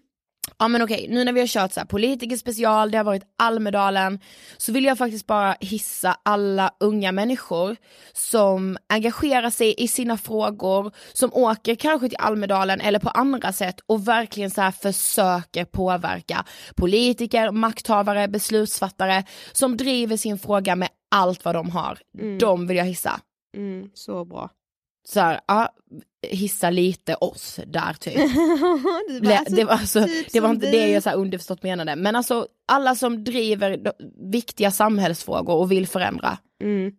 Ja 0.58 0.68
men 0.68 0.82
okej, 0.82 1.06
nu 1.10 1.24
när 1.24 1.32
vi 1.32 1.40
har 1.40 1.46
kört 1.46 1.72
så 1.72 1.80
här 1.80 1.86
politiker 1.86 2.36
special, 2.36 2.90
det 2.90 2.96
har 2.96 3.04
varit 3.04 3.22
Almedalen, 3.38 4.20
så 4.56 4.72
vill 4.72 4.84
jag 4.84 4.98
faktiskt 4.98 5.26
bara 5.26 5.56
hissa 5.60 6.16
alla 6.22 6.70
unga 6.80 7.12
människor 7.12 7.76
som 8.12 8.76
engagerar 8.88 9.50
sig 9.50 9.74
i 9.78 9.88
sina 9.88 10.16
frågor, 10.16 10.92
som 11.12 11.30
åker 11.32 11.74
kanske 11.74 12.08
till 12.08 12.18
Almedalen 12.18 12.80
eller 12.80 12.98
på 12.98 13.08
andra 13.08 13.52
sätt 13.52 13.80
och 13.86 14.08
verkligen 14.08 14.50
så 14.50 14.60
här 14.60 14.70
försöker 14.70 15.64
påverka 15.64 16.44
politiker, 16.76 17.50
makthavare, 17.50 18.28
beslutsfattare 18.28 19.24
som 19.52 19.76
driver 19.76 20.16
sin 20.16 20.38
fråga 20.38 20.76
med 20.76 20.88
allt 21.10 21.44
vad 21.44 21.54
de 21.54 21.70
har. 21.70 21.98
Mm. 22.18 22.38
De 22.38 22.66
vill 22.66 22.76
jag 22.76 22.84
hissa. 22.84 23.20
Mm, 23.56 23.90
så 23.94 24.24
bra. 24.24 24.50
Så 25.08 25.20
här, 25.20 25.40
ja, 25.46 25.72
hissa 26.22 26.70
lite 26.70 27.14
oss 27.14 27.60
där 27.66 27.92
typ. 27.92 28.14
Du 29.08 29.20
Le- 29.20 29.36
alltså 29.36 29.54
det 29.54 29.64
var, 29.64 29.72
alltså, 29.72 30.04
typ 30.04 30.32
det 30.32 30.40
var 30.40 30.50
inte 30.50 30.70
det 30.70 30.88
jag 30.88 31.02
så 31.02 31.08
här 31.08 31.16
underförstått 31.16 31.62
menade, 31.62 31.96
men 31.96 32.16
alltså 32.16 32.46
alla 32.68 32.94
som 32.94 33.24
driver 33.24 33.92
viktiga 34.32 34.70
samhällsfrågor 34.70 35.54
och 35.54 35.72
vill 35.72 35.86
förändra. 35.86 36.38
Mm. 36.62 36.92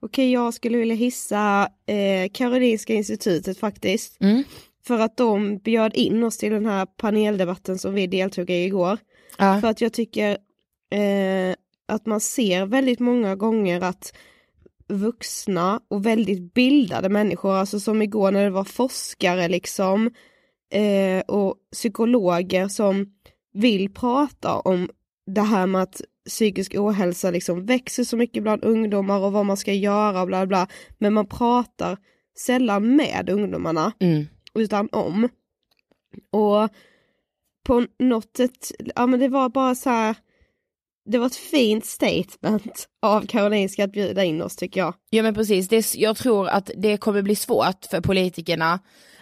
Okej, 0.00 0.32
jag 0.32 0.54
skulle 0.54 0.78
vilja 0.78 0.94
hissa 0.94 1.68
eh, 1.86 2.30
Karolinska 2.32 2.94
institutet 2.94 3.58
faktiskt. 3.58 4.20
Mm. 4.20 4.44
För 4.86 4.98
att 4.98 5.16
de 5.16 5.58
bjöd 5.58 5.94
in 5.94 6.24
oss 6.24 6.38
till 6.38 6.52
den 6.52 6.66
här 6.66 6.86
paneldebatten 6.86 7.78
som 7.78 7.94
vi 7.94 8.06
deltog 8.06 8.50
i 8.50 8.64
igår. 8.64 8.98
Ja. 9.38 9.60
För 9.60 9.68
att 9.68 9.80
jag 9.80 9.92
tycker 9.92 10.30
eh, 10.90 11.54
att 11.88 12.06
man 12.06 12.20
ser 12.20 12.66
väldigt 12.66 13.00
många 13.00 13.36
gånger 13.36 13.80
att 13.80 14.12
vuxna 14.88 15.80
och 15.88 16.06
väldigt 16.06 16.54
bildade 16.54 17.08
människor, 17.08 17.54
alltså 17.54 17.80
som 17.80 18.02
igår 18.02 18.30
när 18.30 18.44
det 18.44 18.50
var 18.50 18.64
forskare 18.64 19.48
liksom 19.48 20.10
eh, 20.72 21.20
och 21.20 21.54
psykologer 21.72 22.68
som 22.68 23.12
vill 23.52 23.94
prata 23.94 24.54
om 24.54 24.90
det 25.26 25.40
här 25.40 25.66
med 25.66 25.82
att 25.82 26.00
psykisk 26.28 26.74
ohälsa 26.74 27.30
liksom 27.30 27.66
växer 27.66 28.04
så 28.04 28.16
mycket 28.16 28.42
bland 28.42 28.64
ungdomar 28.64 29.18
och 29.20 29.32
vad 29.32 29.46
man 29.46 29.56
ska 29.56 29.72
göra 29.72 30.20
och 30.20 30.26
bla 30.26 30.46
bla. 30.46 30.66
Men 30.98 31.12
man 31.12 31.26
pratar 31.26 31.98
sällan 32.38 32.96
med 32.96 33.30
ungdomarna 33.30 33.92
Mm. 34.00 34.26
utan 34.54 34.88
om. 34.92 35.28
Och 36.30 36.68
på 37.66 37.86
något 37.98 38.36
sätt, 38.36 38.72
ja 38.96 39.06
men 39.06 39.20
det 39.20 39.28
var 39.28 39.48
bara 39.48 39.74
så 39.74 39.90
här, 39.90 40.16
det 41.08 41.18
var 41.18 41.26
ett 41.26 41.36
fint 41.36 41.86
statement 41.86 42.88
av 43.02 43.26
Karolinska 43.26 43.84
att 43.84 43.92
bjuda 43.92 44.24
in 44.24 44.42
oss 44.42 44.56
tycker 44.56 44.80
jag. 44.80 44.94
Ja 45.10 45.22
men 45.22 45.34
precis, 45.34 45.68
det, 45.68 45.94
jag 45.94 46.16
tror 46.16 46.48
att 46.48 46.70
det 46.76 46.96
kommer 46.96 47.22
bli 47.22 47.34
svårt 47.34 47.86
för 47.90 48.00
politikerna 48.00 48.80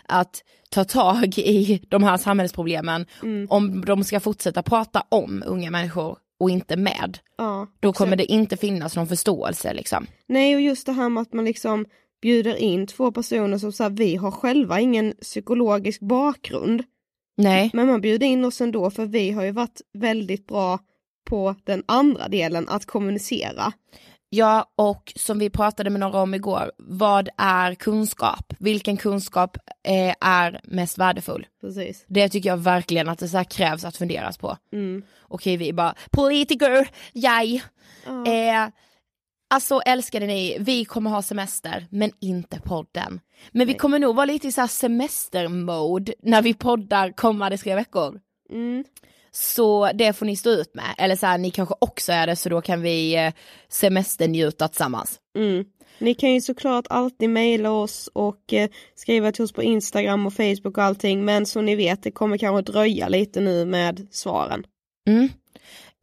att 0.08 0.42
ta 0.70 0.84
tag 0.84 1.38
i 1.38 1.80
de 1.88 2.02
här 2.02 2.16
samhällsproblemen 2.16 3.06
Mm. 3.22 3.46
om 3.50 3.84
de 3.84 4.04
ska 4.04 4.20
fortsätta 4.20 4.62
prata 4.62 5.02
om 5.08 5.42
unga 5.46 5.70
människor 5.70 6.18
och 6.40 6.50
inte 6.50 6.76
med. 6.76 7.18
Ja, 7.38 7.66
Då 7.80 7.92
kommer 7.92 8.16
det 8.16 8.24
inte 8.32 8.56
finnas 8.56 8.96
någon 8.96 9.06
förståelse 9.08 9.74
liksom. 9.74 10.06
Nej 10.28 10.54
och 10.54 10.60
just 10.60 10.86
det 10.86 10.92
här 10.92 11.08
med 11.08 11.20
att 11.20 11.32
man 11.32 11.44
liksom 11.44 11.86
bjuder 12.22 12.56
in 12.56 12.86
två 12.86 13.12
personer 13.12 13.58
som 13.58 13.72
säger 13.72 13.90
vi 13.90 14.16
har 14.16 14.30
själva 14.30 14.80
ingen 14.80 15.14
psykologisk 15.22 16.00
bakgrund. 16.00 16.82
Nej. 17.36 17.70
Men 17.72 17.86
man 17.86 18.00
bjuder 18.00 18.26
in 18.26 18.44
oss 18.44 18.60
ändå 18.60 18.90
för 18.90 19.06
vi 19.06 19.30
har 19.30 19.44
ju 19.44 19.50
varit 19.50 19.80
väldigt 19.98 20.46
bra 20.46 20.78
på 21.26 21.54
den 21.64 21.82
andra 21.86 22.28
delen 22.28 22.68
att 22.68 22.86
kommunicera. 22.86 23.72
Ja, 24.28 24.70
och 24.76 25.12
som 25.16 25.38
vi 25.38 25.50
pratade 25.50 25.90
med 25.90 26.00
några 26.00 26.20
om 26.20 26.34
igår, 26.34 26.72
vad 26.78 27.28
är 27.36 27.74
kunskap? 27.74 28.54
Vilken 28.58 28.96
kunskap 28.96 29.56
eh, 29.82 30.14
är 30.20 30.60
mest 30.64 30.98
värdefull? 30.98 31.46
Precis. 31.60 32.04
Det 32.08 32.28
tycker 32.28 32.48
jag 32.48 32.56
verkligen 32.56 33.08
att 33.08 33.18
det 33.18 33.28
så 33.28 33.44
krävs 33.44 33.84
att 33.84 33.96
funderas 33.96 34.38
på. 34.38 34.56
Mm. 34.72 35.02
Okej, 35.22 35.56
vi 35.56 35.72
bara, 35.72 35.94
politiker, 36.10 36.88
jag. 37.12 37.60
Ja. 38.06 38.26
Eh, 38.26 38.68
alltså 39.50 39.80
älskade 39.80 40.26
ni, 40.26 40.56
vi 40.60 40.84
kommer 40.84 41.10
ha 41.10 41.22
semester, 41.22 41.86
men 41.90 42.10
inte 42.20 42.60
podden. 42.60 43.20
Men 43.50 43.66
vi 43.66 43.74
kommer 43.74 43.98
nog 43.98 44.16
vara 44.16 44.26
lite 44.26 44.48
i 44.48 44.52
så 44.52 44.60
här 44.60 44.68
semestermode 44.68 46.14
när 46.22 46.42
vi 46.42 46.54
poddar 46.54 47.12
kommande 47.12 47.58
tre 47.58 47.74
veckor. 47.74 48.20
Mm. 48.50 48.84
Så 49.38 49.90
det 49.94 50.12
får 50.12 50.26
ni 50.26 50.36
stå 50.36 50.50
ut 50.50 50.74
med, 50.74 50.94
eller 50.98 51.16
så 51.16 51.26
här, 51.26 51.38
ni 51.38 51.50
kanske 51.50 51.74
också 51.78 52.12
är 52.12 52.26
det 52.26 52.36
så 52.36 52.48
då 52.48 52.60
kan 52.60 52.82
vi 52.82 53.16
eh, 53.16 53.32
semesternjuta 53.68 54.68
tillsammans. 54.68 55.18
Mm. 55.38 55.64
Ni 55.98 56.14
kan 56.14 56.34
ju 56.34 56.40
såklart 56.40 56.86
alltid 56.90 57.30
mejla 57.30 57.70
oss 57.70 58.10
och 58.12 58.52
eh, 58.52 58.70
skriva 58.94 59.32
till 59.32 59.44
oss 59.44 59.52
på 59.52 59.62
Instagram 59.62 60.26
och 60.26 60.32
Facebook 60.32 60.78
och 60.78 60.84
allting 60.84 61.24
men 61.24 61.46
som 61.46 61.64
ni 61.64 61.76
vet 61.76 62.02
det 62.02 62.10
kommer 62.10 62.38
kanske 62.38 62.72
dröja 62.72 63.08
lite 63.08 63.40
nu 63.40 63.64
med 63.64 64.06
svaren. 64.10 64.64
Mm. 65.08 65.28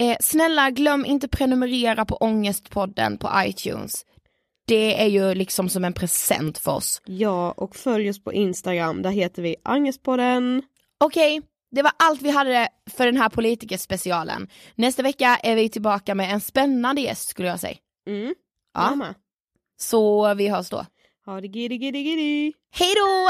Eh, 0.01 0.17
snälla 0.21 0.69
glöm 0.69 1.05
inte 1.05 1.27
prenumerera 1.27 2.05
på 2.05 2.15
Ångestpodden 2.15 3.17
på 3.17 3.29
iTunes. 3.45 4.05
Det 4.67 5.01
är 5.01 5.07
ju 5.07 5.33
liksom 5.33 5.69
som 5.69 5.85
en 5.85 5.93
present 5.93 6.57
för 6.57 6.71
oss. 6.71 7.01
Ja 7.05 7.51
och 7.51 7.75
följ 7.75 8.09
oss 8.09 8.23
på 8.23 8.33
Instagram, 8.33 9.01
där 9.01 9.11
heter 9.11 9.41
vi 9.41 9.55
Angestpodden. 9.63 10.63
Okej, 10.99 11.41
det 11.73 11.81
var 11.81 11.91
allt 11.99 12.21
vi 12.21 12.29
hade 12.29 12.67
för 12.89 13.05
den 13.05 13.17
här 13.17 13.29
politikerspecialen. 13.29 14.47
Nästa 14.75 15.03
vecka 15.03 15.39
är 15.43 15.55
vi 15.55 15.69
tillbaka 15.69 16.15
med 16.15 16.33
en 16.33 16.41
spännande 16.41 17.01
gäst 17.01 17.29
skulle 17.29 17.47
jag 17.47 17.59
säga. 17.59 17.77
Mm. 18.07 18.35
Ja. 18.73 18.95
Med. 18.95 19.15
Så 19.77 20.33
vi 20.33 20.47
hörs 20.47 20.69
då. 20.69 20.85
Ha 21.25 21.41
det 21.41 21.47
giddy 21.47 21.75
giddy 21.75 21.99
giddy. 21.99 22.53
Hej 22.71 22.93
då! 22.95 23.29